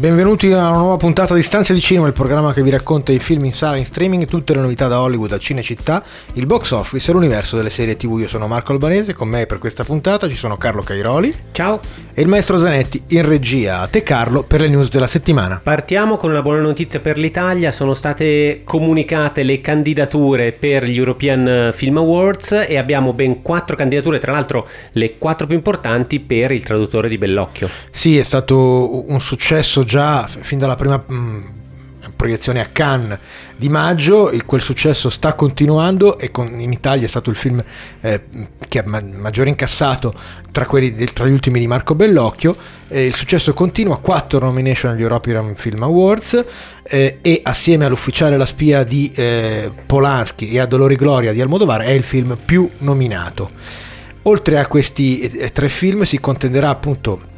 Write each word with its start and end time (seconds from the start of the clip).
Benvenuti 0.00 0.50
a 0.50 0.70
una 0.70 0.78
nuova 0.78 0.96
puntata 0.96 1.34
di 1.34 1.42
Stanze 1.42 1.74
di 1.74 1.80
Cinema, 1.82 2.06
il 2.06 2.14
programma 2.14 2.54
che 2.54 2.62
vi 2.62 2.70
racconta 2.70 3.12
i 3.12 3.18
film 3.18 3.44
in 3.44 3.52
sala, 3.52 3.76
in 3.76 3.84
streaming, 3.84 4.24
tutte 4.24 4.54
le 4.54 4.60
novità 4.60 4.88
da 4.88 5.02
Hollywood 5.02 5.32
a 5.32 5.38
Cinecittà, 5.38 6.02
il 6.32 6.46
box 6.46 6.70
office 6.70 7.10
e 7.10 7.12
l'universo 7.12 7.58
delle 7.58 7.68
serie 7.68 7.98
TV. 7.98 8.20
Io 8.20 8.26
sono 8.26 8.46
Marco 8.46 8.72
Albanese, 8.72 9.12
con 9.12 9.28
me 9.28 9.44
per 9.44 9.58
questa 9.58 9.84
puntata 9.84 10.26
ci 10.26 10.36
sono 10.36 10.56
Carlo 10.56 10.80
Cairoli. 10.80 11.34
Ciao. 11.52 11.80
E 12.14 12.22
il 12.22 12.28
maestro 12.28 12.58
Zanetti 12.58 13.02
in 13.08 13.28
regia. 13.28 13.80
A 13.80 13.88
te 13.88 14.02
Carlo 14.02 14.42
per 14.42 14.62
le 14.62 14.68
news 14.68 14.88
della 14.88 15.06
settimana. 15.06 15.60
Partiamo 15.62 16.16
con 16.16 16.30
una 16.30 16.40
buona 16.40 16.60
notizia 16.60 17.00
per 17.00 17.18
l'Italia, 17.18 17.70
sono 17.70 17.92
state 17.92 18.62
comunicate 18.64 19.42
le 19.42 19.60
candidature 19.60 20.52
per 20.52 20.84
gli 20.84 20.96
European 20.96 21.72
Film 21.74 21.98
Awards 21.98 22.52
e 22.66 22.78
abbiamo 22.78 23.12
ben 23.12 23.42
quattro 23.42 23.76
candidature, 23.76 24.18
tra 24.18 24.32
l'altro 24.32 24.66
le 24.92 25.18
quattro 25.18 25.46
più 25.46 25.56
importanti 25.56 26.20
per 26.20 26.52
il 26.52 26.62
traduttore 26.62 27.10
di 27.10 27.18
Bellocchio. 27.18 27.68
Sì, 27.90 28.16
è 28.16 28.22
stato 28.22 29.04
un 29.06 29.20
successo 29.20 29.88
già 29.90 30.28
fin 30.28 30.56
dalla 30.56 30.76
prima 30.76 31.02
mh, 31.04 31.14
mm, 31.14 31.42
proiezione 32.14 32.60
a 32.60 32.66
Cannes 32.66 33.18
di 33.56 33.68
maggio, 33.68 34.32
quel 34.46 34.60
successo 34.60 35.10
sta 35.10 35.34
continuando 35.34 36.16
e 36.16 36.30
con, 36.30 36.60
in 36.60 36.70
Italia 36.70 37.06
è 37.06 37.08
stato 37.08 37.28
il 37.28 37.34
film 37.34 37.60
eh, 38.00 38.22
che 38.68 38.78
ha 38.78 38.84
ma- 38.86 39.02
maggiore 39.02 39.48
incassato 39.48 40.14
tra, 40.52 40.64
quelli 40.64 40.94
tra, 41.12 41.26
gli 41.26 41.32
ultimi 41.32 41.58
di 41.58 41.66
Marco 41.66 41.96
Bellocchio, 41.96 42.54
eh, 42.86 43.04
il 43.04 43.14
successo 43.16 43.52
continua, 43.52 43.98
quattro 43.98 44.38
nomination 44.38 44.92
agli 44.92 45.02
European 45.02 45.56
Film 45.56 45.82
Awards 45.82 46.44
eh, 46.84 47.18
e 47.20 47.40
assieme 47.42 47.84
all'ufficiale 47.84 48.36
La 48.36 48.46
spia 48.46 48.84
di 48.84 49.10
eh, 49.12 49.72
Polanski 49.86 50.52
e 50.52 50.60
a 50.60 50.66
Dolori 50.66 50.94
Gloria 50.94 51.32
di 51.32 51.40
Almodovar 51.40 51.80
è 51.80 51.90
il 51.90 52.04
film 52.04 52.38
più 52.44 52.70
nominato. 52.78 53.50
Oltre 54.22 54.60
a 54.60 54.68
questi 54.68 55.20
eh, 55.20 55.50
tre 55.50 55.68
film 55.68 56.02
si 56.02 56.20
contenderà 56.20 56.68
appunto 56.68 57.30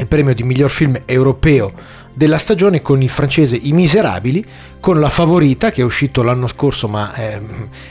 il 0.00 0.06
premio 0.06 0.34
di 0.34 0.42
miglior 0.42 0.70
film 0.70 1.00
europeo 1.04 1.72
della 2.12 2.38
stagione 2.38 2.82
con 2.82 3.00
il 3.02 3.08
francese 3.08 3.56
I 3.56 3.72
Miserabili, 3.72 4.44
con 4.80 4.98
La 4.98 5.08
Favorita 5.08 5.70
che 5.70 5.82
è 5.82 5.84
uscito 5.84 6.22
l'anno 6.22 6.46
scorso 6.46 6.88
ma 6.88 7.12
è, 7.14 7.40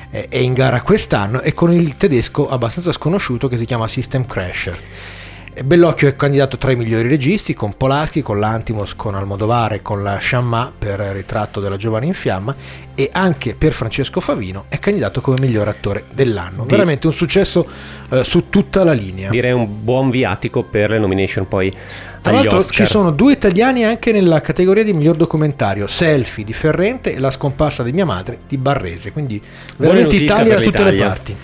è 0.09 0.37
in 0.37 0.53
gara 0.53 0.81
quest'anno 0.81 1.41
e 1.41 1.53
con 1.53 1.73
il 1.73 1.95
tedesco 1.95 2.49
abbastanza 2.49 2.91
sconosciuto 2.91 3.47
che 3.47 3.57
si 3.57 3.65
chiama 3.65 3.87
System 3.87 4.25
Crasher. 4.25 4.79
Bellocchio 5.63 6.07
è 6.07 6.15
candidato 6.15 6.57
tra 6.57 6.71
i 6.71 6.75
migliori 6.75 7.07
registi 7.07 7.53
con 7.53 7.73
Polaschi, 7.75 8.21
con 8.21 8.39
l'Antimos, 8.39 8.95
con 8.95 9.15
Almodovare, 9.15 9.81
con 9.81 10.03
la 10.03 10.17
Chamma 10.19 10.71
per 10.77 10.99
Ritratto 10.99 11.59
della 11.59 11.75
giovane 11.75 12.05
in 12.05 12.13
fiamma 12.13 12.55
e 12.95 13.09
anche 13.11 13.55
per 13.55 13.73
Francesco 13.73 14.19
Favino 14.19 14.65
è 14.69 14.79
candidato 14.79 15.21
come 15.21 15.37
miglior 15.39 15.67
attore 15.67 16.05
dell'anno. 16.11 16.63
Di... 16.63 16.69
Veramente 16.69 17.07
un 17.07 17.13
successo 17.13 17.67
eh, 18.09 18.23
su 18.23 18.49
tutta 18.49 18.83
la 18.83 18.93
linea. 18.93 19.29
Direi 19.29 19.51
un 19.51 19.83
buon 19.83 20.09
viatico 20.09 20.63
per 20.63 20.91
le 20.91 20.99
nomination 20.99 21.47
poi. 21.47 21.73
Tra 22.21 22.31
l'altro 22.31 22.57
Oscar. 22.57 22.75
ci 22.75 22.85
sono 22.85 23.11
due 23.11 23.33
italiani 23.33 23.85
anche 23.85 24.11
nella 24.11 24.41
categoria 24.41 24.83
di 24.83 24.93
miglior 24.93 25.15
documentario, 25.15 25.87
Selfie 25.87 26.43
di 26.43 26.53
Ferrente 26.53 27.13
e 27.13 27.19
La 27.19 27.31
scomparsa 27.31 27.83
di 27.83 27.91
mia 27.91 28.05
madre 28.05 28.39
di 28.47 28.57
Barrese, 28.57 29.11
quindi 29.11 29.41
veramente 29.77 30.15
Italia 30.15 30.55
da 30.55 30.61
tutte 30.61 30.83
le 30.83 30.93
parti. 30.93 31.37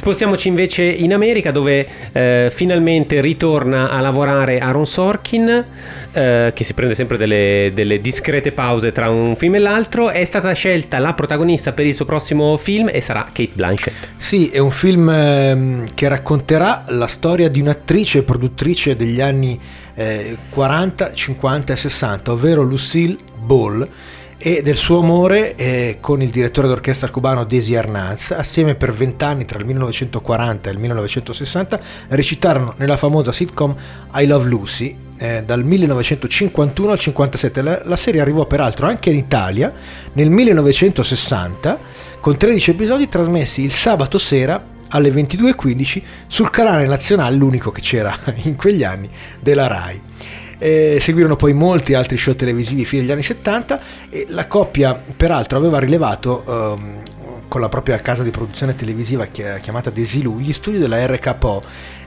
Spostiamoci 0.00 0.48
invece 0.48 0.82
in 0.82 1.12
America 1.12 1.50
dove 1.50 1.86
eh, 2.12 2.48
finalmente 2.50 3.20
ritorna 3.20 3.90
a 3.90 4.00
lavorare 4.00 4.58
Aaron 4.58 4.86
Sorkin, 4.86 5.64
eh, 6.10 6.52
che 6.54 6.64
si 6.64 6.72
prende 6.72 6.94
sempre 6.94 7.18
delle, 7.18 7.70
delle, 7.74 8.00
discrete 8.00 8.50
pause 8.50 8.92
tra 8.92 9.10
un 9.10 9.36
film 9.36 9.56
e 9.56 9.58
l'altro. 9.58 10.08
È 10.08 10.24
stata 10.24 10.50
scelta 10.54 10.98
la 11.00 11.12
protagonista 11.12 11.72
per 11.72 11.84
il 11.84 11.94
suo 11.94 12.06
prossimo 12.06 12.56
film 12.56 12.88
e 12.90 13.02
sarà 13.02 13.24
Kate 13.24 13.50
Blanchett. 13.52 14.08
Sì, 14.16 14.48
è 14.48 14.56
un 14.56 14.70
film 14.70 15.10
eh, 15.10 15.84
che 15.92 16.08
racconterà 16.08 16.84
la 16.88 17.06
storia 17.06 17.50
di 17.50 17.60
un'attrice 17.60 18.20
e 18.20 18.22
produttrice 18.22 18.96
degli 18.96 19.20
anni 19.20 19.60
40, 20.48 21.10
eh, 21.10 21.14
50 21.14 21.74
e 21.74 21.76
60, 21.76 22.32
ovvero 22.32 22.62
Lucille 22.62 23.18
Ball 23.38 23.86
e 24.42 24.62
del 24.62 24.76
suo 24.76 25.00
amore 25.00 25.54
eh, 25.54 25.98
con 26.00 26.22
il 26.22 26.30
direttore 26.30 26.66
d'orchestra 26.66 27.10
cubano 27.10 27.44
Desi 27.44 27.76
Arnaz. 27.76 28.30
Assieme 28.30 28.74
per 28.74 28.90
vent'anni, 28.92 29.44
tra 29.44 29.58
il 29.58 29.66
1940 29.66 30.70
e 30.70 30.72
il 30.72 30.78
1960, 30.78 31.80
recitarono 32.08 32.72
nella 32.78 32.96
famosa 32.96 33.32
sitcom 33.32 33.76
I 34.14 34.26
Love 34.26 34.48
Lucy. 34.48 34.96
Eh, 35.18 35.42
dal 35.44 35.62
1951 35.62 36.92
al 36.92 36.98
1957 36.98 37.60
la, 37.60 37.82
la 37.84 37.96
serie 37.96 38.22
arrivò 38.22 38.46
peraltro 38.46 38.86
anche 38.86 39.10
in 39.10 39.16
Italia 39.16 39.70
nel 40.14 40.30
1960 40.30 41.78
con 42.20 42.38
13 42.38 42.70
episodi 42.70 43.06
trasmessi 43.06 43.62
il 43.62 43.72
sabato 43.72 44.16
sera 44.16 44.64
alle 44.88 45.10
22.15 45.10 46.02
sul 46.26 46.50
canale 46.50 46.86
nazionale, 46.86 47.36
l'unico 47.36 47.70
che 47.70 47.82
c'era 47.82 48.18
in 48.44 48.56
quegli 48.56 48.82
anni, 48.82 49.10
della 49.38 49.66
RAI. 49.66 50.00
Eh, 50.62 50.98
seguirono 51.00 51.36
poi 51.36 51.54
molti 51.54 51.94
altri 51.94 52.18
show 52.18 52.34
televisivi 52.34 52.84
fino 52.84 53.02
agli 53.02 53.10
anni 53.10 53.22
70 53.22 53.80
e 54.10 54.26
la 54.28 54.46
coppia 54.46 54.94
peraltro 54.94 55.56
aveva 55.56 55.78
rilevato 55.78 56.44
ehm, 56.46 57.02
con 57.48 57.62
la 57.62 57.70
propria 57.70 57.98
casa 58.00 58.22
di 58.22 58.30
produzione 58.30 58.76
televisiva 58.76 59.24
chiamata 59.24 59.88
Desilu 59.88 60.38
gli 60.38 60.52
studi 60.52 60.76
della 60.76 61.06
RKO 61.06 61.62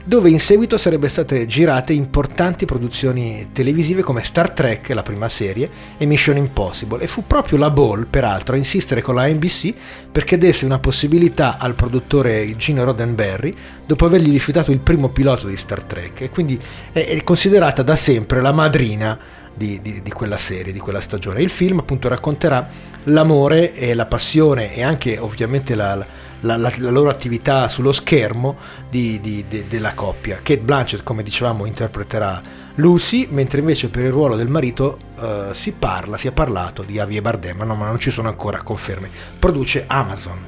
dove 0.06 0.28
in 0.28 0.38
seguito 0.38 0.76
sarebbero 0.76 1.10
state 1.10 1.46
girate 1.46 1.94
importanti 1.94 2.66
produzioni 2.66 3.48
televisive 3.52 4.02
come 4.02 4.22
Star 4.22 4.50
Trek, 4.50 4.90
la 4.90 5.02
prima 5.02 5.30
serie, 5.30 5.70
e 5.96 6.04
Mission 6.04 6.36
Impossible. 6.36 7.02
E 7.02 7.06
fu 7.06 7.26
proprio 7.26 7.56
la 7.56 7.70
Ball, 7.70 8.06
peraltro, 8.08 8.54
a 8.54 8.58
insistere 8.58 9.00
con 9.00 9.14
la 9.14 9.26
NBC 9.26 9.72
perché 10.12 10.36
desse 10.36 10.66
una 10.66 10.78
possibilità 10.78 11.56
al 11.58 11.74
produttore 11.74 12.54
Gino 12.56 12.84
Roddenberry 12.84 13.54
dopo 13.86 14.04
avergli 14.04 14.30
rifiutato 14.30 14.70
il 14.70 14.78
primo 14.78 15.08
pilota 15.08 15.46
di 15.46 15.56
Star 15.56 15.82
Trek. 15.82 16.20
E 16.20 16.28
quindi 16.28 16.60
è 16.92 17.22
considerata 17.24 17.82
da 17.82 17.96
sempre 17.96 18.42
la 18.42 18.52
madrina 18.52 19.18
di, 19.54 19.80
di, 19.80 20.02
di, 20.02 20.10
quella 20.10 20.36
serie, 20.36 20.72
di 20.72 20.78
quella 20.78 21.00
stagione. 21.00 21.40
Il 21.40 21.50
film 21.50 21.78
appunto 21.78 22.08
racconterà 22.08 22.68
l'amore 23.04 23.74
e 23.74 23.94
la 23.94 24.06
passione 24.06 24.74
e 24.74 24.82
anche 24.82 25.18
ovviamente 25.18 25.74
la, 25.74 25.94
la, 26.40 26.56
la, 26.56 26.72
la 26.76 26.90
loro 26.90 27.08
attività 27.08 27.68
sullo 27.68 27.92
schermo 27.92 28.56
di, 28.88 29.20
di, 29.20 29.44
de, 29.48 29.66
della 29.68 29.94
coppia. 29.94 30.36
Kate 30.36 30.58
Blanchett, 30.58 31.02
come 31.02 31.22
dicevamo, 31.22 31.66
interpreterà 31.66 32.40
Lucy, 32.76 33.26
mentre 33.30 33.60
invece 33.60 33.88
per 33.88 34.04
il 34.04 34.10
ruolo 34.10 34.36
del 34.36 34.48
marito 34.48 34.98
uh, 35.16 35.52
si 35.52 35.72
parla, 35.72 36.16
si 36.16 36.28
è 36.28 36.32
parlato 36.32 36.82
di 36.82 36.94
Javier 36.94 37.22
Bardem, 37.22 37.56
ma, 37.58 37.64
no, 37.64 37.74
ma 37.74 37.86
non 37.86 37.98
ci 37.98 38.10
sono 38.10 38.28
ancora 38.28 38.62
conferme. 38.62 39.08
Produce 39.38 39.84
Amazon. 39.86 40.38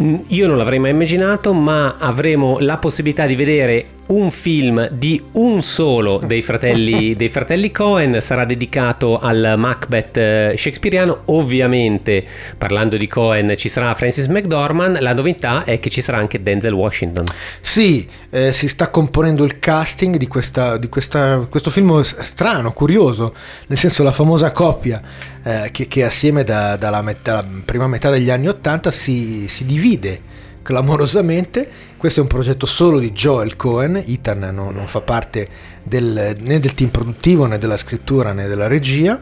Mm, 0.00 0.16
io 0.28 0.46
non 0.46 0.56
l'avrei 0.56 0.78
mai 0.78 0.90
immaginato, 0.90 1.52
ma 1.52 1.96
avremo 1.98 2.58
la 2.58 2.78
possibilità 2.78 3.26
di 3.26 3.36
vedere 3.36 3.86
un 4.06 4.30
film 4.30 4.88
di 4.90 5.22
un 5.32 5.62
solo 5.62 6.20
dei 6.24 6.42
fratelli, 6.42 7.14
dei 7.16 7.28
fratelli 7.28 7.70
Cohen, 7.70 8.20
sarà 8.20 8.44
dedicato 8.44 9.18
al 9.18 9.54
Macbeth 9.56 10.16
eh, 10.16 10.54
shakespeariano. 10.56 11.22
Ovviamente, 11.26 12.24
parlando 12.58 12.96
di 12.96 13.06
Cohen, 13.06 13.54
ci 13.56 13.68
sarà 13.68 13.94
Francis 13.94 14.26
McDormand. 14.26 14.98
La 15.00 15.12
novità 15.12 15.64
è 15.64 15.80
che 15.80 15.90
ci 15.90 16.00
sarà 16.00 16.18
anche 16.18 16.42
Denzel 16.42 16.72
Washington. 16.72 17.24
Sì, 17.60 18.06
eh, 18.30 18.52
si 18.52 18.68
sta 18.68 18.90
componendo 18.90 19.44
il 19.44 19.58
casting 19.58 20.16
di, 20.16 20.26
questa, 20.26 20.76
di 20.76 20.88
questa, 20.88 21.46
questo 21.48 21.70
film 21.70 22.00
strano, 22.00 22.72
curioso, 22.72 23.34
nel 23.68 23.78
senso 23.78 24.02
la 24.02 24.12
famosa 24.12 24.50
coppia 24.50 25.00
eh, 25.42 25.68
che, 25.72 25.88
che, 25.88 26.04
assieme 26.04 26.44
da, 26.44 26.76
dalla, 26.76 27.02
met- 27.02 27.22
dalla, 27.22 27.46
prima 27.64 27.86
metà 27.86 28.10
degli 28.10 28.30
anni 28.30 28.48
Ottanta 28.48 28.90
si, 28.90 29.46
si 29.48 29.64
divide 29.64 30.42
clamorosamente. 30.62 31.92
Questo 32.04 32.20
è 32.20 32.24
un 32.24 32.28
progetto 32.28 32.66
solo 32.66 32.98
di 32.98 33.12
Joel 33.12 33.56
Cohen, 33.56 33.96
Ethan 33.96 34.50
non, 34.52 34.74
non 34.74 34.86
fa 34.88 35.00
parte 35.00 35.48
del, 35.82 36.36
né 36.38 36.60
del 36.60 36.74
team 36.74 36.90
produttivo 36.90 37.46
né 37.46 37.56
della 37.56 37.78
scrittura 37.78 38.34
né 38.34 38.46
della 38.46 38.66
regia. 38.66 39.18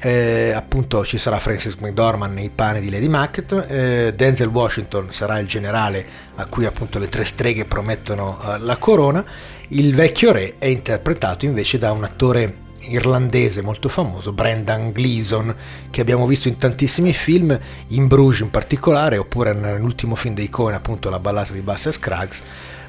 Eh, 0.00 0.50
appunto 0.52 1.04
ci 1.04 1.18
sarà 1.18 1.38
Francis 1.38 1.76
McDormand 1.76 2.34
nei 2.34 2.50
panni 2.52 2.80
di 2.80 2.90
Lady 2.90 3.06
Macbeth, 3.06 3.64
eh, 3.68 4.12
Denzel 4.16 4.48
Washington 4.48 5.12
sarà 5.12 5.38
il 5.38 5.46
generale 5.46 6.04
a 6.34 6.46
cui 6.46 6.64
appunto 6.64 6.98
le 6.98 7.08
tre 7.08 7.22
streghe 7.22 7.64
promettono 7.64 8.40
eh, 8.42 8.58
la 8.58 8.76
corona, 8.76 9.24
il 9.68 9.94
vecchio 9.94 10.32
re 10.32 10.54
è 10.58 10.66
interpretato 10.66 11.44
invece 11.44 11.78
da 11.78 11.92
un 11.92 12.02
attore 12.02 12.54
irlandese 12.80 13.62
molto 13.62 13.88
famoso, 13.88 14.32
Brendan 14.32 14.92
Gleeson, 14.92 15.54
che 15.90 16.00
abbiamo 16.00 16.26
visto 16.26 16.48
in 16.48 16.56
tantissimi 16.56 17.12
film, 17.12 17.58
in 17.88 18.06
Bruges 18.06 18.40
in 18.40 18.50
particolare, 18.50 19.16
oppure 19.18 19.52
nell'ultimo 19.52 20.14
film 20.14 20.34
dei 20.34 20.48
Coen, 20.48 20.74
appunto 20.74 21.10
La 21.10 21.18
ballata 21.18 21.52
di 21.52 21.60
Buster 21.60 21.92
Scruggs, 21.92 22.42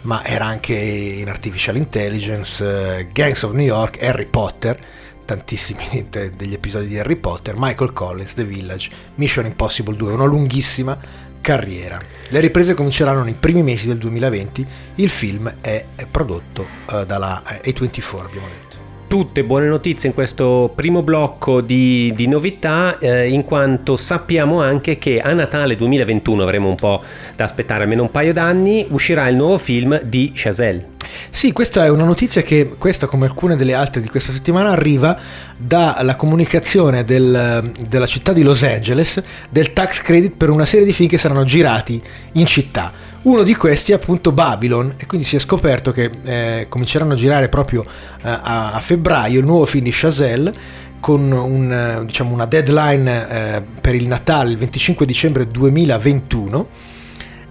ma 0.03 0.25
era 0.25 0.45
anche 0.45 0.73
in 0.73 1.29
Artificial 1.29 1.75
Intelligence, 1.75 2.63
uh, 2.63 3.11
Gangs 3.11 3.43
of 3.43 3.51
New 3.53 3.65
York, 3.65 4.01
Harry 4.01 4.25
Potter, 4.25 4.77
tantissimi 5.25 6.07
degli 6.09 6.53
episodi 6.53 6.87
di 6.87 6.97
Harry 6.97 7.15
Potter, 7.15 7.55
Michael 7.57 7.93
Collins, 7.93 8.33
The 8.33 8.43
Village, 8.43 8.89
Mission 9.15 9.45
Impossible 9.45 9.95
2, 9.95 10.13
una 10.13 10.25
lunghissima 10.25 10.97
carriera. 11.41 11.99
Le 12.29 12.39
riprese 12.39 12.73
cominceranno 12.73 13.23
nei 13.23 13.33
primi 13.33 13.63
mesi 13.63 13.87
del 13.87 13.97
2020, 13.97 14.65
il 14.95 15.09
film 15.09 15.53
è, 15.59 15.85
prodotto 16.09 16.65
uh, 16.85 17.05
dalla 17.05 17.43
A24, 17.45 18.25
abbiamo 18.25 18.47
detto 18.47 18.70
tutte 19.11 19.43
buone 19.43 19.67
notizie 19.67 20.07
in 20.07 20.15
questo 20.15 20.71
primo 20.73 21.01
blocco 21.01 21.59
di, 21.59 22.13
di 22.15 22.29
novità, 22.29 22.97
eh, 22.97 23.27
in 23.27 23.43
quanto 23.43 23.97
sappiamo 23.97 24.61
anche 24.61 24.97
che 24.97 25.19
a 25.19 25.33
Natale 25.33 25.75
2021 25.75 26.41
avremo 26.41 26.69
un 26.69 26.75
po' 26.75 27.03
da 27.35 27.43
aspettare, 27.43 27.83
almeno 27.83 28.03
un 28.03 28.09
paio 28.09 28.31
d'anni, 28.31 28.85
uscirà 28.87 29.27
il 29.27 29.35
nuovo 29.35 29.57
film 29.57 30.01
di 30.03 30.31
Chazelle. 30.33 30.91
Sì, 31.29 31.51
questa 31.51 31.83
è 31.83 31.89
una 31.89 32.05
notizia 32.05 32.41
che, 32.41 32.75
questa 32.77 33.05
come 33.05 33.25
alcune 33.25 33.57
delle 33.57 33.73
altre 33.73 33.99
di 33.99 34.07
questa 34.07 34.31
settimana, 34.31 34.69
arriva 34.69 35.19
dalla 35.57 36.15
comunicazione 36.15 37.03
del, 37.03 37.69
della 37.85 38.07
città 38.07 38.31
di 38.31 38.43
Los 38.43 38.63
Angeles 38.63 39.21
del 39.49 39.73
tax 39.73 40.01
credit 40.03 40.35
per 40.37 40.49
una 40.49 40.63
serie 40.63 40.85
di 40.85 40.93
film 40.93 41.09
che 41.09 41.17
saranno 41.17 41.43
girati 41.43 42.01
in 42.33 42.45
città. 42.45 43.10
Uno 43.23 43.43
di 43.43 43.55
questi 43.55 43.91
è 43.91 43.95
appunto 43.95 44.31
Babylon 44.31 44.95
e 44.97 45.05
quindi 45.05 45.27
si 45.27 45.35
è 45.35 45.39
scoperto 45.39 45.91
che 45.91 46.09
eh, 46.23 46.65
cominceranno 46.67 47.13
a 47.13 47.15
girare 47.15 47.49
proprio 47.49 47.83
eh, 47.83 47.87
a, 48.23 48.73
a, 48.73 48.79
febbraio 48.79 49.39
il 49.39 49.45
nuovo 49.45 49.65
film 49.65 49.83
di 49.83 49.91
Chazelle 49.93 50.51
con 50.99 51.31
un, 51.31 52.01
diciamo, 52.05 52.33
una 52.33 52.47
deadline 52.47 53.29
eh, 53.29 53.61
per 53.79 53.93
il 53.93 54.07
Natale 54.07 54.49
il 54.49 54.57
25 54.57 55.05
dicembre 55.05 55.47
2021. 55.47 56.67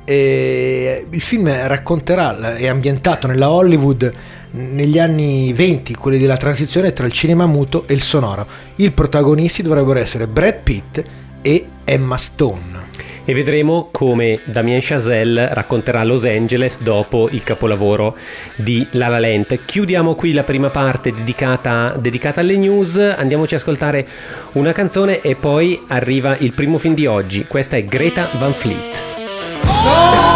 E 0.05 1.07
il 1.09 1.21
film 1.21 1.49
racconterà, 1.49 2.57
è 2.57 2.67
ambientato 2.67 3.29
nella 3.29 3.49
Hollywood 3.51 4.13
negli 4.53 4.99
anni 4.99 5.53
20, 5.53 5.95
quelli 5.95 6.19
della 6.19 6.37
transizione 6.37 6.93
tra 6.93 7.07
il 7.07 7.13
cinema 7.13 7.47
muto 7.47 7.85
e 7.87 7.95
il 7.95 8.03
sonoro. 8.03 8.45
I 8.77 8.91
protagonisti 8.91 9.63
dovrebbero 9.63 10.01
essere 10.01 10.27
Brad 10.27 10.63
Pitt 10.65 11.03
e 11.43 11.67
Emma 11.85 12.17
Stone 12.17 12.90
e 13.25 13.35
vedremo 13.35 13.89
come 13.91 14.41
Damien 14.45 14.81
Chazelle 14.83 15.53
racconterà 15.53 16.05
Los 16.05 16.25
Angeles 16.25 16.81
dopo 16.81 17.29
il 17.31 17.43
capolavoro 17.43 18.17
di 18.57 18.87
La 18.93 19.09
La 19.09 19.19
Land. 19.19 19.65
Chiudiamo 19.65 20.15
qui 20.15 20.33
la 20.33 20.45
prima 20.45 20.71
parte 20.71 21.13
dedicata, 21.13 21.95
dedicata 21.99 22.41
alle 22.41 22.57
news, 22.57 22.97
andiamoci 22.97 23.55
ad 23.55 23.61
ascoltare 23.61 24.07
una 24.53 24.73
canzone 24.73 25.21
e 25.21 25.37
poi 25.37 25.81
arriva 25.89 26.37
il 26.39 26.53
primo 26.53 26.79
film 26.79 26.95
di 26.95 27.07
oggi. 27.07 27.45
Questa 27.47 27.77
è 27.77 27.85
Greta 27.85 28.29
Van 28.39 28.53
Fleet. 28.53 29.01
Oh! 29.63 30.30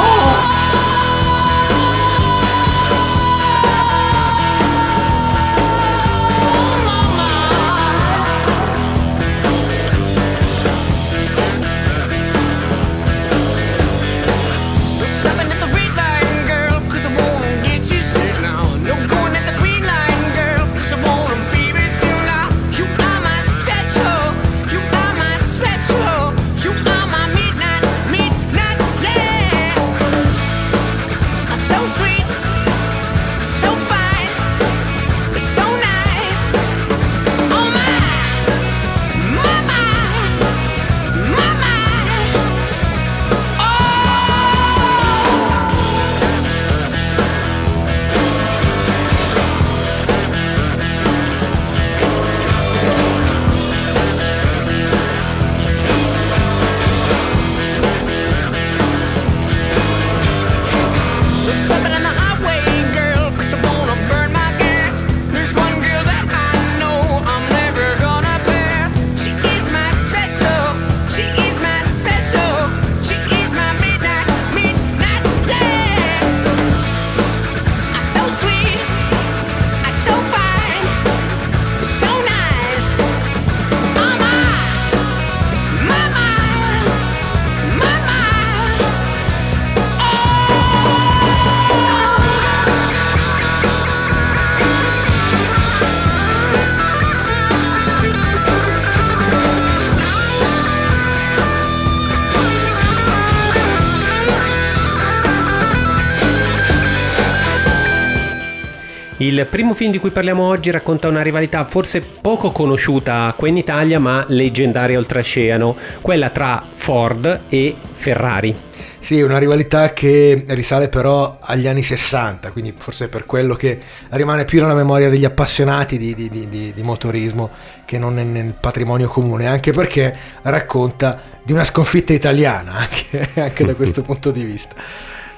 Il 109.25 109.47
primo 109.49 109.73
film 109.73 109.91
di 109.91 109.99
cui 109.99 110.11
parliamo 110.11 110.43
oggi 110.43 110.71
racconta 110.71 111.09
una 111.09 111.23
rivalità 111.23 111.65
forse 111.65 112.03
poco 112.03 112.53
conosciuta 112.53 113.32
qui 113.35 113.49
in 113.49 113.56
Italia, 113.56 113.99
ma 113.99 114.23
leggendaria 114.29 114.99
oltreoceano, 114.99 115.75
quella 116.03 116.29
tra 116.29 116.62
Ford 116.75 117.44
e 117.49 117.75
Ferrari. 117.94 118.55
Sì, 118.99 119.23
una 119.23 119.38
rivalità 119.38 119.94
che 119.94 120.44
risale 120.49 120.91
però 120.91 121.38
agli 121.41 121.67
anni 121.67 121.82
60, 121.82 122.50
quindi 122.50 122.75
forse 122.76 123.06
è 123.06 123.09
per 123.09 123.25
quello 123.25 123.55
che 123.55 123.79
rimane 124.11 124.44
più 124.44 124.61
nella 124.61 124.75
memoria 124.75 125.09
degli 125.09 125.25
appassionati 125.25 125.97
di, 125.97 126.15
di, 126.15 126.29
di, 126.29 126.73
di 126.75 126.82
motorismo 126.82 127.49
che 127.87 127.97
non 127.97 128.17
nel 128.17 128.53
patrimonio 128.61 129.09
comune, 129.09 129.47
anche 129.47 129.73
perché 129.73 130.15
racconta 130.43 131.19
di 131.43 131.53
una 131.53 131.65
sconfitta 131.65 132.12
italiana, 132.12 132.73
anche, 132.85 133.41
anche 133.41 133.65
da 133.65 133.75
questo 133.75 134.03
punto 134.05 134.31
di 134.31 134.44
vista. 134.44 134.75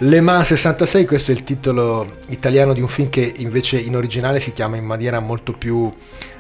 Le 0.01 0.21
Mans 0.21 0.49
66, 0.49 1.07
questo 1.07 1.31
è 1.31 1.35
il 1.35 1.43
titolo 1.43 2.19
italiano 2.29 2.75
di 2.75 2.83
un 2.83 2.87
film 2.87 3.09
che 3.09 3.33
invece 3.39 3.79
in 3.79 3.97
originale 3.97 4.41
si 4.41 4.53
chiama 4.53 4.77
in 4.77 4.85
maniera 4.85 5.21
molto 5.21 5.55
più 5.55 5.91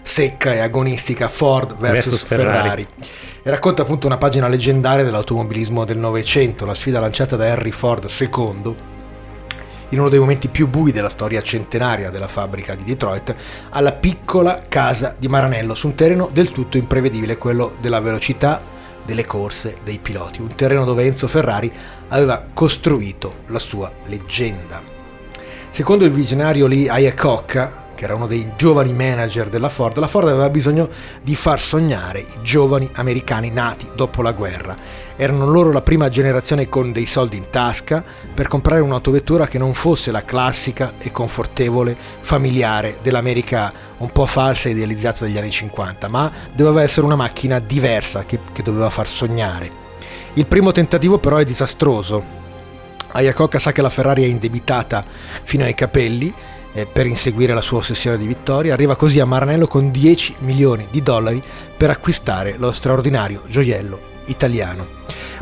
secca 0.02 0.52
e 0.52 0.58
agonistica 0.58 1.30
Ford 1.30 1.74
vs 1.74 2.22
Ferrari. 2.22 2.26
Ferrari. 2.26 2.86
E 3.42 3.48
racconta 3.48 3.80
appunto 3.80 4.06
una 4.06 4.18
pagina 4.18 4.46
leggendaria 4.48 5.04
dell'automobilismo 5.04 5.86
del 5.86 5.96
Novecento, 5.96 6.66
la 6.66 6.74
sfida 6.74 7.00
lanciata 7.00 7.36
da 7.36 7.46
Henry 7.46 7.70
Ford 7.70 8.06
II 8.06 8.74
in 9.88 10.00
uno 10.00 10.10
dei 10.10 10.18
momenti 10.18 10.48
più 10.48 10.68
bui 10.68 10.92
della 10.92 11.08
storia 11.08 11.40
centenaria 11.40 12.10
della 12.10 12.28
fabbrica 12.28 12.74
di 12.74 12.84
Detroit, 12.84 13.34
alla 13.70 13.92
piccola 13.92 14.64
casa 14.68 15.14
di 15.16 15.28
Maranello, 15.28 15.74
su 15.74 15.86
un 15.86 15.94
terreno 15.94 16.28
del 16.30 16.52
tutto 16.52 16.76
imprevedibile, 16.76 17.38
quello 17.38 17.74
della 17.80 18.00
velocità 18.00 18.60
delle 19.06 19.24
corse 19.24 19.76
dei 19.84 19.98
piloti, 19.98 20.42
un 20.42 20.54
terreno 20.54 20.84
dove 20.84 21.04
Enzo 21.04 21.28
Ferrari 21.28 21.72
aveva 22.08 22.44
costruito 22.52 23.44
la 23.46 23.58
sua 23.58 23.90
leggenda. 24.06 24.94
Secondo 25.70 26.04
il 26.04 26.10
visionario 26.10 26.66
Lee 26.66 26.90
Iacocca, 26.90 27.84
che 27.96 28.04
era 28.04 28.14
uno 28.14 28.26
dei 28.26 28.52
giovani 28.56 28.92
manager 28.92 29.48
della 29.48 29.68
Ford, 29.68 29.96
la 29.98 30.06
Ford 30.06 30.28
aveva 30.28 30.48
bisogno 30.50 30.88
di 31.22 31.34
far 31.34 31.60
sognare 31.60 32.20
i 32.20 32.42
giovani 32.42 32.88
americani 32.92 33.50
nati 33.50 33.88
dopo 33.94 34.22
la 34.22 34.32
guerra. 34.32 34.76
Erano 35.16 35.46
loro 35.46 35.72
la 35.72 35.82
prima 35.82 36.08
generazione 36.08 36.68
con 36.68 36.92
dei 36.92 37.06
soldi 37.06 37.36
in 37.36 37.50
tasca 37.50 38.04
per 38.32 38.48
comprare 38.48 38.82
un'autovettura 38.82 39.48
che 39.48 39.58
non 39.58 39.74
fosse 39.74 40.10
la 40.10 40.24
classica 40.24 40.92
e 40.98 41.10
confortevole 41.10 41.96
familiare 42.20 42.98
dell'America 43.02 43.72
un 43.98 44.12
po' 44.12 44.26
falsa 44.26 44.68
e 44.68 44.72
idealizzata 44.72 45.24
degli 45.24 45.38
anni 45.38 45.50
50, 45.50 46.08
ma 46.08 46.30
doveva 46.52 46.82
essere 46.82 47.06
una 47.06 47.16
macchina 47.16 47.58
diversa 47.58 48.24
che, 48.24 48.38
che 48.52 48.62
doveva 48.62 48.90
far 48.90 49.08
sognare. 49.08 49.85
Il 50.36 50.44
primo 50.44 50.70
tentativo 50.70 51.16
però 51.16 51.38
è 51.38 51.46
disastroso. 51.46 52.22
Ayakocca 53.12 53.58
sa 53.58 53.72
che 53.72 53.80
la 53.80 53.88
Ferrari 53.88 54.22
è 54.22 54.26
indebitata 54.26 55.02
fino 55.44 55.64
ai 55.64 55.74
capelli 55.74 56.30
eh, 56.74 56.84
per 56.84 57.06
inseguire 57.06 57.54
la 57.54 57.62
sua 57.62 57.78
ossessione 57.78 58.18
di 58.18 58.26
vittoria, 58.26 58.74
arriva 58.74 58.96
così 58.96 59.18
a 59.18 59.24
Maranello 59.24 59.66
con 59.66 59.90
10 59.90 60.34
milioni 60.40 60.88
di 60.90 61.02
dollari 61.02 61.42
per 61.74 61.88
acquistare 61.88 62.56
lo 62.58 62.70
straordinario 62.72 63.44
gioiello 63.46 63.98
italiano. 64.26 64.86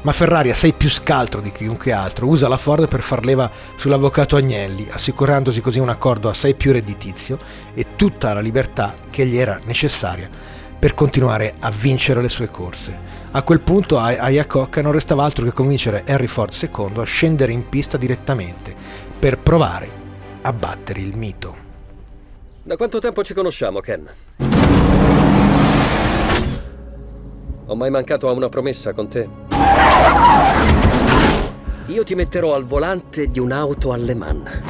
Ma 0.02 0.12
Ferrari, 0.12 0.50
assai 0.50 0.72
più 0.72 0.88
scaltro 0.88 1.40
di 1.40 1.50
chiunque 1.50 1.90
altro, 1.90 2.28
usa 2.28 2.46
la 2.46 2.56
Ford 2.56 2.86
per 2.86 3.02
far 3.02 3.24
leva 3.24 3.50
sull'avvocato 3.74 4.36
Agnelli, 4.36 4.86
assicurandosi 4.92 5.60
così 5.60 5.80
un 5.80 5.88
accordo 5.88 6.28
assai 6.28 6.54
più 6.54 6.70
redditizio 6.70 7.36
e 7.74 7.96
tutta 7.96 8.32
la 8.32 8.40
libertà 8.40 8.94
che 9.10 9.26
gli 9.26 9.38
era 9.38 9.58
necessaria 9.64 10.30
per 10.78 10.94
continuare 10.94 11.54
a 11.58 11.70
vincere 11.72 12.22
le 12.22 12.28
sue 12.28 12.48
corse. 12.48 13.23
A 13.36 13.42
quel 13.42 13.58
punto 13.58 13.98
a 13.98 14.28
Iacocca 14.28 14.80
non 14.80 14.92
restava 14.92 15.24
altro 15.24 15.44
che 15.44 15.52
convincere 15.52 16.04
Henry 16.06 16.28
Ford 16.28 16.54
II 16.54 17.00
a 17.00 17.02
scendere 17.02 17.50
in 17.50 17.68
pista 17.68 17.96
direttamente 17.96 18.72
per 19.18 19.38
provare 19.38 19.88
a 20.42 20.52
battere 20.52 21.00
il 21.00 21.16
mito. 21.16 21.56
Da 22.62 22.76
quanto 22.76 23.00
tempo 23.00 23.24
ci 23.24 23.34
conosciamo, 23.34 23.80
Ken? 23.80 24.08
Ho 27.66 27.74
mai 27.74 27.90
mancato 27.90 28.28
a 28.28 28.30
una 28.30 28.48
promessa 28.48 28.92
con 28.92 29.08
te? 29.08 29.28
Io 31.86 32.04
ti 32.04 32.14
metterò 32.14 32.54
al 32.54 32.62
volante 32.62 33.32
di 33.32 33.40
un'auto 33.40 33.92
alle 33.92 34.14
man. 34.14 34.62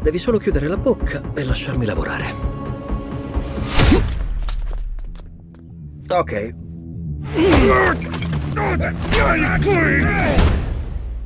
Devi 0.00 0.18
solo 0.18 0.38
chiudere 0.38 0.68
la 0.68 0.78
bocca 0.78 1.20
e 1.34 1.44
lasciarmi 1.44 1.84
lavorare. 1.84 2.53
Ok. 6.08 6.54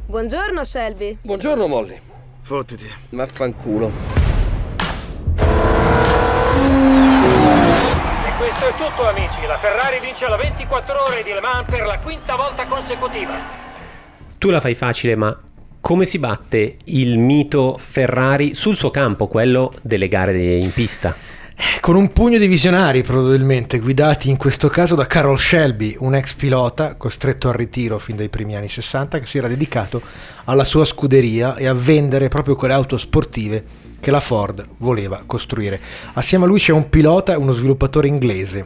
Buongiorno 0.07 0.65
Shelby. 0.65 1.19
Buongiorno, 1.21 1.67
Molly. 1.67 1.99
Fottiti. 2.43 2.87
Vaffanculo. 3.11 3.91
E 8.25 8.37
questo 8.39 8.69
è 8.69 8.75
tutto 8.77 9.09
amici, 9.09 9.45
la 9.47 9.59
Ferrari 9.59 9.99
vince 10.01 10.29
la 10.29 10.37
24 10.37 11.05
ore 11.05 11.23
di 11.25 11.33
Le 11.33 11.41
Mans 11.41 11.69
per 11.69 11.85
la 11.85 11.99
quinta 11.99 12.37
volta 12.37 12.65
consecutiva. 12.67 13.35
Tu 14.39 14.49
la 14.51 14.61
fai 14.61 14.77
facile, 14.77 15.17
ma 15.17 15.37
come 15.81 16.05
si 16.05 16.21
batte 16.21 16.77
il 16.85 17.19
mito 17.19 17.77
Ferrari 17.79 18.55
sul 18.55 18.77
suo 18.77 18.91
campo, 18.91 19.27
quello 19.27 19.75
delle 19.83 20.07
gare 20.07 20.41
in 20.41 20.73
pista? 20.73 21.17
Con 21.81 21.97
un 21.97 22.13
pugno 22.13 22.39
di 22.39 22.47
visionari 22.47 23.03
probabilmente, 23.03 23.81
guidati 23.81 24.31
in 24.31 24.37
questo 24.37 24.69
caso 24.69 24.95
da 24.95 25.07
Carol 25.07 25.39
Shelby, 25.39 25.97
un 25.99 26.15
ex 26.15 26.35
pilota 26.35 26.95
costretto 26.95 27.49
al 27.49 27.55
ritiro 27.55 27.99
fin 27.99 28.15
dai 28.15 28.29
primi 28.29 28.55
anni 28.55 28.69
60 28.69 29.19
che 29.19 29.27
si 29.27 29.39
era 29.39 29.49
dedicato 29.49 30.01
alla 30.45 30.63
sua 30.63 30.85
scuderia 30.85 31.57
e 31.57 31.67
a 31.67 31.75
vendere 31.75 32.29
proprio 32.29 32.55
quelle 32.55 32.75
auto 32.75 32.97
sportive 32.97 33.65
che 33.99 34.13
la 34.13 34.21
Ford 34.21 34.65
voleva 34.77 35.25
costruire. 35.27 35.81
Assieme 36.13 36.45
a 36.45 36.47
lui 36.47 36.61
c'è 36.61 36.73
un 36.73 36.89
pilota 36.89 37.33
e 37.33 37.37
uno 37.37 37.51
sviluppatore 37.51 38.07
inglese, 38.07 38.65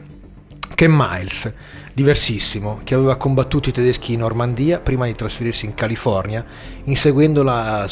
Ken 0.75 0.93
Miles, 0.95 1.51
diversissimo, 1.93 2.81
che 2.85 2.95
aveva 2.95 3.17
combattuto 3.17 3.69
i 3.69 3.73
tedeschi 3.73 4.15
in 4.15 4.21
Normandia 4.21 4.81
prima 4.81 5.07
di 5.07 5.15
trasferirsi 5.15 5.67
in 5.67 5.75
California, 5.75 6.45
inseguendo 6.85 7.43
la 7.43 7.87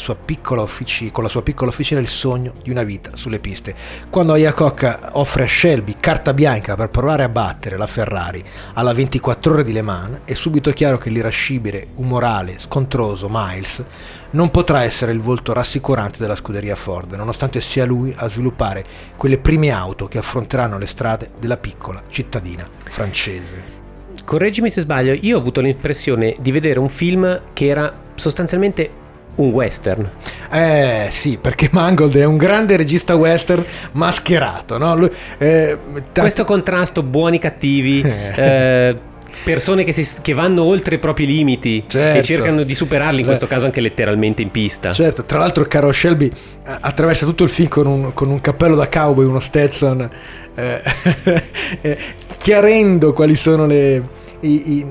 offici- 0.55 1.11
con 1.11 1.23
la 1.23 1.29
sua 1.29 1.41
piccola 1.41 1.69
officina 1.69 1.99
il 1.99 2.07
sogno 2.07 2.53
di 2.63 2.71
una 2.71 2.83
vita 2.83 3.11
sulle 3.13 3.39
piste. 3.39 3.75
Quando 4.09 4.33
Ayakok 4.33 5.09
offre 5.13 5.43
a 5.43 5.47
Shelby 5.47 5.97
carta 5.99 6.33
bianca 6.33 6.75
per 6.75 6.89
provare 6.89 7.23
a 7.23 7.29
battere 7.29 7.77
la 7.77 7.87
Ferrari 7.87 8.43
alla 8.73 8.93
24 8.93 9.53
ore 9.53 9.63
di 9.63 9.71
Le 9.71 9.81
Mans, 9.81 10.19
è 10.25 10.33
subito 10.33 10.71
chiaro 10.71 10.97
che 10.97 11.09
l'irascibile, 11.09 11.89
umorale, 11.95 12.57
scontroso 12.57 13.27
Miles 13.29 13.83
non 14.31 14.49
potrà 14.49 14.83
essere 14.83 15.11
il 15.11 15.19
volto 15.19 15.53
rassicurante 15.53 16.19
della 16.19 16.35
scuderia 16.35 16.75
Ford, 16.75 17.13
nonostante 17.13 17.59
sia 17.59 17.85
lui 17.85 18.13
a 18.15 18.27
sviluppare 18.27 18.83
quelle 19.17 19.37
prime 19.37 19.71
auto 19.71 20.07
che 20.07 20.17
affronteranno 20.17 20.77
le 20.77 20.87
strade 20.87 21.31
della 21.39 21.57
piccola 21.57 22.01
cittadina 22.07 22.67
francese. 22.89 23.80
Correggimi 24.25 24.69
se 24.69 24.81
sbaglio, 24.81 25.17
io 25.19 25.35
ho 25.35 25.39
avuto 25.39 25.61
l'impressione 25.61 26.35
di 26.39 26.51
vedere 26.51 26.79
un 26.79 26.89
film 26.89 27.41
che 27.53 27.67
era 27.67 27.93
sostanzialmente 28.15 28.99
un 29.35 29.49
western. 29.49 30.09
Eh 30.51 31.07
sì, 31.09 31.37
perché 31.39 31.69
Mangold 31.71 32.15
è 32.17 32.25
un 32.25 32.37
grande 32.37 32.75
regista 32.75 33.15
western 33.15 33.63
mascherato, 33.93 34.77
no? 34.77 34.95
Lui, 34.95 35.09
eh, 35.37 35.77
t- 36.11 36.19
Questo 36.19 36.43
contrasto 36.43 37.01
buoni 37.01 37.39
cattivi, 37.39 38.01
eh, 38.03 38.97
persone 39.43 39.83
che, 39.83 39.93
si, 39.93 40.07
che, 40.21 40.33
vanno 40.33 40.63
oltre 40.63 40.95
i 40.95 40.99
propri 40.99 41.25
limiti 41.25 41.85
certo. 41.87 42.19
e 42.19 42.21
cercano 42.21 42.63
di 42.63 42.75
superarli, 42.75 43.21
in 43.21 43.25
questo 43.25 43.47
caso 43.47 43.65
anche 43.65 43.81
letteralmente 43.81 44.41
in 44.41 44.51
pista. 44.51 44.91
Certo, 44.91 45.23
tra 45.23 45.39
l'altro 45.39 45.63
Caro 45.65 45.91
Shelby 45.91 46.27
eh, 46.27 46.77
attraversa 46.79 47.25
tutto 47.25 47.43
il 47.43 47.49
film 47.49 47.69
con 47.69 47.87
un, 47.87 48.13
con 48.13 48.29
un 48.29 48.41
cappello 48.41 48.75
da 48.75 48.89
cowboy, 48.89 49.25
uno 49.25 49.39
Stetson, 49.39 50.09
eh, 50.55 50.81
eh, 51.81 51.97
chiarendo 52.37 53.13
quali 53.13 53.35
sono 53.35 53.65
le, 53.65 54.03
i, 54.41 54.77
i, 54.77 54.85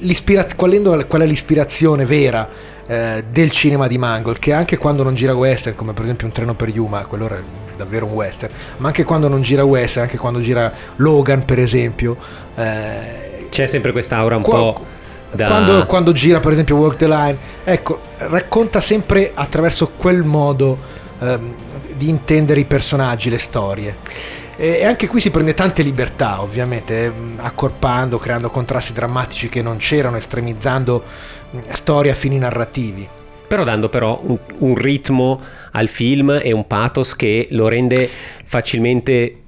l'ispiraz- 0.00 0.54
qual, 0.54 0.72
è, 0.72 1.26
l'ispirazione 1.26 2.04
vera 2.04 2.48
eh, 2.86 3.24
del 3.30 3.50
cinema 3.50 3.86
di 3.86 3.98
Mangold, 3.98 4.38
che 4.38 4.52
anche 4.52 4.76
quando 4.76 5.02
non 5.02 5.14
gira 5.14 5.34
western, 5.34 5.74
come 5.76 5.92
per 5.92 6.04
esempio 6.04 6.26
Un 6.26 6.32
treno 6.32 6.54
per 6.54 6.68
Yuma, 6.68 7.04
quello 7.04 7.26
era 7.26 7.38
davvero 7.76 8.06
un 8.06 8.12
western, 8.12 8.52
ma 8.78 8.88
anche 8.88 9.04
quando 9.04 9.28
non 9.28 9.42
gira 9.42 9.64
western, 9.64 10.04
anche 10.04 10.18
quando 10.18 10.40
gira 10.40 10.72
Logan 10.96 11.44
per 11.44 11.58
esempio, 11.58 12.16
eh, 12.56 13.46
c'è 13.50 13.66
sempre 13.66 13.92
quest'aura 13.92 14.36
un 14.36 14.42
qua, 14.42 14.58
po'. 14.58 14.86
Da... 15.30 15.46
Quando, 15.46 15.86
quando, 15.86 16.12
gira 16.12 16.40
per 16.40 16.52
esempio 16.52 16.76
Walk 16.76 16.96
the 16.96 17.08
Line, 17.08 17.36
ecco, 17.64 18.00
racconta 18.18 18.80
sempre 18.80 19.30
attraverso 19.32 19.92
quel 19.96 20.22
modo 20.22 20.76
ehm, 21.18 21.54
di 21.96 22.08
intendere 22.08 22.60
i 22.60 22.64
personaggi, 22.64 23.30
le 23.30 23.38
storie. 23.38 23.96
E 24.56 24.84
anche 24.84 25.06
qui 25.06 25.20
si 25.20 25.30
prende 25.30 25.54
tante 25.54 25.82
libertà, 25.82 26.42
ovviamente, 26.42 27.06
ehm, 27.06 27.38
accorpando, 27.40 28.18
creando 28.18 28.50
contrasti 28.50 28.92
drammatici 28.92 29.48
che 29.48 29.62
non 29.62 29.78
c'erano, 29.78 30.16
estremizzando 30.16 31.02
storie 31.70 32.10
a 32.10 32.14
fini 32.14 32.38
narrativi. 32.38 33.08
Però 33.46 33.64
dando 33.64 33.88
però 33.88 34.20
un, 34.22 34.38
un 34.58 34.74
ritmo 34.74 35.40
al 35.72 35.88
film 35.88 36.40
e 36.42 36.52
un 36.52 36.66
pathos 36.66 37.16
che 37.16 37.48
lo 37.50 37.68
rende 37.68 38.08
facilmente 38.44 39.42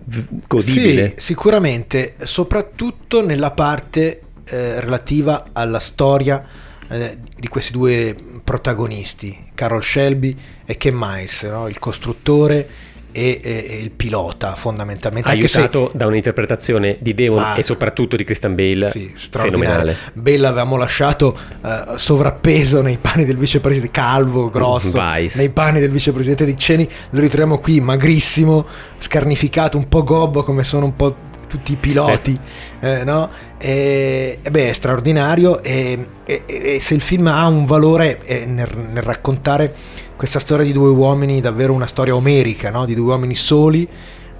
godibile. 0.46 1.10
Sì, 1.10 1.14
sicuramente, 1.18 2.14
soprattutto 2.22 3.24
nella 3.24 3.50
parte 3.50 4.20
eh, 4.44 4.80
relativa 4.80 5.46
alla 5.52 5.80
storia 5.80 6.44
eh, 6.88 7.18
di 7.36 7.48
questi 7.48 7.72
due 7.72 8.14
protagonisti, 8.42 9.50
Carol 9.54 9.82
Shelby 9.82 10.36
e 10.66 10.76
Ken 10.76 10.94
Miles, 10.96 11.42
no? 11.44 11.66
il 11.68 11.78
costruttore 11.78 12.68
e, 13.14 13.40
e, 13.42 13.78
il 13.80 13.92
pilota 13.92 14.56
fondamentalmente. 14.56 15.30
Aiutato 15.30 15.90
se... 15.92 15.96
da 15.96 16.06
un'interpretazione 16.06 16.96
di 16.98 17.14
Damon 17.14 17.42
ah, 17.42 17.56
e 17.56 17.62
soprattutto 17.62 18.16
di 18.16 18.24
Christian 18.24 18.56
Bale 18.56 18.90
sì, 18.90 19.12
fenomenale. 19.14 19.96
Bale 20.14 20.46
avevamo 20.48 20.76
lasciato 20.76 21.38
uh, 21.60 21.96
sovrappeso 21.96 22.82
nei 22.82 22.98
panni 23.00 23.24
del 23.24 23.36
vicepresidente, 23.36 23.92
calvo, 23.92 24.50
grosso, 24.50 25.00
Vice. 25.00 25.38
nei 25.38 25.50
panni 25.50 25.78
del 25.78 25.90
vicepresidente 25.90 26.44
di 26.44 26.58
Ceni, 26.58 26.88
lo 27.10 27.20
ritroviamo 27.20 27.58
qui 27.58 27.80
magrissimo, 27.80 28.66
scarnificato, 28.98 29.78
un 29.78 29.88
po' 29.88 30.02
gobbo 30.02 30.42
come 30.42 30.64
sono 30.64 30.86
un 30.86 30.96
po' 30.96 31.32
tutti 31.46 31.72
i 31.72 31.76
piloti, 31.76 32.38
eh. 32.80 33.00
Eh, 33.00 33.04
no? 33.04 33.30
E, 33.58 34.38
e, 34.42 34.50
beh, 34.50 34.70
è 34.70 34.72
straordinario 34.72 35.62
e, 35.62 36.06
e, 36.24 36.42
e, 36.46 36.80
se 36.80 36.94
il 36.94 37.00
film 37.00 37.26
ha 37.28 37.46
un 37.46 37.64
valore 37.64 38.20
nel, 38.46 38.68
nel, 38.90 39.02
raccontare 39.02 39.74
questa 40.16 40.38
storia 40.38 40.64
di 40.64 40.72
due 40.72 40.90
uomini, 40.90 41.40
davvero 41.40 41.72
una 41.72 41.86
storia 41.86 42.14
omerica, 42.14 42.70
no? 42.70 42.84
di 42.84 42.94
due 42.94 43.06
uomini 43.06 43.34
soli, 43.34 43.88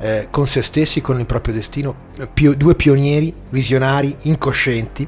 eh, 0.01 0.29
con 0.31 0.47
se 0.47 0.63
stessi, 0.63 1.01
con 1.01 1.19
il 1.19 1.27
proprio 1.27 1.55
destino, 1.55 1.95
pio, 2.33 2.55
due 2.55 2.75
pionieri, 2.75 3.33
visionari, 3.49 4.15
incoscienti, 4.23 5.07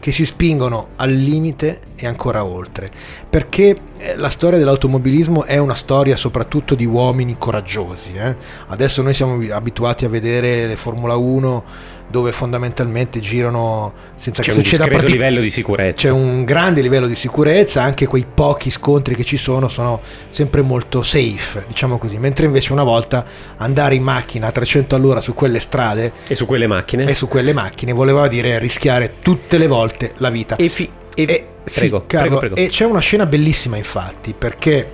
che 0.00 0.12
si 0.12 0.24
spingono 0.24 0.88
al 0.96 1.10
limite 1.10 1.80
e 1.96 2.06
ancora 2.06 2.44
oltre, 2.44 2.90
perché 3.28 3.76
eh, 3.98 4.16
la 4.16 4.28
storia 4.28 4.58
dell'automobilismo 4.58 5.44
è 5.44 5.58
una 5.58 5.74
storia 5.74 6.16
soprattutto 6.16 6.74
di 6.74 6.86
uomini 6.86 7.36
coraggiosi. 7.38 8.12
Eh? 8.12 8.36
Adesso 8.68 9.02
noi 9.02 9.14
siamo 9.14 9.42
abituati 9.52 10.04
a 10.04 10.08
vedere 10.08 10.66
le 10.66 10.76
Formula 10.76 11.16
1 11.16 11.96
dove 12.10 12.32
fondamentalmente 12.32 13.20
girano 13.20 13.92
senza 14.16 14.42
c'è 14.42 14.48
che 14.48 14.54
succeda 14.54 14.84
un 14.84 14.90
partic- 14.90 15.12
livello 15.12 15.40
di 15.40 15.50
sicurezza. 15.50 16.08
C'è 16.08 16.10
un 16.10 16.44
grande 16.44 16.80
livello 16.80 17.06
di 17.06 17.14
sicurezza, 17.14 17.82
anche 17.82 18.06
quei 18.06 18.26
pochi 18.32 18.70
scontri 18.70 19.14
che 19.14 19.24
ci 19.24 19.36
sono 19.36 19.68
sono 19.68 20.00
sempre 20.30 20.62
molto 20.62 21.02
safe, 21.02 21.64
diciamo 21.68 21.98
così, 21.98 22.18
mentre 22.18 22.46
invece 22.46 22.72
una 22.72 22.82
volta 22.84 23.24
andare 23.56 23.94
in 23.94 24.02
macchina 24.02 24.46
a 24.46 24.52
300 24.52 24.96
all'ora 24.96 25.20
su 25.20 25.34
quelle 25.34 25.60
strade 25.60 26.12
e 26.26 26.34
su 26.34 26.46
quelle 26.46 26.66
macchine 26.66 27.04
e 27.04 27.14
su 27.14 27.28
quelle 27.28 27.52
macchine 27.52 27.92
voleva 27.92 28.26
dire 28.26 28.58
rischiare 28.58 29.14
tutte 29.20 29.58
le 29.58 29.66
volte 29.66 30.14
la 30.16 30.30
vita. 30.30 30.56
E, 30.56 30.68
fi- 30.70 30.90
e, 31.14 31.22
e 31.22 31.46
prego, 31.64 32.00
sì, 32.00 32.06
Carlo, 32.06 32.38
prego, 32.38 32.54
prego. 32.54 32.54
E 32.56 32.68
c'è 32.68 32.84
una 32.84 33.00
scena 33.00 33.26
bellissima 33.26 33.76
infatti, 33.76 34.34
perché 34.36 34.92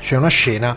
c'è 0.00 0.16
una 0.16 0.28
scena 0.28 0.76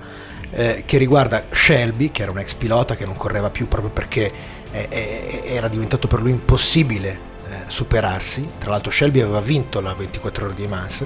eh, 0.51 0.83
che 0.85 0.97
riguarda 0.97 1.45
Shelby, 1.51 2.11
che 2.11 2.23
era 2.23 2.31
un 2.31 2.39
ex 2.39 2.53
pilota 2.53 2.95
che 2.95 3.05
non 3.05 3.15
correva 3.15 3.49
più 3.49 3.67
proprio 3.67 3.91
perché 3.91 4.31
era 4.71 5.67
diventato 5.67 6.07
per 6.07 6.21
lui 6.21 6.31
impossibile 6.31 7.29
eh, 7.49 7.55
superarsi. 7.67 8.47
Tra 8.57 8.71
l'altro 8.71 8.91
Shelby 8.91 9.21
aveva 9.21 9.41
vinto 9.41 9.81
la 9.81 9.93
24 9.93 10.45
ore 10.45 10.53
di 10.53 10.67
Mans 10.67 11.05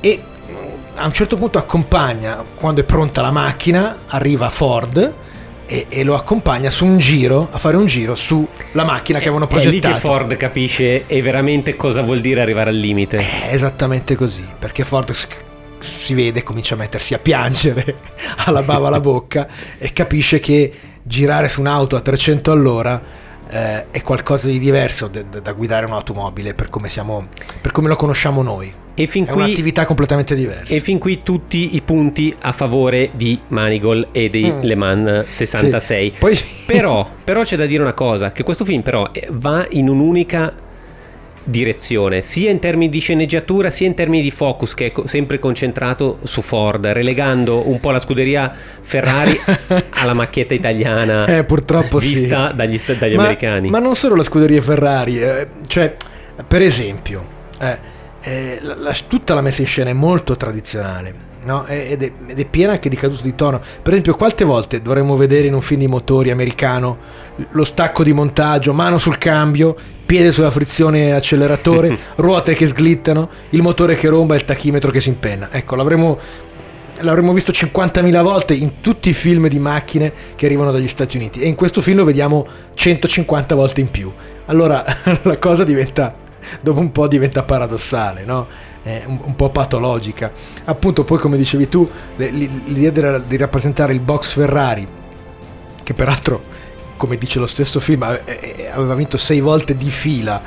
e 0.00 0.20
mm, 0.50 0.56
a 0.94 1.06
un 1.06 1.12
certo 1.12 1.36
punto 1.36 1.58
accompagna, 1.58 2.44
quando 2.54 2.80
è 2.80 2.84
pronta 2.84 3.20
la 3.20 3.30
macchina, 3.30 3.96
arriva 4.06 4.50
Ford 4.50 5.12
e, 5.66 5.86
e, 5.88 6.04
lo 6.04 6.14
accompagna 6.14 6.70
su 6.70 6.84
un 6.84 6.98
giro, 6.98 7.48
a 7.50 7.58
fare 7.58 7.76
un 7.76 7.86
giro 7.86 8.14
sulla 8.14 8.84
macchina 8.84 9.18
che 9.18 9.24
avevano 9.24 9.46
progettato. 9.46 9.86
È 9.86 9.88
lì 9.88 9.94
che 9.94 10.00
Ford 10.00 10.36
capisce 10.36 11.06
e 11.06 11.22
veramente 11.22 11.76
cosa 11.76 12.02
vuol 12.02 12.20
dire 12.20 12.40
arrivare 12.40 12.70
al 12.70 12.76
limite. 12.76 13.18
È 13.18 13.52
esattamente 13.52 14.16
così, 14.16 14.44
perché 14.58 14.84
Ford 14.84 15.14
si 15.78 16.14
vede, 16.14 16.42
comincia 16.42 16.74
a 16.74 16.78
mettersi 16.78 17.14
a 17.14 17.18
piangere, 17.18 17.96
alla 18.44 18.62
bava 18.62 18.88
alla 18.88 19.00
bocca 19.00 19.48
e 19.78 19.92
capisce 19.92 20.40
che 20.40 20.72
girare 21.02 21.48
su 21.48 21.60
un'auto 21.60 21.96
a 21.96 22.00
300 22.00 22.50
all'ora 22.52 23.02
eh, 23.48 23.90
è 23.90 24.02
qualcosa 24.02 24.46
di 24.46 24.58
diverso 24.58 25.08
da, 25.08 25.22
da- 25.22 25.40
da 25.40 25.52
guidare 25.52 25.86
un'automobile 25.86 26.54
per 26.54 26.68
come, 26.68 26.88
siamo, 26.88 27.26
per 27.60 27.72
come 27.72 27.88
lo 27.88 27.96
conosciamo 27.96 28.42
noi. 28.42 28.72
E 28.94 29.06
fin 29.06 29.24
È 29.24 29.30
qui 29.30 29.42
un'attività 29.42 29.86
completamente 29.86 30.34
diversa. 30.34 30.74
E 30.74 30.80
fin 30.80 30.98
qui 30.98 31.22
tutti 31.22 31.74
i 31.74 31.80
punti 31.80 32.34
a 32.38 32.52
favore 32.52 33.10
di 33.14 33.40
Manigol 33.48 34.08
e 34.12 34.28
di 34.28 34.50
Mm. 34.52 34.60
Le 34.62 34.74
Mans 34.74 35.26
66. 35.28 36.10
Sì. 36.12 36.18
Poi- 36.18 36.38
Però, 36.66 37.08
però 37.24 37.42
c'è 37.42 37.56
da 37.56 37.66
dire 37.66 37.82
una 37.82 37.94
cosa, 37.94 38.30
che 38.32 38.42
questo 38.42 38.64
film 38.64 38.82
però 38.82 39.08
eh, 39.12 39.26
va 39.30 39.66
in 39.70 39.88
un'unica 39.88 40.52
direzione, 41.44 42.22
sia 42.22 42.50
in 42.50 42.58
termini 42.58 42.90
di 42.90 42.98
sceneggiatura 43.00 43.70
sia 43.70 43.86
in 43.86 43.94
termini 43.94 44.22
di 44.22 44.30
focus 44.30 44.74
che 44.74 44.86
è 44.86 44.92
co- 44.92 45.06
sempre 45.06 45.38
concentrato 45.38 46.18
su 46.24 46.42
Ford, 46.42 46.86
relegando 46.86 47.68
un 47.68 47.80
po' 47.80 47.90
la 47.90 47.98
scuderia 47.98 48.54
Ferrari 48.82 49.38
alla 49.90 50.12
macchietta 50.14 50.54
italiana 50.54 51.26
Eh, 51.26 51.44
purtroppo 51.44 51.98
sì. 51.98 52.08
vista 52.14 52.52
dagli, 52.52 52.78
sta- 52.78 52.94
dagli 52.94 53.14
ma, 53.14 53.22
americani. 53.22 53.68
Ma 53.70 53.78
non 53.78 53.94
solo 53.96 54.14
la 54.16 54.22
scuderia 54.22 54.60
Ferrari, 54.60 55.20
eh, 55.20 55.48
cioè, 55.66 55.94
per 56.46 56.62
esempio, 56.62 57.24
eh, 57.58 57.78
eh, 58.22 58.58
la- 58.60 58.74
la- 58.76 58.96
tutta 59.08 59.34
la 59.34 59.40
messa 59.40 59.62
in 59.62 59.66
scena 59.66 59.90
è 59.90 59.94
molto 59.94 60.36
tradizionale. 60.36 61.28
no? 61.42 61.64
Ed, 61.66 62.02
è, 62.02 62.12
ed 62.26 62.38
è 62.38 62.44
piena 62.44 62.72
anche 62.72 62.90
di 62.90 62.96
cadute 62.96 63.22
di 63.22 63.34
tono. 63.34 63.60
Per 63.60 63.92
esempio, 63.92 64.14
quante 64.14 64.44
volte 64.44 64.82
dovremmo 64.82 65.16
vedere 65.16 65.46
in 65.46 65.54
un 65.54 65.62
film 65.62 65.80
di 65.80 65.86
motori 65.86 66.30
americano 66.30 66.98
lo 67.52 67.64
stacco 67.64 68.02
di 68.04 68.12
montaggio, 68.12 68.74
mano 68.74 68.98
sul 68.98 69.16
cambio, 69.16 69.74
piede 70.10 70.32
sulla 70.32 70.50
frizione 70.50 71.12
acceleratore, 71.12 71.96
ruote 72.16 72.56
che 72.56 72.66
sglittano, 72.66 73.30
il 73.50 73.62
motore 73.62 73.94
che 73.94 74.08
romba 74.08 74.34
e 74.34 74.38
il 74.38 74.44
tachimetro 74.44 74.90
che 74.90 75.00
si 75.00 75.08
impenna. 75.08 75.52
Ecco, 75.52 75.76
l'avremmo 75.76 76.18
l'avremmo 77.02 77.32
visto 77.32 77.52
50.000 77.52 78.20
volte 78.20 78.52
in 78.52 78.80
tutti 78.80 79.08
i 79.08 79.12
film 79.12 79.46
di 79.46 79.60
macchine 79.60 80.12
che 80.34 80.46
arrivano 80.46 80.72
dagli 80.72 80.88
Stati 80.88 81.16
Uniti 81.16 81.40
e 81.40 81.46
in 81.46 81.54
questo 81.54 81.80
film 81.80 81.98
lo 81.98 82.04
vediamo 82.04 82.44
150 82.74 83.54
volte 83.54 83.80
in 83.80 83.88
più. 83.88 84.12
Allora 84.46 84.84
la 85.22 85.38
cosa 85.38 85.62
diventa, 85.62 86.12
dopo 86.60 86.80
un 86.80 86.90
po' 86.90 87.06
diventa 87.06 87.44
paradossale, 87.44 88.24
no? 88.24 88.48
È 88.82 89.04
un, 89.06 89.36
po' 89.36 89.50
patologica. 89.50 90.32
Appunto 90.64 91.04
poi 91.04 91.18
come 91.18 91.36
dicevi 91.36 91.68
tu, 91.68 91.88
l'idea 92.16 93.18
di 93.18 93.36
rappresentare 93.36 93.92
il 93.92 94.00
box 94.00 94.32
Ferrari, 94.32 94.88
che 95.84 95.94
peraltro, 95.94 96.49
come 97.00 97.16
dice 97.16 97.38
lo 97.38 97.46
stesso 97.46 97.80
film, 97.80 98.02
ave- 98.02 98.24
eh, 98.26 98.68
aveva 98.70 98.94
vinto 98.94 99.16
sei 99.16 99.40
volte 99.40 99.74
di 99.74 99.88
fila 99.90 100.42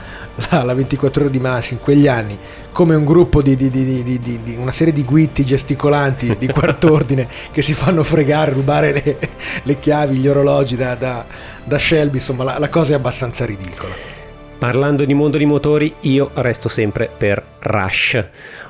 la, 0.52 0.62
la 0.62 0.74
24 0.76 1.24
ore 1.24 1.32
di 1.32 1.40
Masi 1.40 1.74
in 1.74 1.80
quegli 1.80 2.08
anni, 2.08 2.38
come 2.72 2.94
un 2.94 3.04
gruppo 3.04 3.42
di, 3.42 3.56
di- 3.56 3.72
di- 3.72 3.84
di- 3.84 4.04
di- 4.04 4.20
di- 4.20 4.40
di- 4.44 4.56
una 4.56 4.72
serie 4.72 4.94
di 4.94 5.04
guitti 5.04 5.44
gesticolanti 5.44 6.36
di 6.38 6.46
quart'ordine 6.54 7.28
che 7.52 7.64
si 7.64 7.74
fanno 7.74 8.04
fregare, 8.04 8.52
rubare 8.52 8.92
le, 8.94 9.18
le 9.64 9.80
chiavi, 9.80 10.18
gli 10.18 10.28
orologi 10.28 10.76
da, 10.76 10.94
da- 10.94 11.26
da 11.64 11.80
Shelby, 11.80 12.18
insomma 12.18 12.44
la, 12.44 12.60
la 12.60 12.70
cosa 12.70 12.94
è 12.94 12.96
abbastanza 12.96 13.46
ridicola. 13.46 14.12
Parlando 14.60 15.06
di 15.06 15.14
mondo 15.16 15.38
di 15.38 15.46
motori, 15.46 15.92
io 16.02 16.30
resto 16.36 16.70
sempre 16.70 17.10
per 17.18 17.44
Rush. 17.62 18.24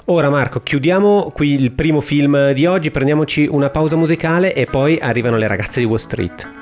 Ora 0.06 0.30
Marco, 0.30 0.62
chiudiamo 0.62 1.32
qui 1.34 1.54
il 1.54 1.72
primo 1.72 2.00
film 2.00 2.52
di 2.54 2.66
oggi, 2.66 2.92
prendiamoci 2.92 3.46
una 3.52 3.70
pausa 3.70 3.98
musicale 3.98 4.54
e 4.54 4.66
poi 4.66 4.98
arrivano 5.02 5.36
le 5.36 5.48
ragazze 5.48 5.82
di 5.82 5.86
Wall 5.86 5.98
Street. 5.98 6.62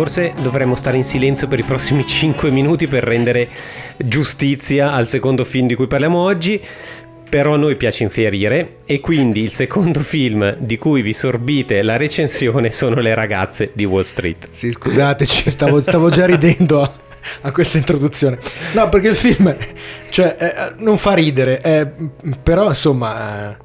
Forse 0.00 0.32
dovremmo 0.40 0.76
stare 0.76 0.96
in 0.96 1.04
silenzio 1.04 1.46
per 1.46 1.58
i 1.58 1.62
prossimi 1.62 2.06
5 2.08 2.50
minuti 2.50 2.86
per 2.86 3.04
rendere 3.04 3.46
giustizia 3.98 4.92
al 4.92 5.06
secondo 5.06 5.44
film 5.44 5.66
di 5.66 5.74
cui 5.74 5.88
parliamo 5.88 6.16
oggi. 6.16 6.58
però 7.28 7.52
a 7.52 7.56
noi 7.58 7.76
piace 7.76 8.04
infierire 8.04 8.76
e 8.86 9.00
quindi 9.00 9.42
il 9.42 9.52
secondo 9.52 10.00
film 10.00 10.56
di 10.56 10.78
cui 10.78 11.02
vi 11.02 11.12
sorbite 11.12 11.82
la 11.82 11.98
recensione 11.98 12.72
sono 12.72 12.98
Le 13.02 13.14
ragazze 13.14 13.72
di 13.74 13.84
Wall 13.84 14.04
Street. 14.04 14.48
Sì, 14.50 14.72
scusateci, 14.72 15.50
stavo, 15.50 15.82
stavo 15.82 16.08
già 16.08 16.24
ridendo 16.24 16.80
a, 16.80 16.94
a 17.42 17.52
questa 17.52 17.76
introduzione. 17.76 18.38
No, 18.72 18.88
perché 18.88 19.08
il 19.08 19.16
film 19.16 19.54
cioè, 20.08 20.34
eh, 20.38 20.82
non 20.82 20.96
fa 20.96 21.12
ridere, 21.12 21.60
eh, 21.60 21.86
però 22.42 22.68
insomma 22.68 23.50
eh, 23.50 23.56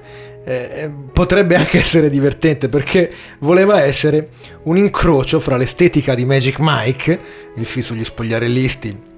eh, 0.45 0.89
potrebbe 1.11 1.55
anche 1.55 1.79
essere 1.79 2.09
divertente 2.09 2.69
perché 2.69 3.11
voleva 3.39 3.81
essere 3.81 4.29
un 4.63 4.77
incrocio 4.77 5.39
fra 5.39 5.57
l'estetica 5.57 6.13
di 6.13 6.23
Magic 6.23 6.57
Mike, 6.59 7.19
il 7.55 7.65
film 7.65 7.83
sugli 7.83 8.03
spogliarellisti 8.03 9.13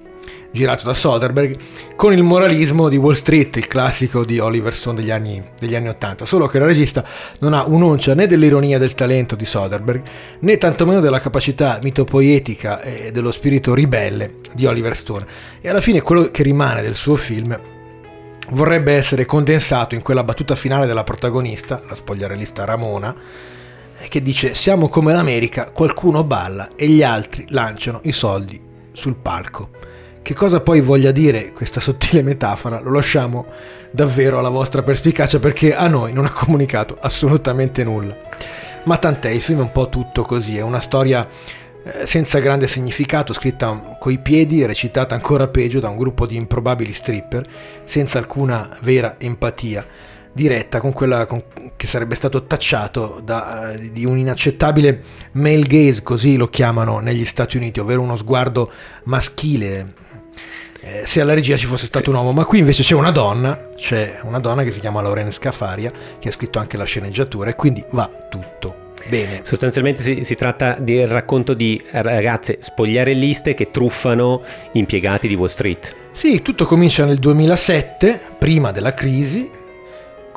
girato 0.50 0.86
da 0.86 0.94
Soderbergh, 0.94 1.56
con 1.94 2.12
il 2.12 2.22
moralismo 2.22 2.88
di 2.88 2.96
Wall 2.96 3.12
Street, 3.12 3.56
il 3.56 3.66
classico 3.66 4.24
di 4.24 4.38
Oliver 4.38 4.74
Stone 4.74 5.00
degli 5.00 5.10
anni, 5.10 5.42
degli 5.58 5.74
anni 5.74 5.88
80. 5.88 6.24
Solo 6.24 6.46
che 6.46 6.56
il 6.56 6.64
regista 6.64 7.04
non 7.40 7.52
ha 7.52 7.64
un'oncia 7.64 8.14
né 8.14 8.26
dell'ironia 8.26 8.78
del 8.78 8.94
talento 8.94 9.36
di 9.36 9.44
Soderbergh, 9.44 10.02
né 10.40 10.56
tantomeno 10.56 11.00
della 11.00 11.20
capacità 11.20 11.78
mitopoietica 11.82 12.80
e 12.80 13.12
dello 13.12 13.30
spirito 13.30 13.74
ribelle 13.74 14.36
di 14.54 14.64
Oliver 14.64 14.96
Stone. 14.96 15.26
E 15.60 15.68
alla 15.68 15.82
fine 15.82 16.00
quello 16.00 16.30
che 16.30 16.42
rimane 16.42 16.80
del 16.80 16.94
suo 16.94 17.16
film 17.16 17.76
vorrebbe 18.50 18.94
essere 18.94 19.26
condensato 19.26 19.94
in 19.94 20.02
quella 20.02 20.24
battuta 20.24 20.54
finale 20.54 20.86
della 20.86 21.04
protagonista, 21.04 21.82
la 21.88 21.94
spogliarellista 21.94 22.64
Ramona, 22.64 23.14
che 24.08 24.22
dice 24.22 24.54
siamo 24.54 24.88
come 24.88 25.12
l'America, 25.12 25.70
qualcuno 25.70 26.24
balla 26.24 26.68
e 26.76 26.88
gli 26.88 27.02
altri 27.02 27.46
lanciano 27.48 28.00
i 28.04 28.12
soldi 28.12 28.60
sul 28.92 29.16
palco. 29.16 29.70
Che 30.22 30.34
cosa 30.34 30.60
poi 30.60 30.80
voglia 30.80 31.10
dire 31.10 31.52
questa 31.52 31.80
sottile 31.80 32.22
metafora 32.22 32.80
lo 32.80 32.92
lasciamo 32.92 33.46
davvero 33.90 34.38
alla 34.38 34.50
vostra 34.50 34.82
perspicacia 34.82 35.38
perché 35.38 35.74
a 35.74 35.88
noi 35.88 36.12
non 36.12 36.26
ha 36.26 36.30
comunicato 36.30 36.96
assolutamente 37.00 37.82
nulla. 37.82 38.16
Ma 38.84 38.96
tant'è, 38.98 39.30
il 39.30 39.40
film 39.40 39.60
è 39.60 39.62
un 39.62 39.72
po' 39.72 39.88
tutto 39.88 40.22
così, 40.22 40.56
è 40.56 40.62
una 40.62 40.80
storia 40.80 41.26
senza 42.04 42.38
grande 42.38 42.66
significato, 42.66 43.32
scritta 43.32 43.96
coi 43.98 44.18
piedi 44.18 44.62
e 44.62 44.66
recitata 44.66 45.14
ancora 45.14 45.48
peggio 45.48 45.80
da 45.80 45.88
un 45.88 45.96
gruppo 45.96 46.26
di 46.26 46.36
improbabili 46.36 46.92
stripper, 46.92 47.44
senza 47.84 48.18
alcuna 48.18 48.76
vera 48.80 49.16
empatia, 49.18 49.86
diretta 50.32 50.80
con 50.80 50.92
quella 50.92 51.26
con, 51.26 51.42
che 51.76 51.86
sarebbe 51.86 52.14
stato 52.14 52.44
tacciato 52.44 53.20
da, 53.24 53.72
eh, 53.72 53.92
di 53.92 54.04
un 54.04 54.18
inaccettabile 54.18 55.02
male 55.32 55.62
gaze, 55.62 56.02
così 56.02 56.36
lo 56.36 56.48
chiamano 56.48 56.98
negli 57.00 57.24
Stati 57.24 57.56
Uniti, 57.56 57.80
ovvero 57.80 58.00
uno 58.02 58.16
sguardo 58.16 58.70
maschile 59.04 60.06
eh, 60.80 61.02
se 61.06 61.20
alla 61.20 61.34
regia 61.34 61.56
ci 61.56 61.66
fosse 61.66 61.86
stato 61.86 62.04
sì. 62.04 62.10
un 62.10 62.16
uomo, 62.16 62.32
ma 62.32 62.44
qui 62.44 62.60
invece 62.60 62.82
c'è 62.82 62.94
una 62.94 63.10
donna, 63.10 63.70
c'è 63.76 64.20
una 64.22 64.38
donna 64.38 64.62
che 64.62 64.70
si 64.70 64.78
chiama 64.78 65.00
Lorena 65.00 65.30
Scafaria, 65.30 65.90
che 66.18 66.28
ha 66.28 66.32
scritto 66.32 66.58
anche 66.58 66.76
la 66.76 66.84
sceneggiatura 66.84 67.50
e 67.50 67.54
quindi 67.54 67.84
va 67.90 68.08
tutto. 68.30 68.86
Bene. 69.06 69.40
Sostanzialmente 69.44 70.02
si, 70.02 70.24
si, 70.24 70.34
tratta 70.34 70.76
del 70.78 71.06
racconto 71.06 71.54
di 71.54 71.80
ragazze 71.90 72.58
spogliarelliste 72.60 73.54
che 73.54 73.70
truffano 73.70 74.42
impiegati 74.72 75.28
di 75.28 75.34
Wall 75.34 75.48
Street. 75.48 75.94
Sì, 76.12 76.42
tutto 76.42 76.66
comincia 76.66 77.04
nel 77.04 77.18
2007, 77.18 78.20
prima 78.38 78.72
della 78.72 78.92
crisi, 78.92 79.48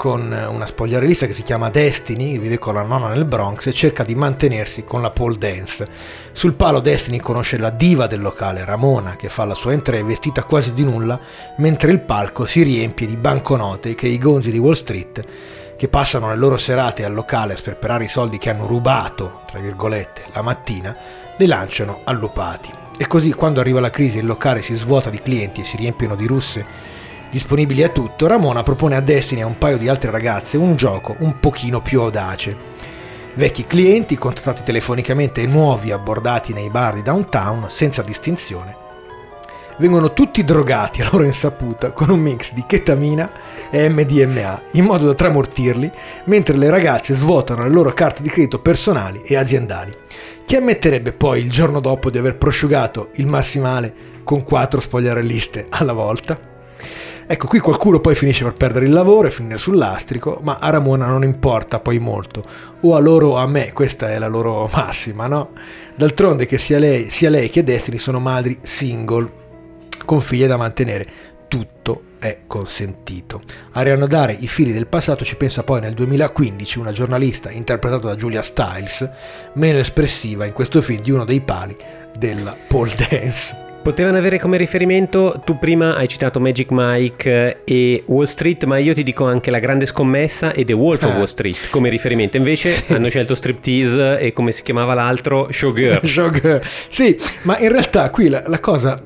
con 0.02 0.32
una 0.32 0.66
spogliarellista 0.66 1.28
che 1.28 1.34
si 1.34 1.44
chiama 1.44 1.70
Destiny, 1.70 2.40
vive 2.40 2.58
con 2.58 2.74
la 2.74 2.82
nonna 2.82 3.10
nel 3.10 3.24
Bronx 3.24 3.68
e 3.68 3.72
cerca 3.72 4.04
di 4.04 4.16
mantenersi 4.16 4.84
con 4.84 5.00
la 5.00 5.12
pole 5.12 5.38
dance. 5.38 5.88
Sul 6.32 6.54
palo 6.54 6.80
Destiny 6.80 7.20
conosce 7.20 7.60
la 7.60 7.70
diva 7.70 8.08
del 8.08 8.20
locale, 8.20 8.66
Ramona, 8.66 9.16
che 9.16 9.30
fa 9.30 9.46
la 9.46 9.54
sua 9.54 9.74
entrée 9.74 10.02
vestita 10.02 10.42
quasi 10.42 10.74
di 10.74 10.84
nulla, 10.84 11.20
mentre 11.58 11.92
il 11.92 12.00
palco 12.00 12.48
si 12.48 12.64
riempie 12.64 13.06
di 13.06 13.16
banconote 13.16 13.94
che 13.94 14.08
i 14.08 14.18
gonzi 14.18 14.50
di 14.50 14.58
Wall 14.58 14.74
Street, 14.74 15.22
che 15.78 15.88
passano 15.88 16.30
le 16.30 16.36
loro 16.36 16.58
serate 16.58 17.06
al 17.06 17.14
locale 17.14 17.54
a 17.54 17.58
sperperare 17.58 18.06
i 18.06 18.10
soldi 18.10 18.40
che 18.40 18.50
hanno 18.50 18.66
rubato, 18.66 19.42
tra 19.46 19.60
virgolette, 19.60 20.24
la 20.34 20.42
mattina, 20.42 20.96
li 21.38 21.46
lanciano 21.46 22.00
allupati. 22.06 22.72
E 22.98 23.06
così 23.06 23.34
quando 23.34 23.60
arriva 23.60 23.80
la 23.80 23.92
crisi 23.92 24.18
il 24.18 24.26
locale 24.26 24.64
si 24.64 24.74
svuota 24.74 25.12
di 25.12 25.20
clienti 25.20 25.62
e 25.62 25.64
si 25.64 25.78
riempiono 25.78 26.16
di 26.16 26.26
russe 26.26 26.90
Disponibili 27.32 27.82
a 27.82 27.88
tutto, 27.88 28.28
Ramona 28.28 28.62
propone 28.62 28.98
a 28.98 29.00
Destiny 29.00 29.39
e 29.39 29.44
a 29.44 29.48
un 29.48 29.58
paio 29.58 29.78
di 29.78 29.88
altre 29.88 30.12
ragazze 30.12 30.58
un 30.58 30.76
gioco 30.76 31.15
un 31.20 31.39
pochino 31.39 31.82
più 31.82 32.02
audace. 32.02 32.54
Vecchi 33.36 33.65
clienti, 33.65 34.17
contattati 34.17 34.63
telefonicamente 34.63 35.41
e 35.41 35.48
nuovi 35.48 35.91
abbordati 35.91 36.52
nei 36.52 36.70
bar 36.70 36.96
di 36.96 37.02
downtown 37.02 37.67
senza 37.70 38.02
distinzione, 38.02 38.76
vengono 39.78 40.12
tutti 40.12 40.44
drogati 40.44 41.02
a 41.02 41.10
loro 41.10 41.24
insaputa 41.24 41.91
con 41.91 42.10
un 42.10 42.20
mix 42.20 42.54
di 42.54 42.65
chetamina 42.67 43.32
e 43.70 43.88
MDMA 43.88 44.62
in 44.72 44.84
modo 44.84 45.06
da 45.06 45.13
tramortirli, 45.13 45.89
mentre 46.26 46.58
le 46.58 46.70
ragazze 46.70 47.13
svuotano 47.13 47.63
le 47.63 47.70
loro 47.70 47.94
carte 47.94 48.22
di 48.22 48.30
credito 48.30 48.60
personali 48.60 49.22
e 49.26 49.38
aziendali. 49.38 49.94
Chi 50.44 50.58
ammetterebbe 50.58 51.13
poi 51.13 51.39
il 51.39 51.50
giorno 51.50 51.80
dopo 51.80 52.10
di 52.10 52.17
aver 52.17 52.36
prosciugato 52.36 53.10
il 53.15 53.28
massimale 53.28 53.94
con 54.26 54.44
quattro 54.44 54.82
spogliarelliste 54.82 55.67
alla 55.70 55.94
volta? 55.94 56.50
Ecco, 57.32 57.48
qui 57.48 57.60
qualcuno 57.60 58.02
poi 58.02 58.13
finisce 58.13 58.44
per 58.44 58.56
perdere 58.56 58.84
il 58.84 58.91
lavoro 58.91 59.30
e 59.30 59.32
finire 59.32 59.58
sul 59.58 59.78
lastrico, 59.78 60.41
ma 60.44 60.58
a 60.60 60.70
Ramona 60.70 61.06
non 61.06 61.24
importa 61.24 61.80
poi 61.80 61.98
molto. 61.98 62.44
O 62.82 62.94
a 62.94 63.00
loro 63.00 63.30
o 63.30 63.36
a 63.38 63.48
me, 63.48 63.72
questa 63.72 64.12
è 64.12 64.20
la 64.20 64.28
loro 64.28 64.67
massima, 64.76 65.28
no? 65.28 65.52
D'altronde 65.96 66.46
che 66.46 66.58
sia 66.58 66.78
lei, 66.78 67.10
sia 67.10 67.30
lei 67.30 67.48
che 67.48 67.63
Destiny 67.63 68.00
sono 68.00 68.20
madri 68.20 68.60
single, 68.63 69.32
con 70.04 70.20
figlie 70.20 70.48
da 70.48 70.58
mantenere. 70.58 71.08
Tutto 71.48 72.02
è 72.20 72.39
consentito. 72.48 73.41
A 73.72 73.82
riannodare 73.82 74.36
i 74.38 74.50
fili 74.50 74.74
del 74.74 74.88
passato 74.88 75.24
ci 75.24 75.38
pensa 75.38 75.63
poi 75.63 75.80
nel 75.80 75.94
2015 75.94 76.80
una 76.80 76.91
giornalista 76.91 77.50
interpretata 77.50 78.10
da 78.10 78.15
Julia 78.15 78.41
Stiles, 78.41 79.10
meno 79.54 79.78
espressiva 79.78 80.46
in 80.46 80.52
questo 80.52 80.82
film 80.82 81.00
di 81.00 81.12
uno 81.12 81.24
dei 81.24 81.39
pali 81.39 81.78
della 82.13 82.58
pole 82.67 82.94
dance. 83.10 83.70
Potevano 83.82 84.20
avere 84.20 84.38
come 84.38 84.58
riferimento, 84.58 85.41
tu 85.44 85.58
prima 85.58 85.96
hai 85.96 86.08
citato 86.08 86.39
Magic 86.39 86.67
Mike 86.70 87.63
e 87.63 88.04
Wall 88.06 88.26
Street, 88.26 88.63
ma 88.65 88.78
io 88.78 88.94
ti 88.94 89.02
dico 89.02 89.26
anche 89.26 89.50
La 89.50 89.58
Grande 89.58 89.88
Scommessa 89.88 90.54
e 90.54 90.63
The 90.63 90.74
Wolf 90.74 91.02
ah. 91.02 91.08
of 91.08 91.15
Wall 91.15 91.26
Street 91.26 91.70
come 91.72 91.89
riferimento. 91.89 92.38
Invece 92.38 92.70
sì. 92.86 92.94
hanno 92.94 93.10
scelto 93.10 93.34
Striptease 93.34 94.20
e 94.20 94.34
come 94.34 94.52
si 94.52 94.62
chiamava 94.62 94.94
l'altro? 94.94 95.48
Showgirls. 95.52 96.08
Showgirl. 96.08 96.62
Sì, 96.89 97.17
ma 97.41 97.58
in 97.58 97.70
realtà 97.70 98.12
qui 98.12 98.30
la, 98.30 98.44
la 98.46 98.60
cosa... 98.60 99.02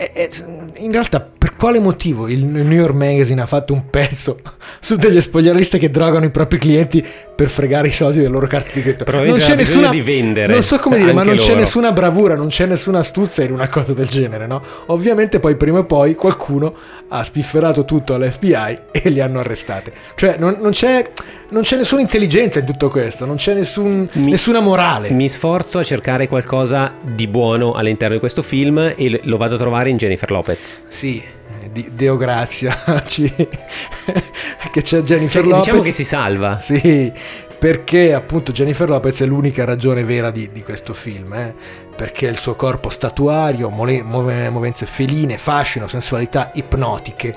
È, 0.00 0.12
è, 0.14 0.28
in 0.76 0.92
realtà 0.92 1.20
per 1.20 1.56
quale 1.56 1.78
motivo 1.78 2.26
il 2.26 2.42
New 2.42 2.72
York 2.72 2.94
Magazine 2.94 3.42
ha 3.42 3.46
fatto 3.46 3.74
un 3.74 3.90
pezzo 3.90 4.40
su 4.80 4.96
degli 4.96 5.20
spogliarelliste 5.20 5.76
che 5.76 5.90
drogano 5.90 6.24
i 6.24 6.30
propri 6.30 6.56
clienti 6.56 7.04
per 7.40 7.48
fregare 7.48 7.88
i 7.88 7.92
soldi 7.92 8.16
delle 8.16 8.30
loro 8.30 8.46
carte 8.46 8.70
di 8.72 8.80
credito. 8.80 9.10
Non 9.10 9.36
c'è 9.36 9.56
nessuna 9.56 9.90
di 9.90 10.00
vendere. 10.00 10.52
Non 10.52 10.62
so 10.62 10.78
come 10.78 10.96
dire, 10.96 11.12
ma 11.12 11.22
non 11.22 11.34
loro. 11.34 11.46
c'è 11.46 11.54
nessuna 11.54 11.92
bravura, 11.92 12.34
non 12.34 12.48
c'è 12.48 12.64
nessuna 12.64 13.00
astuzia 13.00 13.44
in 13.44 13.52
una 13.52 13.68
cosa 13.68 13.92
del 13.92 14.08
genere, 14.08 14.46
no? 14.46 14.62
Ovviamente 14.86 15.38
poi 15.38 15.56
prima 15.56 15.80
o 15.80 15.84
poi 15.84 16.14
qualcuno 16.14 16.74
ha 17.08 17.24
spifferato 17.24 17.84
tutto 17.84 18.14
all'FBI 18.14 18.78
e 18.92 19.08
li 19.08 19.20
hanno 19.20 19.40
arrestate. 19.40 19.92
Cioè 20.14 20.36
non, 20.38 20.58
non, 20.60 20.70
c'è, 20.70 21.04
non 21.48 21.62
c'è, 21.62 21.76
nessuna 21.76 22.00
intelligenza 22.00 22.58
in 22.58 22.66
tutto 22.66 22.88
questo, 22.88 23.26
non 23.26 23.36
c'è 23.36 23.54
nessun, 23.54 24.08
mi, 24.12 24.30
nessuna 24.30 24.60
morale. 24.60 25.10
Mi 25.10 25.28
sforzo 25.28 25.78
a 25.78 25.82
cercare 25.82 26.28
qualcosa 26.28 26.92
di 27.00 27.26
buono 27.26 27.72
all'interno 27.72 28.14
di 28.14 28.20
questo 28.20 28.42
film 28.42 28.94
e 28.96 29.20
lo 29.24 29.36
vado 29.36 29.56
a 29.56 29.58
trovare 29.58 29.89
in 29.90 29.96
Jennifer 29.96 30.30
Lopez. 30.30 30.80
Sì, 30.88 31.22
di 31.70 31.90
Deo 31.94 32.16
Grazia 32.16 32.82
che 33.06 34.82
c'è 34.82 35.02
Jennifer 35.02 35.42
cioè, 35.42 35.50
Lopez 35.50 35.64
diciamo 35.64 35.82
che 35.82 35.92
si 35.92 36.04
salva 36.04 36.58
sì 36.60 37.12
perché 37.58 38.14
appunto 38.14 38.52
Jennifer 38.52 38.88
Lopez 38.88 39.20
è 39.20 39.26
l'unica 39.26 39.64
ragione 39.64 40.02
vera 40.02 40.30
di, 40.30 40.50
di 40.50 40.62
questo 40.62 40.94
film 40.94 41.34
eh? 41.34 41.54
perché 41.94 42.26
il 42.26 42.38
suo 42.38 42.54
corpo 42.54 42.88
statuario 42.88 43.68
mole, 43.68 44.02
movenze 44.02 44.86
feline 44.86 45.36
fascino 45.36 45.86
sensualità 45.86 46.50
ipnotiche 46.54 47.34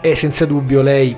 è 0.00 0.14
senza 0.14 0.44
dubbio 0.44 0.82
lei 0.82 1.16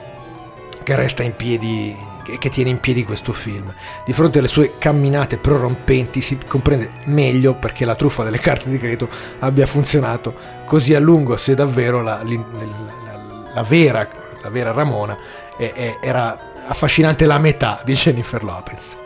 che 0.83 0.97
resta 0.97 1.23
in 1.23 1.35
piedi 1.35 1.97
che 2.23 2.49
tiene 2.49 2.71
in 2.71 2.81
piedi 2.81 3.05
questo 3.05 3.33
film. 3.33 3.73
Di 4.05 4.13
fronte 4.13 4.39
alle 4.39 4.49
sue 4.49 4.75
camminate 4.79 5.37
prorompenti 5.37 6.21
si 6.21 6.39
comprende 6.47 6.91
meglio 7.05 7.55
perché 7.55 7.85
la 7.85 7.95
truffa 7.95 8.25
delle 8.25 8.39
carte 8.39 8.71
di 8.71 8.79
credito 8.79 9.09
abbia 9.41 9.67
funzionato 9.67 10.35
così 10.65 10.95
a 10.95 11.01
lungo 11.01 11.37
se 11.37 11.55
davvero 11.55 12.03
la, 12.03 12.23
la, 12.23 12.35
la, 12.35 13.51
la 13.55 13.63
vera, 13.63 14.09
vera, 14.51 14.73
Ramona 14.73 15.17
è, 15.57 15.73
è, 15.73 15.97
era 16.01 16.51
affascinante 16.67 17.27
la 17.27 17.39
metà 17.39 17.81
di 17.85 17.95
Jennifer 17.95 18.43
Lopez. 18.45 18.97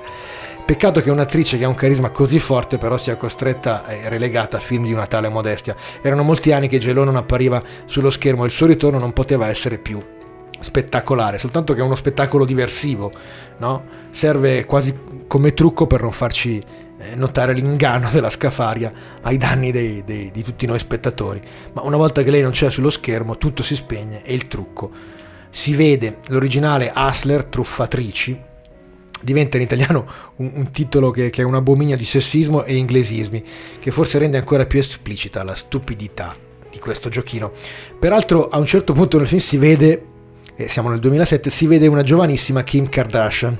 Peccato 0.65 1.01
che 1.01 1.11
un'attrice 1.11 1.59
che 1.59 1.65
ha 1.65 1.69
un 1.69 1.77
carisma 1.77 2.11
così 2.11 2.41
forte 2.41 2.77
però 2.77 2.99
sia 2.99 3.15
costretta 3.17 3.87
e 3.87 4.09
relegata 4.09 4.57
a 4.57 4.61
film 4.61 4.85
di 4.85 4.93
una 4.93 5.07
tale 5.07 5.29
modestia. 5.29 5.77
Erano 6.03 6.25
molti 6.25 6.53
anni 6.53 6.69
che 6.69 6.79
Gelò 6.79 7.05
non 7.05 7.17
appariva 7.17 7.63
sullo 7.85 8.11
schermo 8.11 8.43
e 8.43 8.47
il 8.47 8.53
suo 8.53 8.67
ritorno 8.67 8.99
non 8.99 9.13
poteva 9.13 9.49
essere 9.49 9.79
più 9.79 10.15
spettacolare, 10.61 11.39
soltanto 11.39 11.75
che 11.75 11.81
è 11.81 11.83
uno 11.83 11.95
spettacolo 11.95 12.45
diversivo, 12.45 13.13
no? 13.59 13.85
serve 14.11 14.65
quasi 14.65 14.95
come 15.27 15.53
trucco 15.55 15.87
per 15.87 16.03
non 16.03 16.13
farci 16.13 16.63
eh, 16.99 17.15
notare 17.15 17.53
l'inganno 17.53 18.09
della 18.11 18.31
scafaria 18.31 18.93
ai 19.23 19.37
danni 19.37 19.71
dei, 19.71 20.03
dei, 20.05 20.31
di 20.31 20.43
tutti 20.43 20.67
noi 20.67 20.79
spettatori. 20.79 21.41
Ma 21.73 21.83
una 21.83 21.97
volta 21.97 22.23
che 22.23 22.31
lei 22.31 22.43
non 22.43 22.53
c'è 22.53 22.71
sullo 22.71 22.91
schermo, 22.91 23.37
tutto 23.37 23.63
si 23.63 23.75
spegne 23.75 24.25
e 24.25 24.35
il 24.35 24.49
trucco 24.49 24.91
si 25.51 25.75
vede 25.75 26.19
l'originale 26.27 26.93
Hustler 26.95 27.45
Truffatrici, 27.45 28.39
diventa 29.23 29.57
in 29.57 29.63
italiano 29.63 30.07
un, 30.37 30.51
un 30.53 30.71
titolo 30.71 31.11
che, 31.11 31.31
che, 31.31 31.41
è 31.41 31.45
un 31.45 31.55
abominio 31.55 31.97
di 31.97 32.05
sessismo 32.05 32.65
e 32.65 32.77
inglesismi, 32.77 33.43
che 33.81 33.91
forse 33.91 34.19
rende 34.19 34.37
ancora 34.37 34.67
più 34.67 34.79
esplicita 34.79 35.43
la 35.43 35.55
stupidità 35.55 36.37
di 36.71 36.79
questo 36.79 37.09
giochino. 37.09 37.53
Peraltro 37.99 38.49
a 38.49 38.59
un 38.59 38.67
certo 38.67 38.93
punto 38.93 39.17
nel 39.17 39.27
film 39.27 39.41
si 39.41 39.57
vede, 39.57 40.05
eh, 40.57 40.69
siamo 40.69 40.89
nel 40.89 41.01
2007, 41.01 41.51
si 41.51 41.67
vede 41.67 41.87
una 41.87 42.03
giovanissima 42.03 42.65
Kim 42.65 42.89
Kardashian 42.89 43.59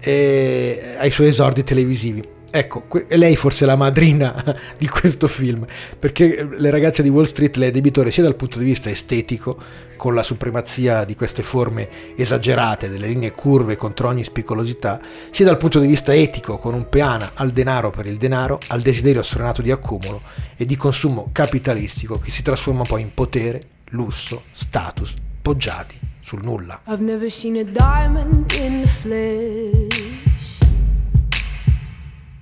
eh, 0.00 0.96
ai 0.98 1.10
suoi 1.10 1.28
esordi 1.28 1.62
televisivi. 1.62 2.36
Ecco, 2.50 2.86
è 3.06 3.18
lei 3.18 3.36
forse 3.36 3.66
la 3.66 3.76
madrina 3.76 4.42
di 4.78 4.88
questo 4.88 5.26
film, 5.26 5.66
perché 5.98 6.48
le 6.50 6.70
ragazze 6.70 7.02
di 7.02 7.10
Wall 7.10 7.24
Street 7.24 7.54
le 7.56 7.66
è 7.66 7.70
debitore 7.70 8.10
sia 8.10 8.22
dal 8.22 8.36
punto 8.36 8.58
di 8.58 8.64
vista 8.64 8.88
estetico, 8.88 9.58
con 9.98 10.14
la 10.14 10.22
supremazia 10.22 11.04
di 11.04 11.14
queste 11.14 11.42
forme 11.42 11.88
esagerate, 12.16 12.88
delle 12.88 13.06
linee 13.06 13.32
curve 13.32 13.76
contro 13.76 14.08
ogni 14.08 14.24
spicolosità, 14.24 14.98
sia 15.30 15.44
dal 15.44 15.58
punto 15.58 15.78
di 15.78 15.88
vista 15.88 16.14
etico, 16.14 16.56
con 16.56 16.72
un 16.72 16.88
peana 16.88 17.32
al 17.34 17.50
denaro 17.50 17.90
per 17.90 18.06
il 18.06 18.16
denaro, 18.16 18.58
al 18.68 18.80
desiderio 18.80 19.20
sfrenato 19.20 19.60
di 19.60 19.70
accumulo 19.70 20.22
e 20.56 20.64
di 20.64 20.76
consumo 20.76 21.28
capitalistico 21.32 22.18
che 22.18 22.30
si 22.30 22.40
trasforma 22.40 22.84
poi 22.84 23.02
in 23.02 23.12
potere, 23.12 23.60
lusso, 23.90 24.44
status, 24.52 25.14
poggiati 25.48 25.98
sul 26.20 26.40
nulla. 26.42 26.80
I've 26.84 27.02
never 27.02 27.30
seen 27.30 27.56
a 27.56 27.64
diamond 27.64 28.52
in 28.52 28.82
the 28.82 28.88
flesh. 29.00 30.58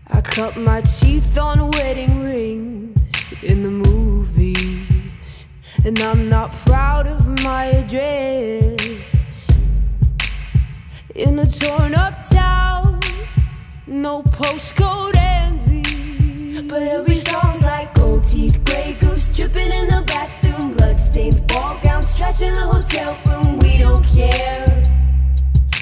I 0.08 0.20
cut 0.20 0.56
my 0.56 0.80
teeth 0.80 1.38
on 1.38 1.70
wedding 1.70 2.24
rings 2.24 3.32
in 3.42 3.62
the 3.62 3.70
movies, 3.70 5.46
and 5.84 5.96
I'm 6.00 6.28
not 6.28 6.52
proud 6.66 7.06
of 7.06 7.28
my 7.44 7.66
address. 7.66 8.74
In 11.14 11.38
a 11.38 11.46
torn 11.46 11.94
up 11.94 12.28
town, 12.28 12.98
no 13.86 14.24
postcode 14.24 15.16
envy. 15.16 16.62
But 16.62 16.82
every 16.82 17.14
song's 17.14 17.62
like 17.62 17.94
gold 17.94 18.24
teeth, 18.24 18.64
grey 18.64 18.96
goose 18.98 19.28
dripping 19.28 19.70
in 19.70 19.86
the 19.86 20.02
bathroom, 20.56 20.76
bloodstains, 20.76 21.40
ball 21.40 21.78
gowns, 21.82 22.16
trash 22.16 22.40
in 22.42 22.54
the 22.54 22.60
hotel 22.60 23.16
room. 23.26 23.58
We 23.58 23.78
don't 23.78 24.04
care. 24.04 24.82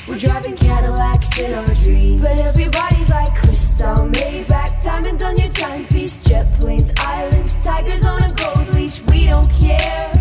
We're 0.07 0.19
driving 0.19 0.57
Cadillacs 0.57 1.39
in 1.39 1.55
our 1.55 1.75
dreams. 1.75 2.23
But 2.23 2.39
everybody's 2.41 3.09
like 3.11 3.35
crystal, 3.35 4.09
Maybach, 4.11 4.83
diamonds 4.83 5.23
on 5.23 5.37
your 5.39 5.51
timepiece, 5.51 6.23
jet 6.25 6.53
planes, 6.55 6.93
islands, 6.99 7.57
tigers 7.65 8.05
on 8.05 8.23
a 8.23 8.33
gold 8.35 8.75
leash. 8.75 9.01
We 9.03 9.27
don't 9.27 9.51
care. 9.51 10.13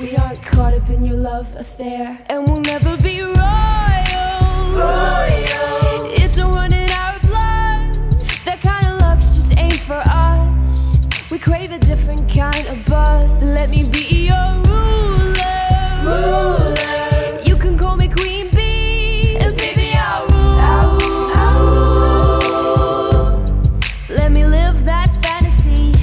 We 0.00 0.16
aren't 0.16 0.42
caught 0.42 0.74
up 0.74 0.88
in 0.90 1.04
your 1.04 1.16
love 1.16 1.54
affair, 1.56 2.18
and 2.28 2.48
we'll 2.48 2.60
never 2.60 2.96
be 2.98 3.22
royals. 3.22 3.36
royals. 4.74 6.04
It's 6.20 6.36
a 6.38 6.44
run 6.46 6.72
in 6.72 6.90
our 6.90 7.18
blood. 7.20 7.94
That 8.44 8.60
kind 8.62 8.86
of 8.86 9.00
luck's 9.00 9.36
just 9.36 9.58
ain't 9.58 9.80
for 9.80 10.02
us. 10.04 10.98
We 11.30 11.38
crave 11.38 11.70
a 11.70 11.78
different 11.78 12.05
kind 12.36 12.66
of 12.66 12.84
buzz. 12.84 13.30
Let 13.42 13.70
me 13.70 13.88
be 13.88 14.26
your 14.28 14.46
ruler. 14.68 15.70
ruler. 16.04 17.40
You 17.44 17.56
can 17.56 17.78
call 17.78 17.96
me 17.96 18.08
Queen 18.08 18.50
B 18.50 19.38
and 19.40 19.56
baby 19.56 19.92
owl 19.94 20.30
owl 20.70 21.00
owl 21.44 22.38
Let 24.10 24.32
me 24.32 24.44
live 24.44 24.84
that 24.84 25.16
fantasy 25.22 25.94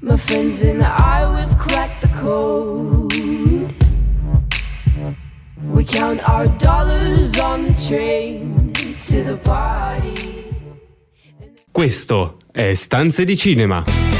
My 0.00 0.16
friends 0.16 0.62
and 0.62 0.82
I, 0.82 1.18
we've 1.36 1.58
cracked 1.58 2.00
the 2.00 2.08
code. 2.08 3.12
We 5.74 5.84
count 5.84 6.26
our 6.26 6.46
dollars 6.58 7.38
on 7.38 7.64
the 7.64 7.74
train 7.86 8.72
to 9.08 9.22
the 9.22 9.36
party. 9.36 10.35
Questo 11.76 12.38
è 12.52 12.72
Stanze 12.72 13.26
di 13.26 13.36
Cinema. 13.36 14.15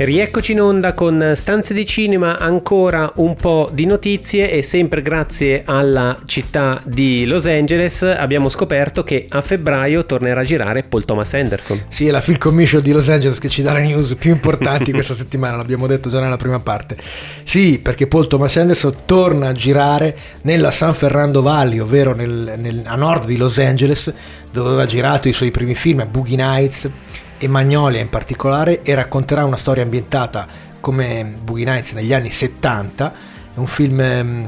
Rieccoci 0.00 0.52
in 0.52 0.60
onda 0.60 0.94
con 0.94 1.32
Stanze 1.34 1.74
di 1.74 1.84
Cinema, 1.84 2.38
ancora 2.38 3.10
un 3.16 3.34
po' 3.34 3.68
di 3.72 3.84
notizie 3.84 4.48
e 4.48 4.62
sempre 4.62 5.02
grazie 5.02 5.62
alla 5.64 6.16
città 6.24 6.80
di 6.84 7.26
Los 7.26 7.46
Angeles 7.46 8.02
abbiamo 8.02 8.48
scoperto 8.48 9.02
che 9.02 9.26
a 9.28 9.40
febbraio 9.40 10.06
tornerà 10.06 10.42
a 10.42 10.44
girare 10.44 10.84
Paul 10.84 11.04
Thomas 11.04 11.34
Anderson. 11.34 11.86
Sì, 11.88 12.06
è 12.06 12.12
la 12.12 12.20
Film 12.20 12.38
Commission 12.38 12.80
di 12.80 12.92
Los 12.92 13.08
Angeles 13.08 13.40
che 13.40 13.48
ci 13.48 13.60
dà 13.60 13.72
le 13.72 13.80
news 13.80 14.14
più 14.14 14.30
importanti 14.30 14.92
questa 14.92 15.14
settimana, 15.18 15.56
l'abbiamo 15.56 15.88
detto 15.88 16.08
già 16.08 16.20
nella 16.20 16.36
prima 16.36 16.60
parte. 16.60 16.96
Sì, 17.42 17.80
perché 17.80 18.06
Paul 18.06 18.28
Thomas 18.28 18.56
Anderson 18.56 18.94
torna 19.04 19.48
a 19.48 19.52
girare 19.52 20.16
nella 20.42 20.70
San 20.70 20.94
Fernando 20.94 21.42
Valley, 21.42 21.80
ovvero 21.80 22.14
nel, 22.14 22.54
nel, 22.56 22.82
a 22.84 22.94
nord 22.94 23.24
di 23.24 23.36
Los 23.36 23.58
Angeles, 23.58 24.12
dove 24.52 24.68
aveva 24.68 24.86
girato 24.86 25.26
i 25.28 25.32
suoi 25.32 25.50
primi 25.50 25.74
film, 25.74 26.06
Boogie 26.08 26.36
Nights 26.36 26.88
e 27.38 27.48
Magnolia 27.48 28.00
in 28.00 28.08
particolare 28.08 28.82
e 28.82 28.94
racconterà 28.94 29.44
una 29.44 29.56
storia 29.56 29.82
ambientata 29.82 30.46
come 30.80 31.24
Boogie 31.42 31.64
Nights 31.64 31.92
negli 31.92 32.12
anni 32.12 32.30
70, 32.30 33.14
è 33.54 33.58
un 33.58 33.66
film 33.66 34.02
mm, 34.02 34.46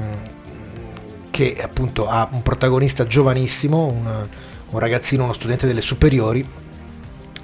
che 1.31 1.57
appunto 1.61 2.09
ha 2.09 2.29
un 2.31 2.42
protagonista 2.42 3.07
giovanissimo, 3.07 3.87
un, 3.87 4.26
un 4.70 4.79
ragazzino, 4.79 5.24
uno 5.24 5.33
studente 5.33 5.66
delle 5.66 5.81
superiori, 5.81 6.46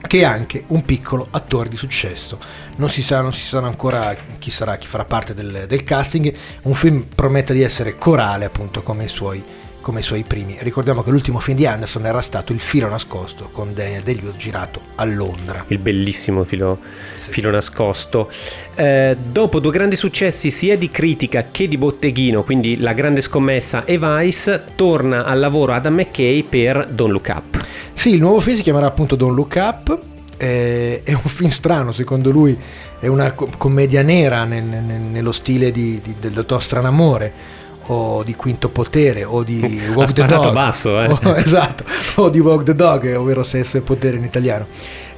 che 0.06 0.20
è 0.20 0.24
anche 0.24 0.64
un 0.68 0.82
piccolo 0.82 1.26
attore 1.30 1.68
di 1.68 1.76
successo. 1.76 2.38
Non 2.76 2.88
si 2.88 3.02
sa, 3.02 3.20
non 3.20 3.32
si 3.32 3.44
sa 3.44 3.58
ancora 3.58 4.14
chi 4.38 4.50
sarà, 4.50 4.76
chi 4.76 4.86
farà 4.86 5.04
parte 5.04 5.34
del, 5.34 5.64
del 5.66 5.84
casting. 5.84 6.32
Un 6.62 6.74
film 6.74 7.06
promette 7.12 7.52
di 7.52 7.62
essere 7.62 7.96
corale, 7.96 8.44
appunto, 8.44 8.82
come 8.82 9.04
i 9.04 9.08
suoi 9.08 9.42
come 9.86 10.00
i 10.00 10.02
suoi 10.02 10.24
primi. 10.24 10.56
Ricordiamo 10.58 11.04
che 11.04 11.10
l'ultimo 11.10 11.38
film 11.38 11.56
di 11.56 11.64
Anderson 11.64 12.06
era 12.06 12.20
stato 12.20 12.52
Il 12.52 12.58
filo 12.58 12.88
nascosto 12.88 13.50
con 13.52 13.72
Daniel 13.72 14.02
Day-Lewis 14.02 14.34
girato 14.34 14.80
a 14.96 15.04
Londra. 15.04 15.64
Il 15.68 15.78
bellissimo 15.78 16.42
filo, 16.42 16.80
sì. 17.14 17.30
filo 17.30 17.52
nascosto. 17.52 18.28
Eh, 18.74 19.16
dopo 19.30 19.60
due 19.60 19.70
grandi 19.70 19.94
successi 19.94 20.50
sia 20.50 20.76
di 20.76 20.90
critica 20.90 21.46
che 21.52 21.68
di 21.68 21.76
botteghino, 21.76 22.42
quindi 22.42 22.78
La 22.78 22.94
grande 22.94 23.20
scommessa 23.20 23.84
e 23.84 23.96
Vice, 23.96 24.64
torna 24.74 25.24
al 25.24 25.38
lavoro 25.38 25.72
Adam 25.72 25.94
McKay 25.94 26.42
per 26.42 26.88
Don't 26.90 27.12
Look 27.12 27.32
Up. 27.32 27.64
Sì, 27.92 28.14
il 28.14 28.18
nuovo 28.18 28.40
film 28.40 28.56
si 28.56 28.62
chiamerà 28.62 28.86
appunto 28.86 29.14
Don't 29.14 29.36
Look 29.36 29.54
Up. 29.54 29.98
Eh, 30.36 31.02
è 31.04 31.12
un 31.12 31.30
film 31.30 31.50
strano, 31.50 31.92
secondo 31.92 32.32
lui 32.32 32.58
è 32.98 33.06
una 33.06 33.30
commedia 33.30 34.02
nera 34.02 34.42
nel, 34.42 34.64
nel, 34.64 34.82
nello 34.82 35.30
stile 35.30 35.70
di, 35.70 36.00
di, 36.02 36.16
del 36.18 36.32
dottor 36.32 36.60
Stranamore 36.60 37.64
o 37.86 38.22
di 38.22 38.34
Quinto 38.34 38.68
Potere 38.68 39.24
o 39.24 39.42
di 39.42 39.80
Walk 39.92 40.12
the 40.12 40.24
Dog 40.24 40.52
basso, 40.52 41.00
eh? 41.00 41.08
o, 41.22 41.36
esatto, 41.36 41.84
o 42.16 42.28
di 42.28 42.40
Walk 42.40 42.64
the 42.64 42.74
Dog, 42.74 43.14
ovvero 43.16 43.42
Sesso 43.42 43.76
e 43.76 43.80
Potere 43.80 44.16
in 44.16 44.24
italiano, 44.24 44.66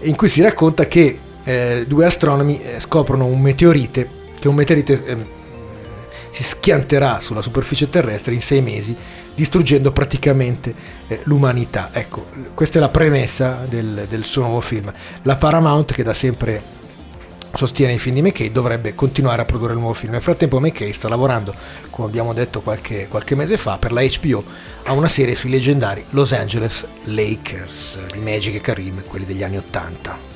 in 0.01 0.17
cui 0.17 0.29
si 0.29 0.41
racconta 0.43 0.87
che 0.87 1.19
eh, 1.45 1.85
due 1.87 2.05
astronomi 2.05 2.61
eh, 2.61 2.81
scoprono 2.81 3.25
un 3.25 3.41
meteorite, 3.41 4.09
che 4.39 4.49
un 4.49 4.55
meteorite 4.55 5.05
eh, 5.05 5.17
si 6.31 6.43
schianterà 6.43 7.21
sulla 7.21 7.43
superficie 7.43 7.89
terrestre 7.89 8.35
in 8.35 8.43
sei 8.43 8.61
mesi, 8.61 8.95
distruggendo 9.35 9.91
praticamente 9.93 10.75
eh, 11.09 11.21
l'umanità. 11.25 11.91
Ecco, 11.93 12.27
questa 12.55 12.79
è 12.79 12.81
la 12.81 12.89
premessa 12.89 13.65
del, 13.69 14.07
del 14.09 14.25
suo 14.25 14.43
nuovo 14.43 14.61
film. 14.61 14.93
La 15.23 15.37
Paramount, 15.37 15.93
che 15.93 16.03
da 16.03 16.13
sempre 16.13 16.77
sostiene 17.55 17.95
i 17.95 17.99
film 17.99 18.17
di 18.17 18.23
McKay 18.23 18.53
dovrebbe 18.53 18.95
continuare 18.95 19.43
a 19.43 19.45
produrre 19.45 19.73
il 19.73 19.79
nuovo 19.79 19.95
film. 19.95 20.13
Nel 20.13 20.23
frattempo 20.23 20.61
McKay 20.61 20.93
sta 20.93 21.09
lavorando, 21.09 21.55
come 21.91 22.09
abbiamo 22.09 22.33
detto 22.33 22.61
qualche, 22.61 23.07
qualche 23.09 23.35
mese 23.35 23.57
fa, 23.57 23.79
per 23.79 23.93
la 23.93 24.03
HBO 24.03 24.45
a 24.85 24.93
una 24.93 25.09
serie 25.09 25.35
sui 25.35 25.51
leggendari 25.51 26.05
Los 26.11 26.33
Angeles 26.33 26.85
Lakers 27.05 27.99
di 28.13 28.21
Magic 28.21 28.55
e 28.55 28.61
Karim, 28.61 29.03
quelli 29.07 29.25
degli 29.25 29.43
anni 29.43 29.57
Ottanta 29.57 30.28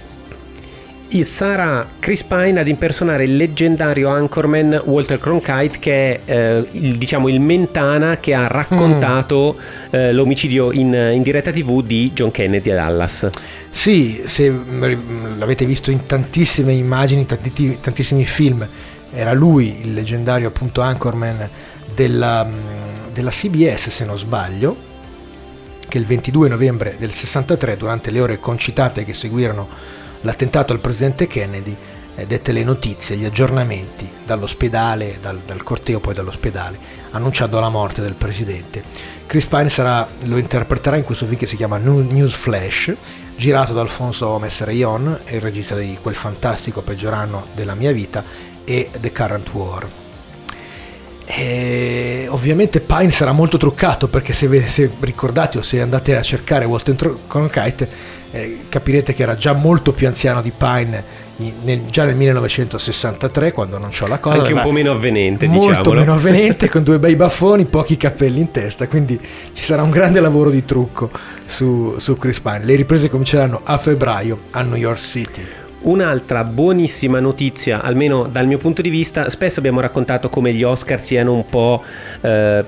sarà 1.26 1.86
Chris 1.98 2.22
Pine 2.22 2.58
ad 2.58 2.68
impersonare 2.68 3.24
il 3.24 3.36
leggendario 3.36 4.08
anchorman 4.08 4.80
Walter 4.84 5.18
Cronkite 5.18 5.78
che 5.78 6.20
è 6.24 6.32
eh, 6.32 6.66
il, 6.70 6.96
diciamo, 6.96 7.28
il 7.28 7.38
mentana 7.38 8.16
che 8.16 8.32
ha 8.32 8.46
raccontato 8.46 9.56
mm. 9.58 9.94
eh, 9.94 10.12
l'omicidio 10.14 10.72
in, 10.72 10.94
in, 11.12 11.20
diretta 11.20 11.52
tv 11.52 11.82
di 11.82 12.12
John 12.14 12.30
Kennedy 12.30 12.70
a 12.70 12.76
Dallas. 12.76 13.28
Sì, 13.70 14.22
se 14.24 14.50
l'avete 15.36 15.66
visto 15.66 15.90
in 15.90 16.06
tantissime 16.06 16.72
immagini, 16.72 17.26
tanti, 17.26 17.78
tantissimi 17.78 18.24
film, 18.24 18.66
era 19.12 19.34
lui 19.34 19.80
il 19.82 19.92
leggendario 19.92 20.48
appunto 20.48 20.80
anchorman 20.80 21.46
della, 21.94 22.48
della 23.12 23.30
CBS 23.30 23.90
se 23.90 24.04
non 24.06 24.16
sbaglio, 24.16 24.90
che 25.86 25.98
il 25.98 26.06
22 26.06 26.48
novembre 26.48 26.96
del 26.98 27.12
63 27.12 27.76
durante 27.76 28.10
le 28.10 28.20
ore 28.20 28.40
concitate 28.40 29.04
che 29.04 29.12
seguirono 29.12 30.00
l'attentato 30.22 30.72
al 30.72 30.80
presidente 30.80 31.26
Kennedy 31.26 31.76
eh, 32.14 32.26
dette 32.26 32.52
le 32.52 32.64
notizie, 32.64 33.16
gli 33.16 33.24
aggiornamenti 33.24 34.08
dall'ospedale, 34.24 35.18
dal, 35.20 35.40
dal 35.44 35.62
corteo 35.62 36.00
poi 36.00 36.14
dall'ospedale, 36.14 36.78
annunciando 37.10 37.60
la 37.60 37.68
morte 37.68 38.00
del 38.00 38.14
presidente. 38.14 38.82
Chris 39.26 39.46
Pine 39.46 39.68
sarà, 39.68 40.06
lo 40.24 40.36
interpreterà 40.36 40.96
in 40.96 41.04
questo 41.04 41.26
film 41.26 41.38
che 41.38 41.46
si 41.46 41.56
chiama 41.56 41.78
News 41.78 42.34
Flash, 42.34 42.94
girato 43.36 43.72
da 43.72 43.80
Alfonso 43.80 44.28
Omes 44.28 44.60
Rayon, 44.62 45.18
il 45.28 45.40
regista 45.40 45.74
di 45.74 45.98
quel 46.00 46.14
fantastico 46.14 46.82
peggior 46.82 47.14
anno 47.14 47.46
della 47.54 47.74
mia 47.74 47.92
vita, 47.92 48.22
e 48.64 48.90
The 49.00 49.10
Current 49.10 49.52
War. 49.52 50.01
E 51.24 52.26
ovviamente 52.28 52.80
Pine 52.80 53.10
sarà 53.10 53.32
molto 53.32 53.56
truccato 53.56 54.08
perché 54.08 54.32
se, 54.32 54.66
se 54.66 54.90
ricordate 55.00 55.58
o 55.58 55.62
se 55.62 55.80
andate 55.80 56.16
a 56.16 56.22
cercare 56.22 56.64
Walter 56.64 57.16
Cronkite 57.26 57.88
eh, 58.32 58.64
capirete 58.68 59.14
che 59.14 59.22
era 59.22 59.36
già 59.36 59.52
molto 59.52 59.92
più 59.92 60.06
anziano 60.06 60.42
di 60.42 60.52
Pine 60.56 61.30
nel, 61.62 61.82
già 61.90 62.04
nel 62.04 62.14
1963 62.14 63.52
quando 63.52 63.78
non 63.78 63.90
c'ho 63.90 64.06
la 64.06 64.18
cosa 64.18 64.38
anche 64.38 64.52
un 64.52 64.62
po' 64.62 64.70
meno 64.70 64.92
avvenente 64.92 65.46
molto 65.46 65.68
diciamolo. 65.68 66.00
meno 66.00 66.14
avvenente 66.14 66.68
con 66.70 66.82
due 66.82 66.98
bei 66.98 67.16
baffoni 67.16 67.64
pochi 67.64 67.96
capelli 67.96 68.40
in 68.40 68.50
testa 68.50 68.88
quindi 68.88 69.18
ci 69.52 69.62
sarà 69.62 69.82
un 69.82 69.90
grande 69.90 70.20
lavoro 70.20 70.50
di 70.50 70.64
trucco 70.64 71.10
su, 71.44 71.94
su 71.98 72.16
Chris 72.16 72.40
Pine 72.40 72.64
le 72.64 72.74
riprese 72.74 73.10
cominceranno 73.10 73.60
a 73.64 73.76
febbraio 73.78 74.38
a 74.50 74.62
New 74.62 74.76
York 74.76 74.98
City 74.98 75.46
Un'altra 75.82 76.44
buonissima 76.44 77.18
notizia, 77.18 77.82
almeno 77.82 78.28
dal 78.30 78.46
mio 78.46 78.58
punto 78.58 78.82
di 78.82 78.88
vista, 78.88 79.28
spesso 79.30 79.58
abbiamo 79.58 79.80
raccontato 79.80 80.28
come 80.28 80.52
gli 80.52 80.62
Oscar 80.62 81.00
siano 81.00 81.32
un 81.32 81.44
po' 81.48 81.82
eh, 82.20 82.64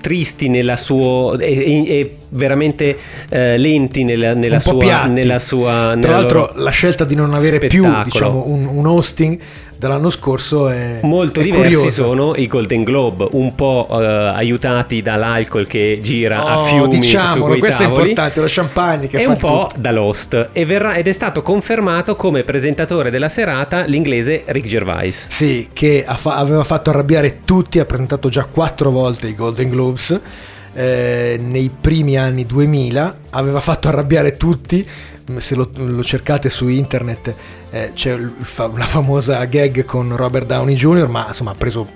tristi 0.00 0.48
nella 0.48 0.76
sua 0.76 1.38
e, 1.38 1.88
e 1.88 2.16
veramente 2.28 2.96
eh, 3.28 3.56
lenti 3.56 4.04
nella, 4.04 4.34
nella, 4.34 4.60
sua, 4.60 5.06
nella, 5.06 5.38
sua, 5.38 5.96
Tra 5.98 6.10
l'altro 6.12 6.52
la 6.56 6.70
scelta 6.70 7.04
di 7.04 7.14
non 7.14 7.34
avere 7.34 7.56
spettacolo. 7.56 8.02
più 8.02 8.10
diciamo, 8.10 8.44
un, 8.46 8.66
un 8.66 8.86
hosting 8.86 9.38
dall'anno 9.82 10.10
scorso 10.10 10.68
è 10.68 11.00
molto 11.02 11.40
è 11.40 11.42
diversi 11.42 11.74
curioso. 11.74 12.04
sono 12.04 12.34
i 12.36 12.46
Golden 12.46 12.84
Globe 12.84 13.26
un 13.32 13.52
po' 13.56 13.88
uh, 13.90 13.94
aiutati 13.94 15.02
dall'alcol 15.02 15.66
che 15.66 15.98
gira 16.00 16.40
oh, 16.40 16.46
a 16.46 16.66
fiumi 16.68 16.98
diciamolo, 17.00 17.58
questo 17.58 17.82
tavoli 17.82 18.04
è 18.04 18.08
importante 18.10 18.40
lo 18.40 18.46
champagne 18.48 19.06
che 19.08 19.18
è 19.18 19.24
fa 19.24 19.30
un 19.30 19.36
po' 19.38 19.66
tutto. 19.68 19.80
da 19.80 19.90
Lost 19.90 20.48
e 20.52 20.64
verrà, 20.64 20.94
ed 20.94 21.08
è 21.08 21.12
stato 21.12 21.42
confermato 21.42 22.14
come 22.14 22.44
presentatore 22.44 23.10
della 23.10 23.28
serata 23.28 23.80
l'inglese 23.80 24.44
Rick 24.46 24.68
Gervais 24.68 25.26
sì 25.32 25.68
che 25.72 26.04
fa- 26.16 26.36
aveva 26.36 26.62
fatto 26.62 26.90
arrabbiare 26.90 27.40
tutti 27.44 27.80
ha 27.80 27.84
presentato 27.84 28.28
già 28.28 28.44
quattro 28.44 28.92
volte 28.92 29.26
i 29.26 29.34
Golden 29.34 29.68
Globes 29.68 30.20
eh, 30.74 31.40
nei 31.42 31.70
primi 31.78 32.16
anni 32.16 32.46
2000 32.46 33.16
aveva 33.30 33.58
fatto 33.58 33.88
arrabbiare 33.88 34.36
tutti 34.36 34.86
se 35.38 35.54
lo, 35.54 35.70
lo 35.74 36.02
cercate 36.02 36.50
su 36.50 36.68
internet 36.68 37.34
eh, 37.70 37.92
c'è 37.94 38.18
la 38.18 38.86
famosa 38.86 39.44
gag 39.44 39.84
con 39.84 40.16
Robert 40.16 40.46
Downey 40.46 40.74
Jr. 40.74 41.08
ma 41.08 41.26
insomma 41.28 41.52
ha 41.52 41.56
preso 41.56 41.86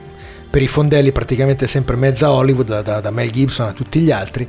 per 0.49 0.63
i 0.63 0.69
fondelli 0.69 1.13
praticamente 1.13 1.67
sempre 1.67 1.97
mezza 1.97 2.31
Hollywood 2.31 2.67
da, 2.67 2.83
da, 2.83 3.01
da 3.01 3.11
Mel 3.11 3.31
Gibson 3.31 3.67
a 3.67 3.73
tutti 3.73 4.01
gli 4.01 4.11
altri 4.11 4.49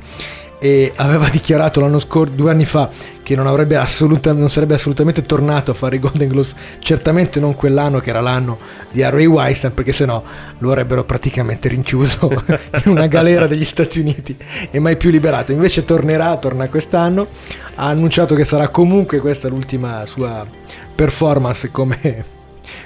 e 0.58 0.92
aveva 0.96 1.28
dichiarato 1.28 1.80
l'anno 1.80 1.98
scorso, 1.98 2.32
due 2.34 2.50
anni 2.50 2.64
fa, 2.64 2.90
che 3.22 3.36
non, 3.36 3.46
assoluta, 3.46 4.32
non, 4.32 4.48
sarebbe 4.48 4.74
assolutamente 4.74 5.22
tornato 5.22 5.70
a 5.70 5.74
fare 5.74 5.96
i 5.96 5.98
Golden 5.98 6.28
Globes, 6.28 6.52
certamente 6.78 7.38
non 7.40 7.54
quell'anno 7.54 8.00
che 8.00 8.10
era 8.10 8.20
l'anno 8.20 8.58
di 8.90 9.02
Harry 9.02 9.26
Weinstein, 9.26 9.74
perché 9.74 9.92
sennò 9.92 10.22
lo 10.58 10.70
avrebbero 10.70 11.04
praticamente 11.04 11.68
rinchiuso 11.68 12.30
in 12.84 12.90
una 12.90 13.06
galera 13.06 13.46
degli 13.46 13.64
Stati 13.64 14.00
Uniti 14.00 14.36
e 14.70 14.78
mai 14.78 14.96
più 14.96 15.10
liberato. 15.10 15.52
Invece 15.52 15.84
tornerà, 15.84 16.36
torna 16.38 16.68
quest'anno, 16.68 17.28
ha 17.74 17.86
annunciato 17.86 18.34
che 18.34 18.44
sarà 18.44 18.68
comunque 18.68 19.18
questa 19.20 19.48
l'ultima 19.48 20.06
sua 20.06 20.46
performance 20.94 21.70
come, 21.70 22.24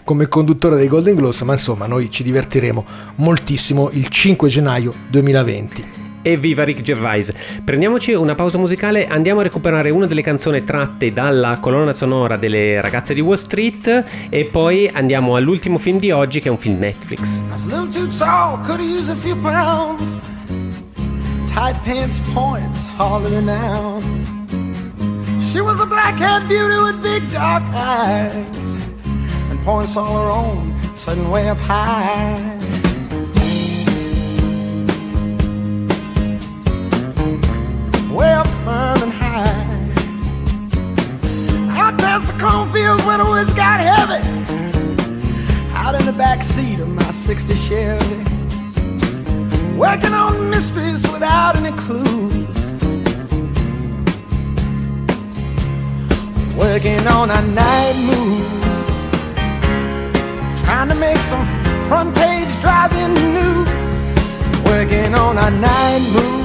come 0.04 0.28
conduttore 0.28 0.76
dei 0.76 0.88
Golden 0.88 1.14
Globes, 1.14 1.40
ma 1.42 1.52
insomma 1.52 1.86
noi 1.86 2.10
ci 2.10 2.22
divertiremo 2.22 2.84
moltissimo 3.16 3.90
il 3.92 4.08
5 4.08 4.48
gennaio 4.48 4.92
2020 5.08 6.10
Evviva 6.22 6.64
Rick 6.64 6.82
Gervais. 6.82 7.32
Prendiamoci 7.64 8.12
una 8.14 8.34
pausa 8.34 8.58
musicale, 8.58 9.06
andiamo 9.06 9.40
a 9.40 9.42
recuperare 9.42 9.90
una 9.90 10.06
delle 10.06 10.22
canzoni 10.22 10.64
tratte 10.64 11.12
dalla 11.12 11.58
colonna 11.60 11.92
sonora 11.92 12.36
delle 12.36 12.80
ragazze 12.80 13.14
di 13.14 13.20
Wall 13.20 13.36
Street 13.36 14.04
e 14.30 14.44
poi 14.46 14.88
andiamo 14.92 15.36
all'ultimo 15.36 15.78
film 15.78 15.98
di 15.98 16.10
oggi 16.10 16.40
che 16.40 16.48
è 16.48 16.50
un 16.50 16.58
film 16.58 16.78
Netflix. 16.78 17.40
Tight 21.54 21.78
pants 21.84 22.18
points 22.32 22.88
hollering 22.96 23.48
out. 23.48 24.02
She 25.38 25.60
was 25.60 25.78
a 25.80 25.86
black-haired 25.86 26.48
beauty 26.48 26.78
with 26.78 27.02
big 27.02 27.22
dark 27.30 27.62
eyes 27.74 28.56
and 29.50 29.62
points 29.62 29.94
all 29.96 30.16
her 30.16 30.30
own, 30.30 30.72
sitting 30.94 31.30
way 31.30 31.50
up 31.50 31.58
high. 31.58 32.81
Firm 38.64 39.02
and 39.02 39.12
high. 39.12 39.72
Out 41.80 41.98
past 41.98 42.32
the 42.32 42.38
cornfields 42.38 43.04
where 43.04 43.18
the 43.18 43.24
woods 43.24 43.52
got 43.54 43.80
heavy. 43.80 44.22
Out 45.74 45.94
in 45.98 46.06
the 46.06 46.12
back 46.12 46.44
seat 46.44 46.78
of 46.78 46.88
my 46.88 47.10
60 47.10 47.54
Chevy. 47.54 48.16
Working 49.76 50.14
on 50.14 50.50
mysteries 50.50 51.02
without 51.10 51.56
any 51.56 51.76
clues. 51.76 52.72
Working 56.56 57.04
on 57.08 57.30
our 57.30 57.42
night 57.42 57.96
moves. 58.10 58.96
Trying 60.62 60.88
to 60.90 60.94
make 60.94 61.18
some 61.18 61.44
front 61.88 62.14
page 62.14 62.52
driving 62.60 63.14
news. 63.38 63.70
Working 64.64 65.14
on 65.14 65.36
our 65.36 65.50
night 65.50 66.02
moves. 66.12 66.41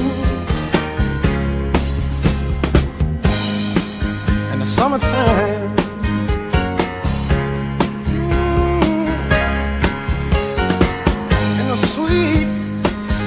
Summertime. 4.78 5.74
In 11.58 11.66
the 11.72 11.78
sweet 11.94 12.48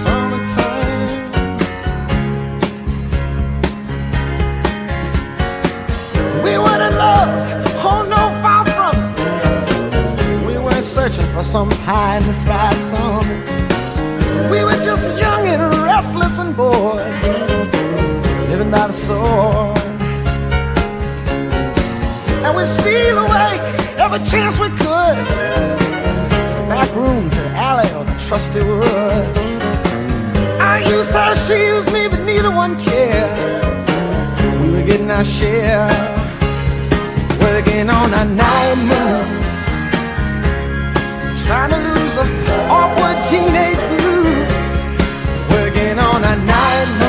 summertime. 0.01 1.09
We 6.41 6.53
were 6.57 6.79
in 6.87 6.93
love, 7.05 7.31
oh 7.83 8.01
no, 8.13 8.21
far 8.41 8.63
from. 8.73 8.95
We 10.47 10.57
weren't 10.57 10.85
searching 10.85 11.27
for 11.33 11.43
some 11.43 11.69
high 11.85 12.15
in 12.19 12.23
the 12.23 12.33
sky 12.45 12.73
song. 12.75 13.25
We 14.49 14.63
were 14.63 14.81
just 14.89 15.19
young 15.19 15.45
and 15.47 15.61
restless 15.83 16.39
and 16.39 16.55
bored, 16.55 17.05
living 18.49 18.71
by 18.71 18.87
the 18.87 18.93
sword 18.93 19.80
and 22.51 22.57
we 22.57 22.65
steal 22.65 23.17
away 23.17 23.59
every 23.97 24.19
chance 24.19 24.59
we 24.59 24.69
could. 24.69 25.17
To 26.49 26.55
the 26.59 26.65
back 26.67 26.93
room, 26.95 27.29
to 27.29 27.41
the 27.41 27.51
alley, 27.51 27.89
or 27.95 28.03
the 28.03 28.17
trusty 28.27 28.61
woods. 28.61 29.37
I 30.59 30.83
used 30.95 31.11
her, 31.11 31.35
she 31.45 31.67
used 31.73 31.91
me, 31.93 32.07
but 32.07 32.21
neither 32.21 32.51
one 32.51 32.79
cared. 32.79 33.39
We 34.61 34.71
were 34.71 34.83
getting 34.83 35.09
our 35.11 35.23
share, 35.23 35.89
working 37.39 37.89
on 37.89 38.13
our 38.13 38.25
night 38.25 38.77
moves, 38.91 39.65
trying 41.45 41.71
to 41.71 41.79
lose 41.89 42.15
the 42.15 42.25
awkward 42.69 43.17
teenage 43.29 43.83
blues, 43.91 44.51
working 45.49 45.99
on 45.99 46.23
our 46.23 46.37
night 46.37 47.00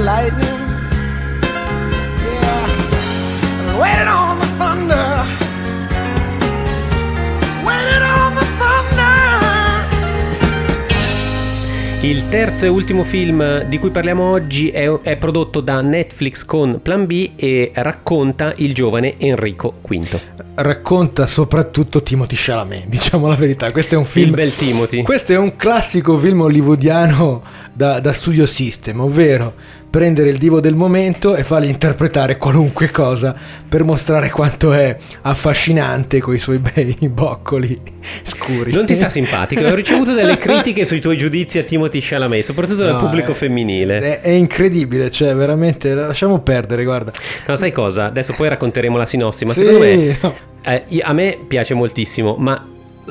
lightning. 0.00 0.58
Yeah, 2.22 3.78
waited 3.78 4.08
on 4.08 4.38
the 4.38 4.46
thunder. 4.58 5.26
Waited 7.64 8.02
on 8.02 8.34
the 8.34 8.44
thunder. 8.58 8.78
Il 12.00 12.28
terzo 12.28 12.64
e 12.64 12.68
ultimo 12.68 13.02
film 13.02 13.64
di 13.64 13.78
cui 13.78 13.90
parliamo 13.90 14.22
oggi 14.30 14.70
è, 14.70 14.88
è 14.88 15.16
prodotto 15.16 15.60
da 15.60 15.80
Netflix 15.80 16.44
con 16.44 16.78
Plan 16.80 17.06
B 17.06 17.32
e 17.34 17.72
racconta 17.74 18.52
il 18.56 18.72
giovane 18.72 19.18
Enrico 19.18 19.74
V. 19.82 20.20
Racconta 20.54 21.26
soprattutto 21.26 22.02
Timothy 22.02 22.36
Chalamet, 22.38 22.86
diciamo 22.88 23.26
la 23.26 23.34
verità. 23.34 23.72
Questo 23.72 23.96
è 23.96 23.98
un 23.98 24.04
film. 24.04 24.28
Il 24.28 24.34
bel 24.34 24.54
Timothy. 24.54 25.02
Questo 25.02 25.32
è 25.32 25.36
un 25.38 25.56
classico 25.56 26.16
film 26.16 26.42
hollywoodiano 26.42 27.42
da, 27.72 27.98
da 27.98 28.12
studio 28.12 28.46
system, 28.46 29.00
ovvero 29.00 29.54
prendere 29.90 30.28
il 30.28 30.38
divo 30.38 30.60
del 30.60 30.74
momento 30.74 31.34
e 31.34 31.44
fargli 31.44 31.68
interpretare 31.68 32.36
qualunque 32.36 32.90
cosa 32.90 33.34
per 33.68 33.84
mostrare 33.84 34.30
quanto 34.30 34.72
è 34.72 34.96
affascinante 35.22 36.20
con 36.20 36.34
i 36.34 36.38
suoi 36.38 36.58
bei 36.58 36.96
boccoli 37.08 37.80
scuri. 38.22 38.72
Non 38.72 38.84
ti 38.86 38.94
sta 38.94 39.08
simpatico? 39.08 39.62
Ho 39.64 39.74
ricevuto 39.74 40.12
delle 40.12 40.36
critiche 40.38 40.84
sui 40.84 41.00
tuoi 41.00 41.16
giudizi 41.16 41.58
a 41.58 41.62
Timothy 41.62 42.00
Chalamet, 42.02 42.44
soprattutto 42.44 42.82
dal 42.84 42.94
No, 42.94 43.00
pubblico 43.00 43.32
è- 43.32 43.34
femminile. 43.34 43.98
È, 43.98 44.20
è 44.20 44.30
incredibile, 44.30 45.10
cioè 45.10 45.34
veramente 45.34 45.94
lasciamo 45.94 46.38
perdere, 46.40 46.84
guarda. 46.84 47.12
No, 47.46 47.56
sai 47.56 47.72
cosa? 47.72 48.06
Adesso 48.06 48.34
poi 48.34 48.48
racconteremo 48.48 48.96
la 48.96 49.06
sinossi, 49.06 49.44
ma 49.44 49.52
Sì, 49.52 49.60
secondo 49.60 49.78
me 49.80 50.18
no. 50.20 50.34
eh, 50.62 50.84
a 51.02 51.12
me 51.12 51.38
piace 51.46 51.74
moltissimo, 51.74 52.36
ma 52.38 52.62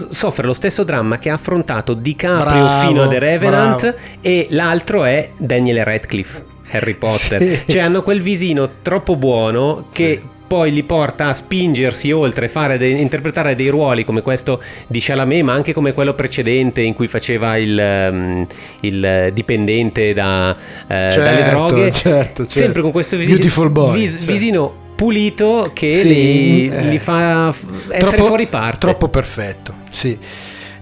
soffre 0.09 0.45
lo 0.45 0.53
stesso 0.53 0.83
dramma 0.83 1.17
che 1.17 1.31
ha 1.31 1.33
affrontato 1.33 1.93
DiCaprio 1.95 2.43
Bravo, 2.63 2.87
fino 2.87 3.01
a 3.03 3.07
The 3.07 3.17
Revenant 3.19 3.79
bravo. 3.81 3.97
e 4.21 4.45
l'altro 4.51 5.03
è 5.05 5.29
Daniel 5.37 5.83
Radcliffe, 5.83 6.43
Harry 6.71 6.93
Potter. 6.95 7.41
Sì. 7.41 7.71
Cioè 7.73 7.81
hanno 7.81 8.01
quel 8.03 8.21
visino 8.21 8.69
troppo 8.81 9.15
buono 9.15 9.87
che 9.91 10.19
Sì. 10.21 10.29
poi 10.47 10.71
li 10.71 10.83
porta 10.83 11.27
a 11.27 11.33
spingersi 11.33 12.11
oltre, 12.11 12.47
fare 12.49 12.77
de- 12.77 12.87
interpretare 12.89 13.53
dei 13.55 13.67
ruoli 13.69 14.05
come 14.05 14.21
questo 14.21 14.61
di 14.87 14.99
Chalamet, 15.01 15.43
ma 15.43 15.53
anche 15.53 15.73
come 15.73 15.93
quello 15.93 16.13
precedente 16.13 16.81
in 16.81 16.93
cui 16.93 17.07
faceva 17.07 17.57
il, 17.57 17.77
ehm, 17.77 18.47
il 18.81 19.31
dipendente 19.33 20.13
da, 20.13 20.51
eh, 20.87 20.93
Certo, 21.11 21.19
dalle 21.21 21.43
droghe. 21.49 21.91
certo, 21.91 22.45
certo. 22.45 22.49
Sempre 22.49 22.81
con 22.81 22.91
questo 22.91 23.17
vi- 23.17 23.25
Beautiful 23.25 23.69
boy, 23.69 23.93
vis- 23.99 24.13
certo. 24.13 24.31
visino 24.31 24.73
pulito 24.95 25.69
che 25.73 25.97
Sì, 25.99 26.07
li, 26.07 26.69
eh, 26.69 26.81
li 26.85 26.97
fa 26.99 27.53
essere 27.89 28.17
fuori 28.17 28.47
parte. 28.47 28.79
Troppo 28.79 29.09
perfetto, 29.09 29.73
sì. 29.91 30.17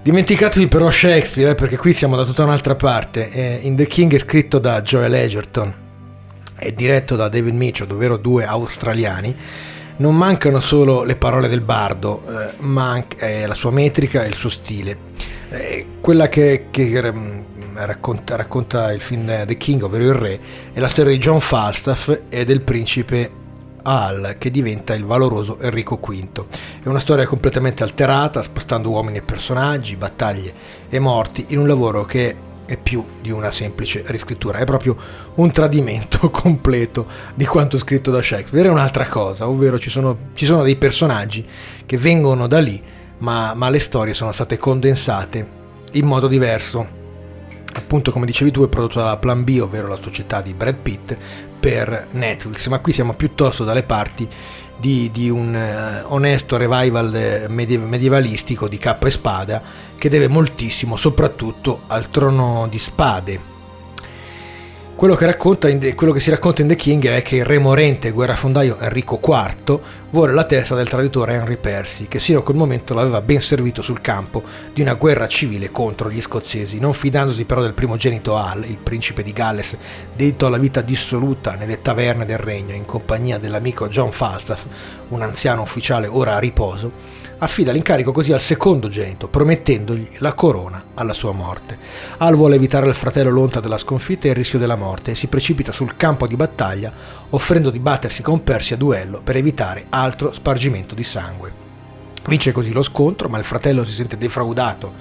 Dimenticatevi 0.06 0.68
però 0.68 0.88
Shakespeare, 0.88 1.50
eh, 1.50 1.54
perché 1.56 1.76
qui 1.76 1.92
siamo 1.92 2.14
da 2.14 2.24
tutta 2.24 2.44
un'altra 2.44 2.76
parte. 2.76 3.28
Eh, 3.28 3.58
in 3.62 3.74
The 3.74 3.88
King 3.88 4.14
è 4.14 4.20
scritto 4.20 4.60
da 4.60 4.80
Joel 4.80 5.12
Edgerton, 5.12 5.74
è 6.54 6.70
diretto 6.70 7.16
da 7.16 7.28
David 7.28 7.54
Mitchell, 7.54 7.90
ovvero 7.90 8.16
due 8.16 8.44
australiani. 8.44 9.34
Non 9.96 10.16
mancano 10.16 10.60
solo 10.60 11.02
le 11.02 11.16
parole 11.16 11.48
del 11.48 11.60
bardo, 11.60 12.22
eh, 12.24 12.52
ma 12.58 12.88
anche 12.88 13.16
eh, 13.16 13.46
la 13.48 13.54
sua 13.54 13.72
metrica 13.72 14.22
e 14.22 14.28
il 14.28 14.34
suo 14.34 14.48
stile. 14.48 14.96
Eh, 15.50 15.86
quella 16.00 16.28
che, 16.28 16.66
che, 16.70 16.84
ehm, 16.98 17.42
racconta, 17.74 18.36
racconta 18.36 18.92
il 18.92 19.00
film 19.00 19.44
The 19.44 19.56
King, 19.56 19.82
ovvero 19.82 20.04
il 20.04 20.14
re, 20.14 20.40
è 20.72 20.78
la 20.78 20.86
storia 20.86 21.10
di 21.10 21.18
John 21.18 21.40
Falstaff 21.40 22.16
e 22.28 22.44
del 22.44 22.60
principe 22.60 23.28
Al, 23.88 24.34
che 24.36 24.50
diventa 24.50 24.94
il 24.94 25.04
valoroso 25.04 25.60
Enrico 25.60 25.96
V. 25.96 26.44
È 26.82 26.88
una 26.88 26.98
storia 26.98 27.24
completamente 27.24 27.84
alterata, 27.84 28.42
spostando 28.42 28.90
uomini 28.90 29.18
e 29.18 29.22
personaggi, 29.22 29.94
battaglie 29.94 30.52
e 30.88 30.98
morti 30.98 31.46
in 31.48 31.60
un 31.60 31.68
lavoro 31.68 32.04
che 32.04 32.34
è 32.66 32.76
più 32.76 33.04
di 33.20 33.30
una 33.30 33.52
semplice 33.52 34.02
riscrittura, 34.06 34.58
è 34.58 34.64
proprio 34.64 34.96
un 35.36 35.52
tradimento 35.52 36.30
completo 36.30 37.06
di 37.34 37.46
quanto 37.46 37.78
scritto 37.78 38.10
da 38.10 38.20
Shakespeare. 38.20 38.66
È 38.68 38.70
un'altra 38.70 39.06
cosa, 39.06 39.48
ovvero 39.48 39.78
ci 39.78 39.88
sono, 39.88 40.16
ci 40.34 40.44
sono 40.44 40.64
dei 40.64 40.76
personaggi 40.76 41.46
che 41.86 41.96
vengono 41.96 42.48
da 42.48 42.58
lì, 42.58 42.82
ma, 43.18 43.54
ma 43.54 43.70
le 43.70 43.78
storie 43.78 44.14
sono 44.14 44.32
state 44.32 44.58
condensate 44.58 45.46
in 45.92 46.06
modo 46.06 46.26
diverso 46.26 47.04
appunto 47.76 48.10
come 48.10 48.26
dicevi 48.26 48.50
tu 48.50 48.64
è 48.64 48.68
prodotto 48.68 48.98
dalla 48.98 49.18
Plan 49.18 49.44
B 49.44 49.58
ovvero 49.60 49.86
la 49.86 49.96
società 49.96 50.40
di 50.40 50.54
Brad 50.54 50.76
Pitt 50.76 51.16
per 51.58 52.08
Netflix 52.12 52.66
ma 52.68 52.78
qui 52.78 52.92
siamo 52.92 53.14
piuttosto 53.14 53.64
dalle 53.64 53.82
parti 53.82 54.28
di, 54.76 55.10
di 55.12 55.30
un 55.30 55.54
eh, 55.54 56.02
onesto 56.04 56.56
revival 56.56 57.14
eh, 57.14 57.46
medie- 57.48 57.78
medievalistico 57.78 58.68
di 58.68 58.78
cappa 58.78 59.06
e 59.06 59.10
spada 59.10 59.62
che 59.96 60.08
deve 60.08 60.28
moltissimo 60.28 60.96
soprattutto 60.96 61.82
al 61.86 62.10
trono 62.10 62.66
di 62.68 62.78
spade 62.78 63.54
quello 64.96 65.14
che, 65.14 65.26
racconta 65.26 65.68
quello 65.94 66.12
che 66.14 66.20
si 66.20 66.30
racconta 66.30 66.62
in 66.62 66.68
The 66.68 66.74
King 66.74 67.06
è 67.08 67.20
che 67.20 67.36
il 67.36 67.44
re 67.44 67.58
morente 67.58 68.10
guerrafondaio 68.12 68.78
Enrico 68.80 69.20
IV 69.22 69.78
vuole 70.08 70.32
la 70.32 70.44
testa 70.44 70.74
del 70.74 70.88
traditore 70.88 71.34
Henry 71.34 71.56
Percy, 71.56 72.08
che 72.08 72.18
sino 72.18 72.38
a 72.38 72.42
quel 72.42 72.56
momento 72.56 72.94
l'aveva 72.94 73.20
ben 73.20 73.42
servito 73.42 73.82
sul 73.82 74.00
campo 74.00 74.42
di 74.72 74.80
una 74.80 74.94
guerra 74.94 75.28
civile 75.28 75.70
contro 75.70 76.10
gli 76.10 76.22
scozzesi. 76.22 76.80
Non 76.80 76.94
fidandosi 76.94 77.44
però 77.44 77.60
del 77.60 77.74
primogenito 77.74 78.36
Al, 78.36 78.64
il 78.64 78.78
principe 78.82 79.22
di 79.22 79.34
Galles, 79.34 79.76
dedito 80.16 80.46
alla 80.46 80.56
vita 80.56 80.80
dissoluta 80.80 81.56
nelle 81.56 81.82
taverne 81.82 82.24
del 82.24 82.38
regno 82.38 82.74
in 82.74 82.86
compagnia 82.86 83.36
dell'amico 83.36 83.88
John 83.88 84.12
Falstaff, 84.12 84.64
un 85.08 85.20
anziano 85.20 85.60
ufficiale 85.60 86.06
ora 86.06 86.36
a 86.36 86.38
riposo, 86.38 86.90
affida 87.38 87.72
l'incarico 87.72 88.12
così 88.12 88.32
al 88.32 88.40
secondogenito, 88.40 89.28
promettendogli 89.28 90.16
la 90.18 90.32
corona 90.32 90.82
alla 90.94 91.12
sua 91.12 91.32
morte. 91.32 91.78
Al 92.18 92.34
vuole 92.34 92.56
evitare 92.56 92.86
al 92.86 92.94
fratello 92.94 93.30
l'onta 93.30 93.60
della 93.60 93.78
sconfitta 93.78 94.26
e 94.26 94.30
il 94.30 94.36
rischio 94.36 94.58
della 94.58 94.76
morte 94.76 95.10
e 95.10 95.14
si 95.14 95.26
precipita 95.26 95.72
sul 95.72 95.96
campo 95.96 96.26
di 96.26 96.36
battaglia, 96.36 96.92
offrendo 97.30 97.70
di 97.70 97.78
battersi 97.78 98.22
con 98.22 98.42
Percy 98.42 98.74
a 98.74 98.76
duello 98.76 99.20
per 99.22 99.36
evitare 99.36 99.86
altro 99.90 100.32
spargimento 100.32 100.94
di 100.94 101.04
sangue. 101.04 101.64
Vince 102.26 102.52
così 102.52 102.72
lo 102.72 102.82
scontro, 102.82 103.28
ma 103.28 103.38
il 103.38 103.44
fratello 103.44 103.84
si 103.84 103.92
sente 103.92 104.18
defraudato 104.18 104.92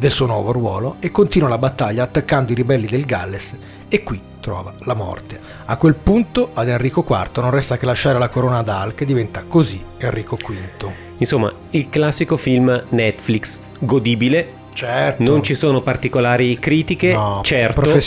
del 0.00 0.10
suo 0.10 0.24
nuovo 0.24 0.50
ruolo 0.50 0.96
e 0.98 1.10
continua 1.10 1.50
la 1.50 1.58
battaglia 1.58 2.04
attaccando 2.04 2.52
i 2.52 2.54
ribelli 2.54 2.86
del 2.86 3.04
Galles 3.04 3.54
e 3.86 4.02
qui 4.02 4.18
trova 4.40 4.72
la 4.84 4.94
morte. 4.94 5.38
A 5.66 5.76
quel 5.76 5.94
punto 5.94 6.52
ad 6.54 6.70
Enrico 6.70 7.04
IV 7.06 7.42
non 7.42 7.50
resta 7.50 7.76
che 7.76 7.84
lasciare 7.84 8.18
la 8.18 8.30
corona 8.30 8.58
ad 8.58 8.70
Al 8.70 8.94
che 8.94 9.04
diventa 9.04 9.44
così 9.46 9.84
Enrico 9.98 10.36
V. 10.36 10.90
Insomma, 11.18 11.52
il 11.72 11.90
classico 11.90 12.38
film 12.38 12.82
Netflix, 12.88 13.60
godibile. 13.78 14.54
Certo. 14.80 15.22
Non 15.22 15.42
ci 15.42 15.54
sono 15.54 15.82
particolari 15.82 16.58
critiche, 16.58 17.12
No, 17.12 17.40
certo, 17.44 17.82
come 17.82 18.00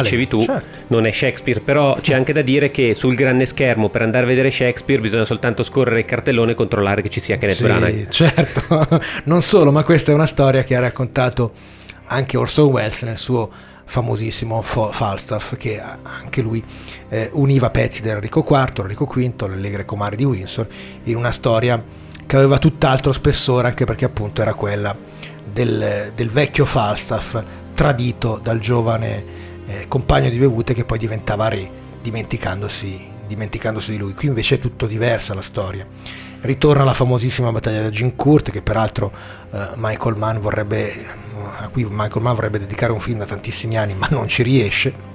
dicevi 0.00 0.28
tu, 0.28 0.42
certo. 0.42 0.78
non 0.86 1.04
è 1.04 1.10
Shakespeare, 1.10 1.58
però 1.58 1.96
c'è 2.00 2.14
anche 2.14 2.32
da 2.32 2.42
dire 2.42 2.70
che 2.70 2.94
sul 2.94 3.16
grande 3.16 3.46
schermo 3.46 3.88
per 3.88 4.02
andare 4.02 4.26
a 4.26 4.28
vedere 4.28 4.52
Shakespeare 4.52 5.02
bisogna 5.02 5.24
soltanto 5.24 5.64
scorrere 5.64 5.98
il 5.98 6.04
cartellone 6.04 6.52
e 6.52 6.54
controllare 6.54 7.02
che 7.02 7.08
ci 7.08 7.18
sia 7.18 7.36
Kenneth 7.36 7.56
Sì, 7.56 7.62
Branagh. 7.64 8.08
certo. 8.10 8.88
non 9.24 9.42
solo, 9.42 9.72
ma 9.72 9.82
questa 9.82 10.12
è 10.12 10.14
una 10.14 10.26
storia 10.26 10.62
che 10.62 10.76
ha 10.76 10.80
raccontato 10.80 11.50
anche 12.06 12.36
Orson 12.36 12.66
Welles 12.68 13.02
nel 13.02 13.18
suo 13.18 13.50
famosissimo 13.86 14.62
Falstaff, 14.62 15.56
che 15.56 15.82
anche 16.02 16.40
lui 16.42 16.62
eh, 17.08 17.28
univa 17.32 17.70
pezzi 17.70 18.02
di 18.02 18.08
Enrico 18.08 18.46
IV, 18.48 18.82
Enrico 18.82 19.04
V, 19.04 19.16
le 19.48 19.54
allegre 19.54 19.84
comari 19.84 20.14
di 20.14 20.24
Windsor, 20.24 20.68
in 21.04 21.16
una 21.16 21.32
storia 21.32 21.82
che 22.24 22.36
aveva 22.36 22.58
tutt'altro 22.58 23.12
spessore, 23.12 23.66
anche 23.66 23.84
perché 23.84 24.04
appunto 24.04 24.42
era 24.42 24.54
quella 24.54 24.94
del, 25.44 26.12
del 26.14 26.30
vecchio 26.30 26.64
Falstaff 26.64 27.42
tradito 27.74 28.38
dal 28.42 28.58
giovane 28.58 29.24
eh, 29.66 29.88
compagno 29.88 30.28
di 30.28 30.38
bevute 30.38 30.74
che 30.74 30.84
poi 30.84 30.98
diventava 30.98 31.48
re, 31.48 31.68
dimenticandosi, 32.02 33.08
dimenticandosi 33.26 33.92
di 33.92 33.98
lui. 33.98 34.14
Qui 34.14 34.28
invece 34.28 34.56
è 34.56 34.58
tutto 34.58 34.86
diversa 34.86 35.34
la 35.34 35.42
storia. 35.42 35.86
Ritorna 36.42 36.84
la 36.84 36.92
famosissima 36.92 37.52
battaglia 37.52 37.82
da 37.82 37.90
Gincourt, 37.90 38.50
che 38.50 38.62
peraltro 38.62 39.12
eh, 39.50 39.68
Michael 39.76 40.16
Mann 40.16 40.38
vorrebbe, 40.38 41.06
a 41.58 41.68
cui 41.68 41.86
Michael 41.88 42.22
Mann 42.22 42.34
vorrebbe 42.34 42.58
dedicare 42.58 42.92
un 42.92 43.00
film 43.00 43.18
da 43.18 43.26
tantissimi 43.26 43.76
anni, 43.76 43.94
ma 43.94 44.08
non 44.10 44.26
ci 44.28 44.42
riesce. 44.42 45.08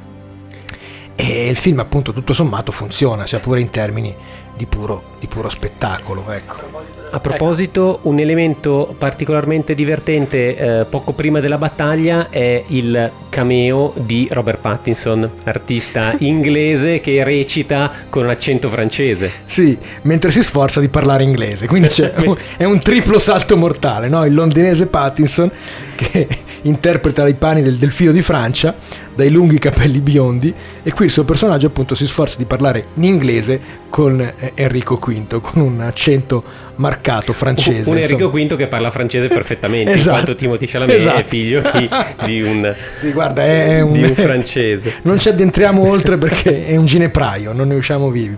E 1.15 1.47
il 1.47 1.55
film, 1.55 1.79
appunto, 1.79 2.13
tutto 2.13 2.33
sommato 2.33 2.71
funziona, 2.71 3.25
sia 3.25 3.39
pure 3.39 3.59
in 3.59 3.69
termini 3.69 4.13
di 4.55 4.65
puro, 4.65 5.15
di 5.19 5.27
puro 5.27 5.49
spettacolo. 5.49 6.29
Ecco. 6.31 6.94
A 7.15 7.21
proposito, 7.21 7.99
un 8.01 8.19
elemento 8.19 8.93
particolarmente 8.97 9.73
divertente 9.73 10.57
eh, 10.57 10.83
poco 10.83 11.13
prima 11.13 11.39
della 11.39 11.57
battaglia 11.57 12.27
è 12.29 12.61
il 12.67 13.09
cameo 13.29 13.93
di 13.95 14.27
Robert 14.29 14.59
Pattinson, 14.59 15.29
artista 15.45 16.13
inglese 16.19 16.99
che 16.99 17.23
recita 17.23 17.89
con 18.09 18.29
accento 18.29 18.67
francese. 18.67 19.31
Sì, 19.45 19.77
mentre 20.01 20.29
si 20.29 20.43
sforza 20.43 20.81
di 20.81 20.89
parlare 20.89 21.23
inglese, 21.23 21.67
quindi 21.67 21.87
è 22.57 22.65
un 22.65 22.79
triplo 22.79 23.17
salto 23.17 23.55
mortale, 23.55 24.09
no? 24.09 24.25
Il 24.25 24.33
londinese 24.33 24.85
Pattinson 24.87 25.49
che 25.95 26.27
interpreta 26.63 27.25
i 27.25 27.35
panni 27.35 27.61
del 27.61 27.77
delfino 27.77 28.11
di 28.11 28.21
Francia, 28.21 28.75
dai 29.15 29.29
lunghi 29.31 29.57
capelli 29.57 29.99
biondi, 29.99 30.53
e 30.83 30.91
qui 30.91 31.05
il 31.05 31.11
suo 31.11 31.23
personaggio 31.23 31.67
appunto 31.67 31.95
si 31.95 32.05
sforza 32.05 32.37
di 32.37 32.45
parlare 32.45 32.85
in 32.95 33.03
inglese 33.05 33.59
con 33.89 34.19
eh, 34.19 34.51
Enrico 34.55 34.95
V, 34.97 35.41
con 35.41 35.61
un 35.61 35.79
accento 35.81 36.43
marcato 36.75 37.31
francese. 37.33 37.89
Un 37.89 37.97
Enrico 37.97 38.25
insomma. 38.25 38.45
V 38.55 38.57
che 38.57 38.67
parla 38.67 38.91
francese 38.91 39.27
perfettamente, 39.27 39.91
in 39.91 39.95
Esatto. 39.97 40.11
quanto 40.11 40.35
Timothy 40.35 40.65
Chalamet 40.67 40.95
è 40.95 40.99
Esatto. 40.99 41.23
figlio 41.27 41.61
di, 41.73 41.89
di 42.25 42.41
un, 42.41 42.75
Sì, 42.95 43.11
guarda, 43.11 43.43
è 43.45 43.79
un, 43.81 43.93
di 43.93 44.03
un 44.03 44.13
francese. 44.15 44.95
Non 45.03 45.17
ci 45.19 45.29
addentriamo 45.29 45.81
oltre 45.89 46.17
perché 46.17 46.65
è 46.67 46.75
un 46.75 46.85
ginepraio, 46.85 47.53
non 47.53 47.69
ne 47.69 47.75
usciamo 47.75 48.09
vivi. 48.09 48.35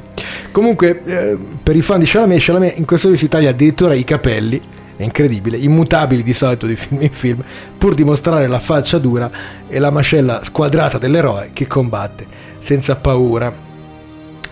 Comunque, 0.52 1.02
eh, 1.06 1.38
per 1.64 1.76
i 1.76 1.82
fan 1.82 2.00
di 2.00 2.06
Chalamet, 2.08 2.40
Chalamet 2.40 2.78
in 2.78 2.86
questo 2.86 3.08
video 3.10 3.24
si 3.24 3.30
taglia 3.30 3.50
addirittura 3.50 3.94
i 3.96 4.04
capelli 4.04 4.62
è 4.98 5.04
incredibile, 5.04 5.58
immutabili 5.58 6.24
di 6.24 6.34
solito 6.34 6.66
di 6.66 6.76
film 6.76 7.02
in 7.02 7.12
film, 7.12 7.44
pur 7.78 7.94
di 7.94 8.04
mostrare 8.04 8.48
la 8.48 8.60
faccia 8.60 8.98
dura 8.98 9.30
e 9.68 9.80
la 9.80 9.92
mascella 9.92 10.44
squadrata 10.44 10.98
dell'eroe 10.98 11.52
che 11.54 11.68
combatte 11.68 12.26
senza 12.62 12.96
paura. 12.96 13.66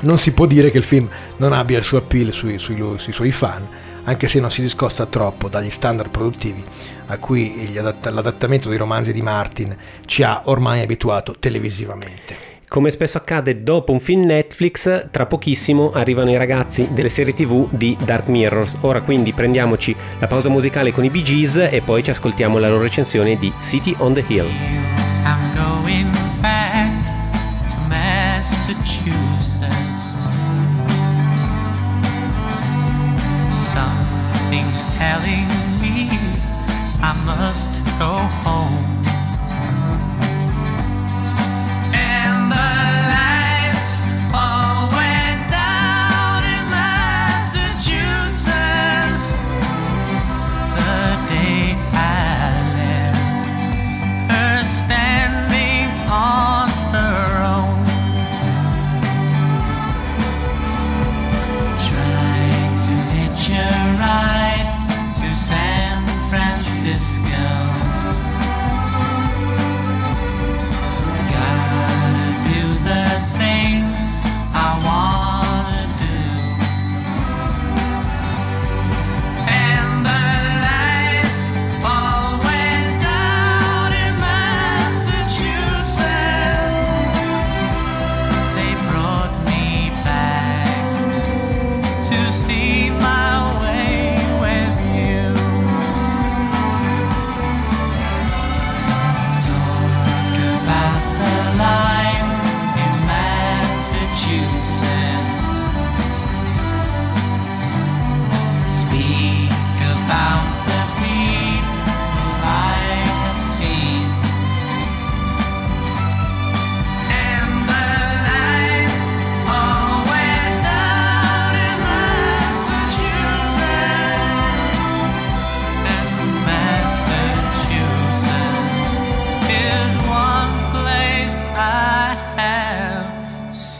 Non 0.01 0.17
si 0.17 0.31
può 0.31 0.45
dire 0.45 0.69
che 0.71 0.77
il 0.77 0.83
film 0.83 1.09
non 1.37 1.51
abbia 1.51 1.77
il 1.77 1.83
suo 1.83 1.97
appeal 1.97 2.31
sui, 2.31 2.59
sui, 2.59 2.81
sui 2.97 3.13
suoi 3.13 3.31
fan, 3.31 3.67
anche 4.03 4.27
se 4.27 4.39
non 4.39 4.51
si 4.51 4.61
discosta 4.61 5.07
troppo 5.07 5.49
dagli 5.49 5.71
standard 5.71 6.09
produttivi 6.09 6.63
a 7.07 7.17
cui 7.17 7.75
adatt- 7.77 8.07
l'adattamento 8.07 8.69
dei 8.69 8.77
romanzi 8.77 9.13
di 9.13 9.21
Martin 9.21 9.75
ci 10.05 10.23
ha 10.23 10.43
ormai 10.45 10.81
abituato 10.81 11.35
televisivamente. 11.39 12.44
Come 12.67 12.89
spesso 12.89 13.17
accade 13.17 13.63
dopo 13.63 13.91
un 13.91 13.99
film 13.99 14.25
Netflix, 14.25 15.09
tra 15.11 15.27
pochissimo 15.27 15.91
arrivano 15.93 16.31
i 16.31 16.37
ragazzi 16.37 16.89
delle 16.91 17.09
serie 17.09 17.33
TV 17.33 17.67
di 17.69 17.95
Dark 18.03 18.27
Mirrors. 18.27 18.77
Ora 18.81 19.01
quindi 19.01 19.33
prendiamoci 19.33 19.95
la 20.19 20.27
pausa 20.27 20.49
musicale 20.49 20.91
con 20.91 21.03
i 21.03 21.09
Bee 21.09 21.21
Gees 21.21 21.55
e 21.55 21.81
poi 21.85 22.03
ci 22.03 22.09
ascoltiamo 22.09 22.57
la 22.57 22.67
loro 22.67 22.81
recensione 22.81 23.37
di 23.37 23.53
City 23.59 23.95
on 23.99 24.13
the 24.13 24.23
Hill. 24.27 24.47
I'm 25.23 25.53
going 25.55 26.09
back 26.41 26.91
to 27.69 27.77
Massachusetts. 27.87 30.23
Something's 33.51 34.83
telling 34.97 35.47
me 35.79 36.09
I 37.01 37.13
must 37.25 37.81
go 37.97 38.17
home. 38.43 39.14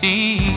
Remember. 0.05 0.55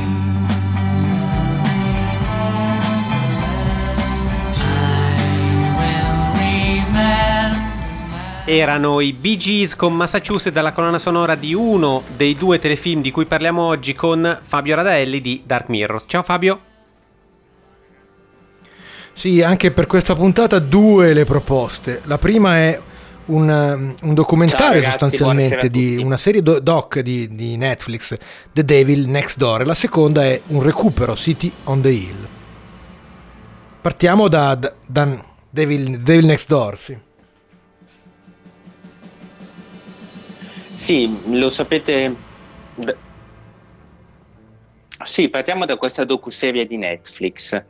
Erano 8.44 9.00
i 9.00 9.12
Bee 9.12 9.36
Gees 9.36 9.76
con 9.76 9.94
Massachusetts 9.94 10.54
dalla 10.54 10.72
colonna 10.72 10.98
sonora 10.98 11.34
di 11.34 11.52
uno 11.52 12.02
dei 12.16 12.34
due 12.34 12.58
telefilm 12.58 13.02
di 13.02 13.10
cui 13.10 13.26
parliamo 13.26 13.60
oggi 13.60 13.94
con 13.94 14.38
Fabio 14.40 14.74
Radaelli 14.74 15.20
di 15.20 15.42
Dark 15.44 15.68
Mirror. 15.68 16.06
Ciao 16.06 16.22
Fabio. 16.22 16.60
Sì, 19.12 19.42
anche 19.42 19.70
per 19.70 19.86
questa 19.86 20.14
puntata 20.14 20.60
due 20.60 21.12
le 21.12 21.26
proposte. 21.26 22.00
La 22.04 22.16
prima 22.16 22.56
è 22.56 22.80
un, 23.28 23.94
un 24.02 24.14
documentario 24.14 24.80
ragazzi, 24.80 24.90
sostanzialmente 24.90 25.70
di 25.70 25.96
una 25.96 26.16
serie 26.16 26.42
do- 26.42 26.60
doc 26.60 27.00
di, 27.00 27.28
di 27.28 27.56
Netflix, 27.56 28.14
The 28.52 28.64
Devil 28.64 29.08
Next 29.08 29.38
Door. 29.38 29.62
E 29.62 29.64
la 29.64 29.74
seconda 29.74 30.24
è 30.24 30.40
un 30.48 30.62
recupero, 30.62 31.16
City 31.16 31.50
on 31.64 31.80
the 31.80 31.88
Hill. 31.88 32.28
Partiamo 33.80 34.28
da, 34.28 34.54
da- 34.54 34.74
da 34.86 35.24
Devil, 35.48 35.98
Devil 35.98 36.26
Next 36.26 36.48
Door, 36.48 36.78
sì. 36.78 36.98
Sì, 40.74 41.18
lo 41.38 41.48
sapete. 41.48 42.14
Sì, 45.04 45.28
partiamo 45.28 45.64
da 45.64 45.76
questa 45.76 46.04
docuserie 46.04 46.66
di 46.66 46.76
Netflix. 46.76 47.64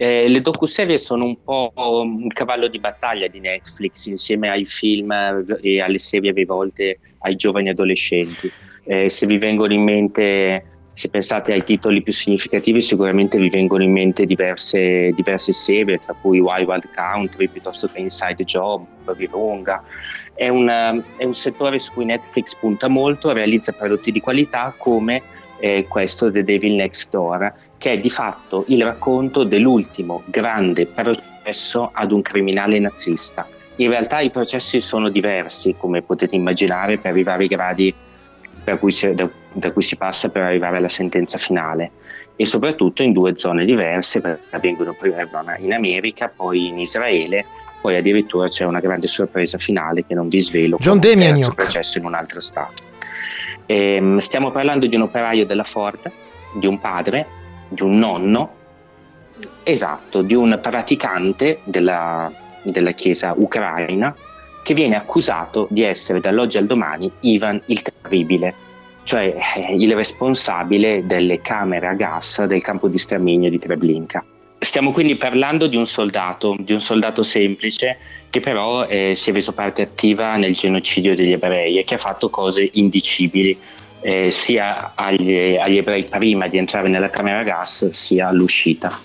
Eh, 0.00 0.28
le 0.28 0.40
docuserie 0.40 0.96
sono 0.96 1.24
un 1.24 1.42
po' 1.42 1.72
un 1.74 2.28
cavallo 2.28 2.68
di 2.68 2.78
battaglia 2.78 3.26
di 3.26 3.40
Netflix 3.40 4.06
insieme 4.06 4.48
ai 4.48 4.64
film 4.64 5.10
eh, 5.10 5.44
e 5.60 5.80
alle 5.80 5.98
serie 5.98 6.30
rivolte 6.30 7.00
ai 7.18 7.34
giovani 7.34 7.68
adolescenti. 7.68 8.48
Eh, 8.84 9.08
se 9.08 9.26
vi 9.26 9.38
vengono 9.38 9.72
in 9.72 9.82
mente, 9.82 10.64
se 10.92 11.08
pensate 11.08 11.52
ai 11.52 11.64
titoli 11.64 12.00
più 12.00 12.12
significativi, 12.12 12.80
sicuramente 12.80 13.38
vi 13.38 13.48
vengono 13.48 13.82
in 13.82 13.90
mente 13.90 14.24
diverse, 14.24 15.10
diverse 15.16 15.52
serie, 15.52 15.98
tra 15.98 16.14
cui 16.14 16.38
Wild 16.38 16.68
Wild 16.68 16.88
Country 16.94 17.48
piuttosto 17.48 17.90
che 17.90 17.98
Inside 17.98 18.44
Job, 18.44 18.86
Virunga. 19.16 19.82
È, 20.32 20.44
è 20.44 21.24
un 21.24 21.34
settore 21.34 21.80
su 21.80 21.92
cui 21.92 22.04
Netflix 22.04 22.54
punta 22.54 22.86
molto, 22.86 23.32
realizza 23.32 23.72
prodotti 23.72 24.12
di 24.12 24.20
qualità 24.20 24.72
come 24.76 25.22
eh, 25.60 25.86
questo 25.88 26.30
The 26.30 26.44
Devil 26.44 26.74
Next 26.74 27.10
Door, 27.10 27.52
che 27.78 27.92
è 27.92 27.98
di 27.98 28.10
fatto 28.10 28.64
il 28.68 28.82
racconto 28.84 29.44
dell'ultimo 29.44 30.22
grande 30.26 30.86
processo 30.86 31.90
ad 31.92 32.12
un 32.12 32.22
criminale 32.22 32.78
nazista. 32.78 33.46
In 33.76 33.90
realtà 33.90 34.20
i 34.20 34.30
processi 34.30 34.80
sono 34.80 35.08
diversi, 35.08 35.74
come 35.78 36.02
potete 36.02 36.34
immaginare, 36.34 36.98
per 36.98 37.12
arrivare 37.12 37.42
ai 37.42 37.48
gradi 37.48 37.94
per 38.64 38.78
cui 38.78 38.90
si- 38.90 39.14
da, 39.14 39.28
da 39.54 39.72
cui 39.72 39.82
si 39.82 39.96
passa 39.96 40.28
per 40.28 40.42
arrivare 40.42 40.76
alla 40.76 40.88
sentenza 40.88 41.38
finale 41.38 41.92
e 42.36 42.44
soprattutto 42.44 43.02
in 43.02 43.12
due 43.12 43.36
zone 43.36 43.64
diverse, 43.64 44.20
perché 44.20 44.42
avvengono 44.50 44.94
prima 44.98 45.16
in 45.58 45.72
America, 45.72 46.30
poi 46.34 46.66
in 46.66 46.78
Israele, 46.78 47.46
poi 47.80 47.96
addirittura 47.96 48.48
c'è 48.48 48.64
una 48.64 48.80
grande 48.80 49.06
sorpresa 49.06 49.58
finale 49.58 50.04
che 50.04 50.14
non 50.14 50.28
vi 50.28 50.40
svelo. 50.40 50.76
John 50.80 50.94
un 50.94 51.00
Demianiuk. 51.00 51.54
processo 51.54 51.98
in 51.98 52.04
un 52.04 52.14
altro 52.14 52.40
stato. 52.40 52.82
Ehm, 53.70 54.16
stiamo 54.16 54.50
parlando 54.50 54.86
di 54.86 54.96
un 54.96 55.02
operaio 55.02 55.44
della 55.44 55.62
Ford, 55.62 56.10
di 56.54 56.66
un 56.66 56.80
padre, 56.80 57.26
di 57.68 57.82
un 57.82 57.98
nonno, 57.98 58.54
esatto, 59.62 60.22
di 60.22 60.32
un 60.32 60.58
praticante 60.62 61.60
della, 61.64 62.32
della 62.62 62.92
chiesa 62.92 63.34
ucraina 63.36 64.14
che 64.62 64.72
viene 64.72 64.96
accusato 64.96 65.66
di 65.70 65.82
essere 65.82 66.18
dall'oggi 66.18 66.56
al 66.56 66.64
domani 66.64 67.12
Ivan 67.20 67.60
il 67.66 67.82
Terribile, 67.82 68.54
cioè 69.02 69.36
eh, 69.56 69.74
il 69.74 69.94
responsabile 69.94 71.04
delle 71.04 71.42
camere 71.42 71.88
a 71.88 71.92
gas 71.92 72.42
del 72.46 72.62
campo 72.62 72.88
di 72.88 72.96
sterminio 72.96 73.50
di 73.50 73.58
Treblinka. 73.58 74.24
Stiamo 74.60 74.92
quindi 74.92 75.16
parlando 75.16 75.68
di 75.68 75.76
un 75.76 75.86
soldato, 75.86 76.56
di 76.58 76.72
un 76.72 76.80
soldato 76.80 77.22
semplice 77.22 77.96
che 78.28 78.40
però 78.40 78.86
eh, 78.86 79.14
si 79.14 79.30
è 79.30 79.32
reso 79.32 79.52
parte 79.52 79.82
attiva 79.82 80.36
nel 80.36 80.54
genocidio 80.54 81.14
degli 81.14 81.32
ebrei 81.32 81.78
e 81.78 81.84
che 81.84 81.94
ha 81.94 81.98
fatto 81.98 82.28
cose 82.28 82.68
indicibili 82.72 83.56
eh, 84.00 84.30
sia 84.30 84.92
agli, 84.94 85.56
agli 85.56 85.76
ebrei 85.76 86.04
prima 86.04 86.48
di 86.48 86.58
entrare 86.58 86.88
nella 86.88 87.08
camera 87.08 87.42
gas 87.42 87.88
sia 87.90 88.28
all'uscita. 88.28 89.00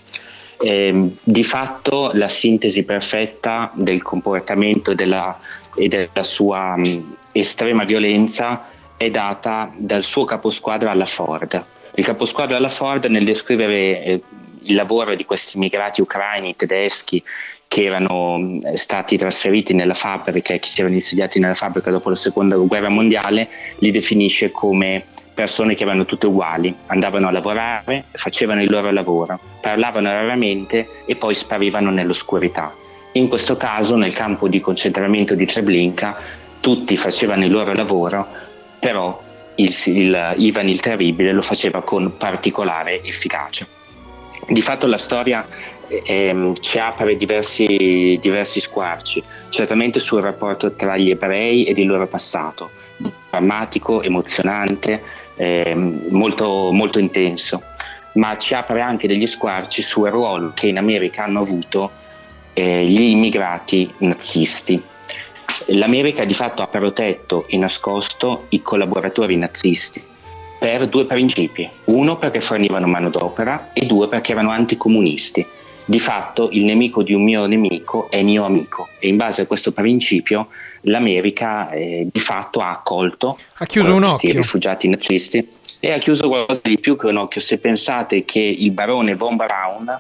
Ehm, 0.60 1.18
di 1.24 1.44
fatto 1.44 2.12
la 2.14 2.30
sintesi 2.30 2.84
perfetta 2.84 3.72
del 3.76 4.02
comportamento 4.02 4.94
della- 4.94 5.40
e 5.76 5.88
della 5.88 6.24
sua 6.24 6.76
mh, 6.78 7.18
estrema 7.32 7.84
violenza 7.84 8.70
è 8.98 9.10
data 9.10 9.72
dal 9.76 10.04
suo 10.04 10.26
caposquadra 10.26 10.92
alla 10.92 11.06
Ford. 11.06 11.64
Il 11.96 12.06
caposquadra 12.06 12.58
alla 12.58 12.70
Ford 12.70 13.06
nel 13.06 13.26
descrivere 13.26 14.04
eh, 14.04 14.22
il 14.64 14.76
lavoro 14.76 15.16
di 15.16 15.26
questi 15.26 15.58
immigrati 15.58 16.02
ucraini, 16.02 16.56
tedeschi, 16.56 17.24
che 17.68 17.82
erano 17.84 18.38
mh, 18.38 18.74
stati 18.74 19.18
trasferiti 19.18 19.74
nella 19.74 19.94
fabbrica 19.94 20.54
e 20.54 20.60
che 20.60 20.68
si 20.68 20.80
erano 20.80 20.96
insediati 20.96 21.40
nella 21.40 21.54
fabbrica 21.54 21.90
dopo 21.92 22.10
la 22.10 22.16
seconda 22.16 22.56
guerra 22.56 22.90
mondiale, 22.90 23.50
li 23.80 23.92
definisce 23.92 24.52
come 24.52 25.06
persone 25.34 25.74
che 25.74 25.84
erano 25.84 26.06
tutte 26.06 26.28
uguali, 26.28 26.74
andavano 26.88 27.28
a 27.28 27.32
lavorare, 27.32 28.06
facevano 28.12 28.62
il 28.62 28.70
loro 28.70 28.92
lavoro, 28.92 29.40
parlavano 29.62 30.10
raramente 30.10 30.88
e 31.06 31.16
poi 31.16 31.34
sparivano 31.34 31.90
nell'oscurità. 31.90 32.72
In 33.14 33.28
questo 33.28 33.58
caso, 33.58 33.96
nel 33.96 34.14
campo 34.14 34.48
di 34.48 34.60
concentramento 34.60 35.34
di 35.34 35.46
Treblinka, 35.46 36.16
tutti 36.60 36.96
facevano 36.96 37.46
il 37.46 37.52
loro 37.52 37.74
lavoro, 37.74 38.28
però 38.80 39.20
il, 39.56 39.76
il- 39.86 40.34
Ivan 40.38 40.70
il 40.70 40.80
Terribile 40.80 41.32
lo 41.32 41.42
faceva 41.42 41.82
con 41.82 42.16
particolare 42.18 43.04
efficacia. 43.04 43.66
Di 44.48 44.62
fatto 44.62 44.88
la 44.88 44.98
storia 44.98 45.48
ehm, 45.88 46.54
ci 46.56 46.78
apre 46.78 47.16
diversi, 47.16 48.18
diversi 48.22 48.60
squarci, 48.60 49.24
certamente 49.50 50.00
sul 50.00 50.22
rapporto 50.22 50.74
tra 50.74 50.98
gli 50.98 51.10
ebrei 51.10 51.64
ed 51.66 51.78
il 51.78 51.88
loro 51.88 52.08
passato, 52.08 52.72
drammatico, 53.30 54.02
emozionante, 54.02 55.02
ehm, 55.36 56.08
molto, 56.10 56.72
molto 56.72 57.00
intenso, 57.00 57.64
ma 58.14 58.38
ci 58.38 58.54
apre 58.54 58.82
anche 58.82 59.08
degli 59.08 59.28
squarci 59.28 59.82
sul 59.82 60.10
ruolo 60.10 60.52
che 60.54 60.68
in 60.68 60.78
America 60.78 61.24
hanno 61.24 61.40
avuto 61.40 61.92
eh, 62.54 62.86
gli 62.86 63.02
immigrati 63.02 63.92
nazisti. 64.00 64.82
L'America 65.68 66.26
di 66.26 66.34
fatto 66.34 66.62
ha 66.62 66.68
protetto 66.68 67.46
e 67.48 67.58
nascosto 67.58 68.48
i 68.50 68.62
collaboratori 68.62 69.38
nazisti 69.38 70.12
per 70.64 70.88
due 70.88 71.06
principi. 71.06 71.70
Uno 71.86 72.18
perché 72.18 72.40
fornivano 72.40 72.88
manodopera 72.88 73.72
e 73.74 73.86
due 73.86 74.08
perché 74.08 74.32
erano 74.32 74.52
anticomunisti. 74.52 75.46
Di 75.84 76.00
fatto 76.00 76.48
il 76.54 76.64
nemico 76.64 77.04
di 77.04 77.12
un 77.12 77.22
mio 77.22 77.46
nemico 77.48 78.10
è 78.10 78.24
mio 78.24 78.46
amico 78.46 78.88
e 79.00 79.10
in 79.10 79.18
base 79.18 79.42
a 79.42 79.46
questo 79.46 79.74
principio 79.74 80.48
l'America 80.84 81.70
eh, 81.70 82.08
di 82.10 82.20
fatto 82.22 82.62
ha 82.62 82.70
accolto 82.70 83.38
Ha 83.58 83.66
chiuso 83.66 83.94
un 83.94 84.04
questi 84.04 84.28
occhio. 84.28 84.42
rifugiati 84.42 84.88
nazisti 84.88 85.46
e 85.82 85.92
ha 85.92 85.98
chiuso 85.98 86.30
qualcosa 86.30 86.62
di 86.64 86.80
più 86.80 86.96
che 86.96 87.08
un 87.08 87.18
occhio. 87.18 87.42
Se 87.42 87.58
pensate 87.58 88.24
che 88.24 88.40
il 88.40 88.72
barone 88.72 89.16
von 89.16 89.36
Braun, 89.36 90.00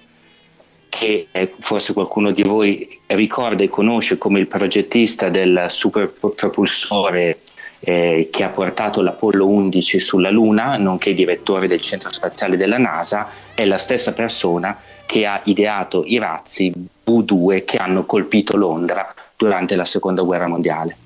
che 0.87 1.27
eh, 1.29 1.53
forse 1.59 1.91
qualcuno 1.91 2.31
di 2.31 2.43
voi 2.43 3.01
ricorda 3.07 3.63
e 3.63 3.67
conosce 3.67 4.17
come 4.17 4.39
il 4.39 4.47
progettista 4.47 5.27
del 5.27 5.65
superpropulsore 5.67 7.39
eh, 7.85 8.29
che 8.31 8.43
ha 8.43 8.49
portato 8.49 9.01
l'Apollo 9.01 9.45
11 9.47 9.99
sulla 9.99 10.29
Luna, 10.29 10.77
nonché 10.77 11.13
direttore 11.13 11.67
del 11.67 11.81
centro 11.81 12.11
spaziale 12.11 12.55
della 12.55 12.77
NASA, 12.77 13.29
è 13.53 13.65
la 13.65 13.77
stessa 13.77 14.13
persona 14.13 14.79
che 15.05 15.25
ha 15.25 15.41
ideato 15.45 16.03
i 16.05 16.17
razzi 16.17 16.73
V2 17.05 17.65
che 17.65 17.77
hanno 17.77 18.05
colpito 18.05 18.55
Londra 18.55 19.13
durante 19.35 19.75
la 19.75 19.85
seconda 19.85 20.21
guerra 20.21 20.47
mondiale. 20.47 20.97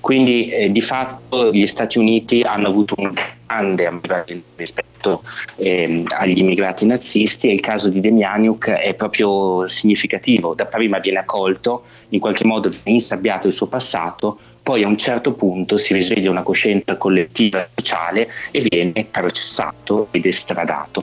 Quindi 0.00 0.48
eh, 0.48 0.70
di 0.70 0.82
fatto 0.82 1.50
gli 1.52 1.66
Stati 1.66 1.98
Uniti 1.98 2.42
hanno 2.42 2.68
avuto 2.68 2.94
un 2.98 3.12
grande 3.46 3.86
ambivalente 3.86 4.44
rispetto 4.56 5.22
ehm, 5.56 6.04
agli 6.08 6.38
immigrati 6.38 6.84
nazisti 6.84 7.48
e 7.48 7.54
il 7.54 7.60
caso 7.60 7.88
di 7.88 8.00
Demianiuk 8.00 8.68
è 8.68 8.92
proprio 8.94 9.66
significativo. 9.66 10.54
Dapprima 10.54 10.98
viene 10.98 11.20
accolto, 11.20 11.84
in 12.10 12.20
qualche 12.20 12.44
modo 12.44 12.68
viene 12.68 12.98
insabbiato 12.98 13.46
il 13.46 13.54
suo 13.54 13.66
passato, 13.66 14.38
poi 14.68 14.82
a 14.82 14.86
un 14.86 14.98
certo 14.98 15.32
punto 15.32 15.78
si 15.78 15.94
risveglia 15.94 16.28
una 16.30 16.42
coscienza 16.42 16.98
collettiva 16.98 17.62
e 17.62 17.68
sociale 17.74 18.28
e 18.50 18.66
viene 18.68 19.06
processato 19.10 20.08
ed 20.10 20.26
estradato. 20.26 21.02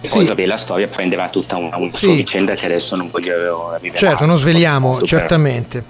E 0.00 0.08
poi 0.08 0.22
Sì. 0.22 0.26
vabbè, 0.26 0.44
la 0.44 0.56
storia 0.56 0.88
prenderà 0.88 1.28
tutta 1.28 1.56
una, 1.58 1.76
una 1.76 1.90
Sì. 1.92 2.06
sua 2.06 2.14
vicenda 2.14 2.54
che 2.56 2.64
adesso 2.66 2.96
non 2.96 3.08
voglio 3.08 3.36
rivelare. 3.76 3.96
Certo, 3.96 4.26
non 4.26 4.36
sveliamo, 4.36 5.00
certamente. 5.02 5.84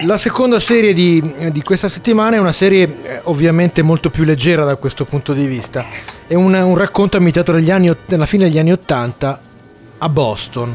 La 0.00 0.18
seconda 0.18 0.60
serie 0.60 0.92
di, 0.92 1.22
di 1.50 1.62
questa 1.62 1.88
settimana 1.88 2.36
è 2.36 2.38
una 2.38 2.52
serie 2.52 2.82
eh, 3.02 3.20
ovviamente 3.22 3.80
molto 3.80 4.10
più 4.10 4.24
leggera 4.24 4.66
da 4.66 4.76
questo 4.76 5.06
punto 5.06 5.32
di 5.32 5.46
vista. 5.46 5.86
È 6.26 6.34
un, 6.34 6.52
un 6.52 6.76
racconto 6.76 7.16
ambientato 7.16 7.52
negli 7.52 7.70
anni, 7.70 7.88
ott- 7.88 8.10
nella 8.10 8.26
fine 8.26 8.44
degli 8.50 8.58
anni 8.58 8.72
Ottanta 8.72 9.40
a 9.96 10.08
Boston. 10.10 10.74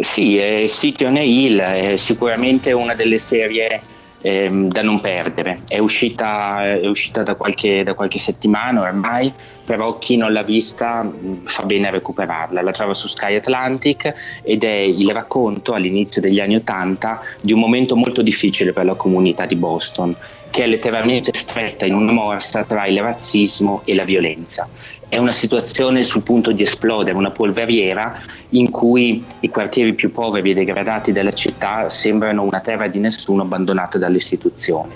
Sì, 0.00 0.38
eh, 0.38 0.68
City 0.68 1.04
on 1.04 1.16
a 1.16 1.22
Hill 1.22 1.58
è 1.58 1.96
sicuramente 1.96 2.72
una 2.72 2.94
delle 2.94 3.18
serie 3.18 3.80
ehm, 4.20 4.68
da 4.68 4.82
non 4.82 5.00
perdere. 5.00 5.62
È 5.66 5.78
uscita, 5.78 6.64
è 6.64 6.86
uscita 6.86 7.22
da, 7.22 7.34
qualche, 7.34 7.82
da 7.82 7.94
qualche 7.94 8.18
settimana 8.18 8.80
ormai, 8.82 9.32
però 9.64 9.98
chi 9.98 10.16
non 10.16 10.32
l'ha 10.32 10.42
vista 10.42 11.10
fa 11.44 11.62
bene 11.64 11.88
a 11.88 11.90
recuperarla. 11.90 12.60
La 12.62 12.72
trova 12.72 12.92
su 12.92 13.08
Sky 13.08 13.36
Atlantic 13.36 14.40
ed 14.42 14.64
è 14.64 14.76
il 14.76 15.10
racconto 15.12 15.72
all'inizio 15.72 16.20
degli 16.20 16.40
anni 16.40 16.56
Ottanta 16.56 17.20
di 17.40 17.52
un 17.52 17.60
momento 17.60 17.96
molto 17.96 18.22
difficile 18.22 18.72
per 18.72 18.84
la 18.84 18.94
comunità 18.94 19.46
di 19.46 19.56
Boston, 19.56 20.14
che 20.56 20.62
è 20.62 20.66
letteralmente 20.68 21.32
stretta 21.34 21.84
in 21.84 21.92
una 21.92 22.12
morsa 22.12 22.64
tra 22.64 22.86
il 22.86 22.98
razzismo 23.02 23.82
e 23.84 23.94
la 23.94 24.04
violenza. 24.04 24.66
È 25.06 25.18
una 25.18 25.30
situazione 25.30 26.02
sul 26.02 26.22
punto 26.22 26.50
di 26.50 26.62
esplodere, 26.62 27.14
una 27.14 27.30
polveriera 27.30 28.18
in 28.50 28.70
cui 28.70 29.22
i 29.40 29.50
quartieri 29.50 29.92
più 29.92 30.10
poveri 30.10 30.52
e 30.52 30.54
degradati 30.54 31.12
della 31.12 31.34
città 31.34 31.90
sembrano 31.90 32.42
una 32.42 32.60
terra 32.60 32.86
di 32.86 32.98
nessuno 32.98 33.42
abbandonata 33.42 33.98
dalle 33.98 34.16
istituzioni. 34.16 34.94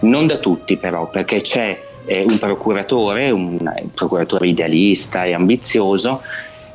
Non 0.00 0.26
da 0.26 0.36
tutti 0.36 0.76
però, 0.76 1.08
perché 1.08 1.40
c'è 1.40 1.80
eh, 2.04 2.26
un 2.28 2.38
procuratore, 2.38 3.30
un, 3.30 3.56
un 3.60 3.90
procuratore 3.94 4.48
idealista 4.48 5.24
e 5.24 5.32
ambizioso, 5.32 6.20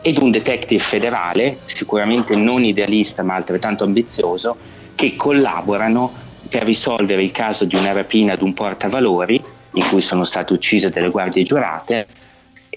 ed 0.01 0.17
un 0.17 0.31
detective 0.31 0.81
federale, 0.81 1.59
sicuramente 1.65 2.36
non 2.36 2.63
idealista 2.63 3.21
ma 3.21 3.36
altrettanto 3.36 3.84
ambizioso, 3.84 4.57
che 4.95 5.15
collaborano 5.15 6.22
per 6.49 6.63
risolvere 6.63 7.23
il 7.23 7.31
caso 7.31 7.65
di 7.65 7.75
una 7.75 7.91
rapina 7.91 8.33
ad 8.33 8.41
un 8.41 8.53
portavalori 8.53 9.41
in 9.75 9.87
cui 9.87 10.01
sono 10.01 10.23
state 10.23 10.53
uccise 10.53 10.89
delle 10.89 11.09
guardie 11.09 11.43
giurate 11.43 12.07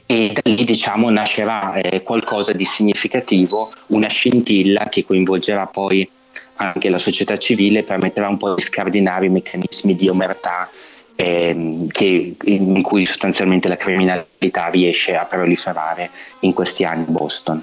e 0.07 0.33
da 0.33 0.51
lì 0.51 0.65
diciamo 0.65 1.11
nascerà 1.11 1.75
eh, 1.75 2.03
qualcosa 2.03 2.53
di 2.53 2.65
significativo, 2.65 3.73
una 3.89 4.09
scintilla 4.09 4.89
che 4.89 5.05
coinvolgerà 5.05 5.67
poi 5.67 6.09
anche 6.57 6.89
la 6.89 6.99
società 6.99 7.37
civile 7.37 7.81
e 7.81 7.83
permetterà 7.83 8.29
un 8.29 8.37
po' 8.37 8.55
di 8.55 8.63
scardinare 8.63 9.27
i 9.27 9.31
meccanismi 9.31 9.97
di 9.97 10.09
omertà 10.09 10.71
ehm, 11.17 11.89
che- 11.89 12.37
in 12.45 12.83
cui 12.83 13.05
sostanzialmente 13.05 13.69
la 13.69 13.77
criminalità 13.77 14.69
riesce 14.69 15.17
a 15.17 15.25
proliferare 15.25 16.11
in 16.41 16.53
questi 16.53 16.85
anni 16.85 17.05
a 17.09 17.11
Boston. 17.11 17.63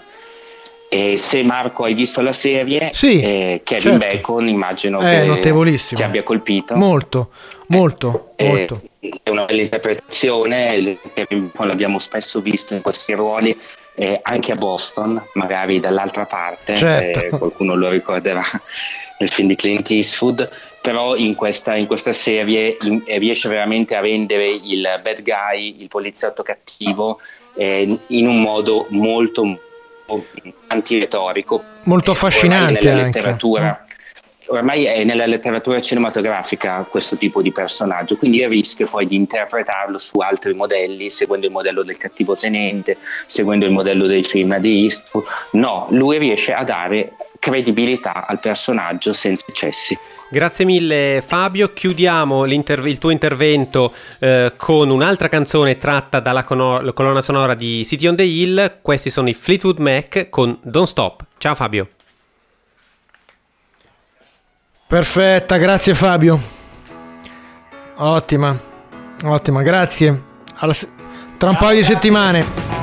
E 0.94 1.18
se 1.18 1.42
Marco 1.42 1.86
hai 1.86 1.96
visto 1.96 2.22
la 2.22 2.34
serie, 2.34 2.92
Sì, 2.94 3.20
eh, 3.20 3.62
Kevin 3.64 4.00
certo. 4.00 4.06
Bacon 4.06 4.48
immagino 4.48 5.00
È 5.00 5.26
che 5.42 5.78
ti 5.96 6.04
abbia 6.04 6.22
colpito. 6.22 6.76
Molto, 6.76 7.32
molto, 7.68 8.34
Eh, 8.36 8.48
molto. 8.48 8.80
È 9.00 9.30
una 9.32 9.46
bella 9.46 9.62
interpretazione, 9.64 11.00
Kevin 11.16 11.48
Bacon 11.48 11.68
l'abbiamo 11.68 11.98
spesso 11.98 12.42
visto 12.42 12.76
in 12.76 12.82
questi 12.84 13.14
ruoli, 13.14 13.58
eh, 13.96 14.20
anche 14.22 14.52
a 14.52 14.56
Boston, 14.56 15.20
magari 15.34 15.80
dall'altra 15.80 16.28
parte, 16.28 16.76
Certo. 16.76 17.20
eh, 17.22 17.30
qualcuno 17.30 17.74
lo 17.74 17.90
ricorderà 17.90 18.44
nel 19.18 19.30
film 19.30 19.48
di 19.48 19.56
Clint 19.56 19.90
Eastwood, 19.90 20.48
però 20.80 21.16
in 21.16 21.34
questa, 21.34 21.76
in 21.76 21.88
questa 21.88 22.14
serie 22.14 22.78
in- 22.82 23.02
eh, 23.06 23.18
riesce 23.18 23.50
veramente 23.50 23.96
a 23.96 24.00
rendere 24.00 24.48
il 24.48 24.88
bad 25.02 25.24
guy, 25.24 25.82
il 25.82 25.88
poliziotto 25.88 26.44
cattivo, 26.44 27.20
eh, 27.56 27.98
in 28.08 28.28
un 28.28 28.42
modo 28.42 28.86
molto 28.90 29.60
antiretorico. 30.68 31.64
Molto 31.84 32.12
affascinante 32.12 32.88
nella 32.88 33.04
anche. 33.04 33.20
letteratura 33.20 33.84
ormai 34.48 34.86
è 34.86 35.04
nella 35.04 35.26
letteratura 35.26 35.80
cinematografica 35.80 36.86
questo 36.90 37.16
tipo 37.16 37.42
di 37.42 37.52
personaggio, 37.52 38.18
quindi 38.18 38.40
il 38.42 38.50
rischio 38.50 38.88
poi 38.88 39.08
di 39.08 39.16
interpretarlo 39.16 39.98
su 39.98 40.20
altri 40.20 40.54
modelli, 40.54 41.10
seguendo 41.10 41.46
il 41.46 41.52
modello 41.52 41.84
del 41.84 41.98
cattivo 41.98 42.36
tenente, 42.36 42.98
seguendo 43.26 43.66
il 43.66 43.72
modello 43.72 44.06
dei 44.08 44.24
film 44.24 44.58
di 44.58 44.84
Eastwood. 44.84 45.26
No, 45.54 45.88
lui 45.92 46.18
riesce 46.18 46.54
a 46.54 46.64
dare 46.64 47.14
credibilità 47.44 48.26
al 48.26 48.40
personaggio 48.40 49.12
senza 49.12 49.44
eccessi. 49.50 49.98
Grazie 50.30 50.64
mille 50.64 51.22
Fabio, 51.26 51.74
chiudiamo 51.74 52.46
il 52.46 52.98
tuo 52.98 53.10
intervento 53.10 53.94
eh, 54.20 54.54
con 54.56 54.90
un'altra 54.90 55.28
canzone 55.28 55.78
tratta 55.78 56.22
dalla 56.22 56.46
cono- 56.46 56.80
la 56.80 56.94
colonna 56.94 57.22
sonora 57.22 57.54
di 57.54 57.84
City 57.86 58.08
on 58.08 58.16
the 58.16 58.24
Hill, 58.24 58.80
questi 58.82 59.10
sono 59.10 59.28
i 59.28 59.34
Fleetwood 59.34 59.80
Mac 59.80 60.30
con 60.30 60.58
Don't 60.62 60.88
Stop. 60.88 61.26
Ciao 61.38 61.54
Fabio. 61.54 61.90
Perfetta, 64.88 65.58
grazie 65.58 65.94
Fabio. 65.94 66.40
Ottima, 67.96 68.58
ottima, 69.26 69.62
grazie. 69.62 70.22
Alla 70.56 70.74
se- 70.74 70.88
tra 71.38 71.50
un 71.50 71.58
paio 71.58 71.76
di 71.76 71.84
settimane. 71.84 72.83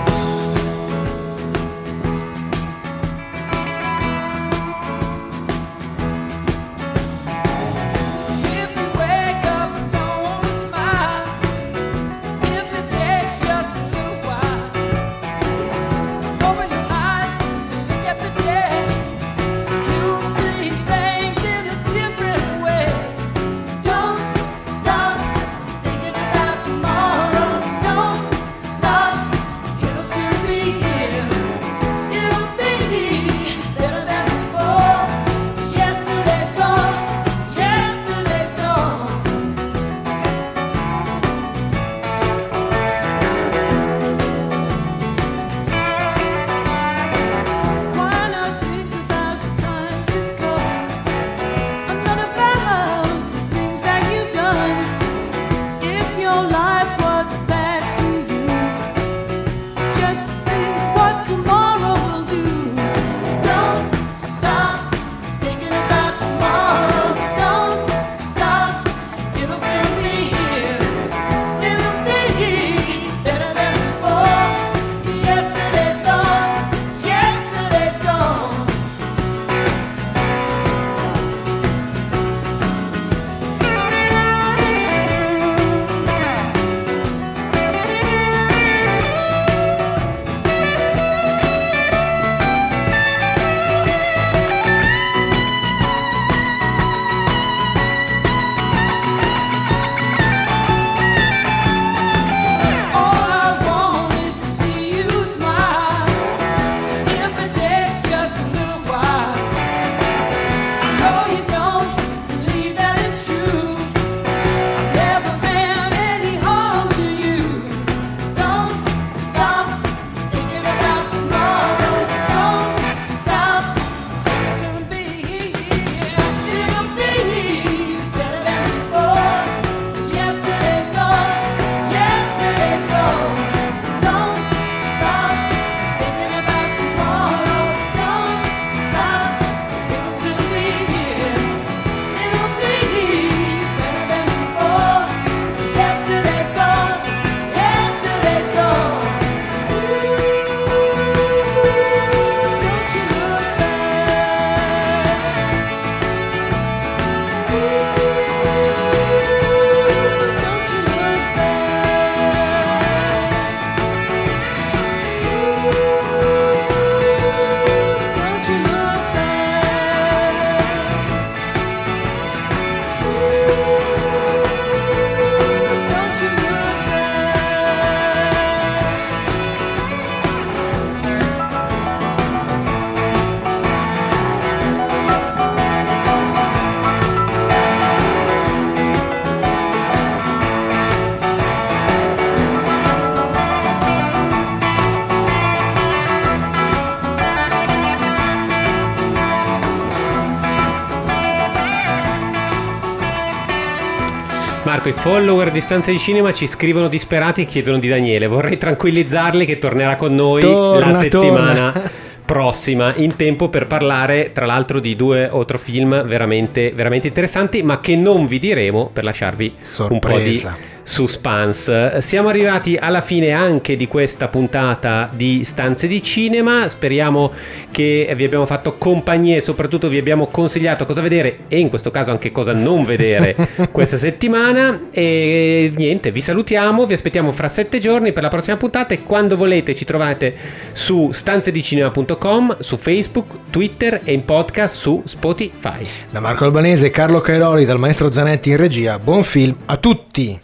Marco, 204.80 204.88
i 204.88 204.92
follower 204.92 205.50
di 205.50 205.60
Stanze 205.60 205.92
di 205.92 205.98
Cinema 205.98 206.32
ci 206.32 206.46
scrivono 206.46 206.88
disperati 206.88 207.42
e 207.42 207.44
chiedono 207.44 207.78
di 207.78 207.88
Daniele. 207.88 208.26
Vorrei 208.26 208.56
tranquillizzarli 208.56 209.44
che 209.44 209.58
tornerà 209.58 209.96
con 209.96 210.14
noi 210.14 210.40
Torna, 210.40 210.92
la 210.92 210.98
settimana 210.98 211.72
torna. 211.72 211.90
prossima, 212.24 212.94
in 212.96 213.14
tempo 213.14 213.50
per 213.50 213.66
parlare 213.66 214.32
tra 214.32 214.46
l'altro 214.46 214.80
di 214.80 214.96
due 214.96 215.28
o 215.30 215.44
tre 215.44 215.58
film 215.58 216.02
veramente, 216.04 216.72
veramente 216.72 217.08
interessanti, 217.08 217.62
ma 217.62 217.80
che 217.80 217.94
non 217.94 218.26
vi 218.26 218.38
diremo 218.38 218.88
per 218.90 219.04
lasciarvi 219.04 219.54
un 219.90 219.98
po' 219.98 220.18
di 220.18 220.38
Sorpresa. 220.38 220.56
Suspense. 220.82 222.00
Siamo 222.00 222.28
arrivati 222.28 222.76
alla 222.76 223.00
fine 223.00 223.30
anche 223.30 223.76
di 223.76 223.86
questa 223.86 224.28
puntata 224.28 225.08
di 225.12 225.44
Stanze 225.44 225.86
di 225.86 226.02
Cinema. 226.02 226.68
Speriamo 226.68 227.32
che 227.70 228.12
vi 228.16 228.24
abbiamo 228.24 228.46
fatto 228.46 228.74
compagnia 228.76 229.36
e 229.36 229.40
soprattutto 229.40 229.88
vi 229.88 229.98
abbiamo 229.98 230.26
consigliato 230.26 230.84
cosa 230.84 231.00
vedere 231.00 231.40
e 231.48 231.58
in 231.58 231.68
questo 231.68 231.90
caso 231.90 232.10
anche 232.10 232.32
cosa 232.32 232.52
non 232.52 232.84
vedere 232.84 233.36
questa 233.70 233.96
settimana. 233.96 234.88
E 234.90 235.72
niente, 235.74 236.10
vi 236.10 236.20
salutiamo, 236.20 236.86
vi 236.86 236.94
aspettiamo 236.94 237.32
fra 237.32 237.48
sette 237.48 237.78
giorni 237.78 238.12
per 238.12 238.22
la 238.22 238.28
prossima 238.28 238.56
puntata 238.56 238.94
e 238.94 239.02
quando 239.02 239.36
volete 239.36 239.74
ci 239.74 239.84
trovate 239.84 240.34
su 240.72 241.10
stanzedicinema.com, 241.12 242.56
su 242.60 242.76
Facebook, 242.76 243.50
Twitter 243.50 244.00
e 244.04 244.12
in 244.12 244.24
podcast 244.24 244.74
su 244.74 245.02
Spotify. 245.04 245.86
Da 246.10 246.20
Marco 246.20 246.44
Albanese 246.44 246.86
e 246.86 246.90
Carlo 246.90 247.20
Cairoli, 247.20 247.64
dal 247.64 247.78
maestro 247.78 248.10
Zanetti 248.10 248.50
in 248.50 248.56
regia, 248.56 248.98
buon 248.98 249.22
film 249.22 249.56
a 249.66 249.76
tutti! 249.76 250.40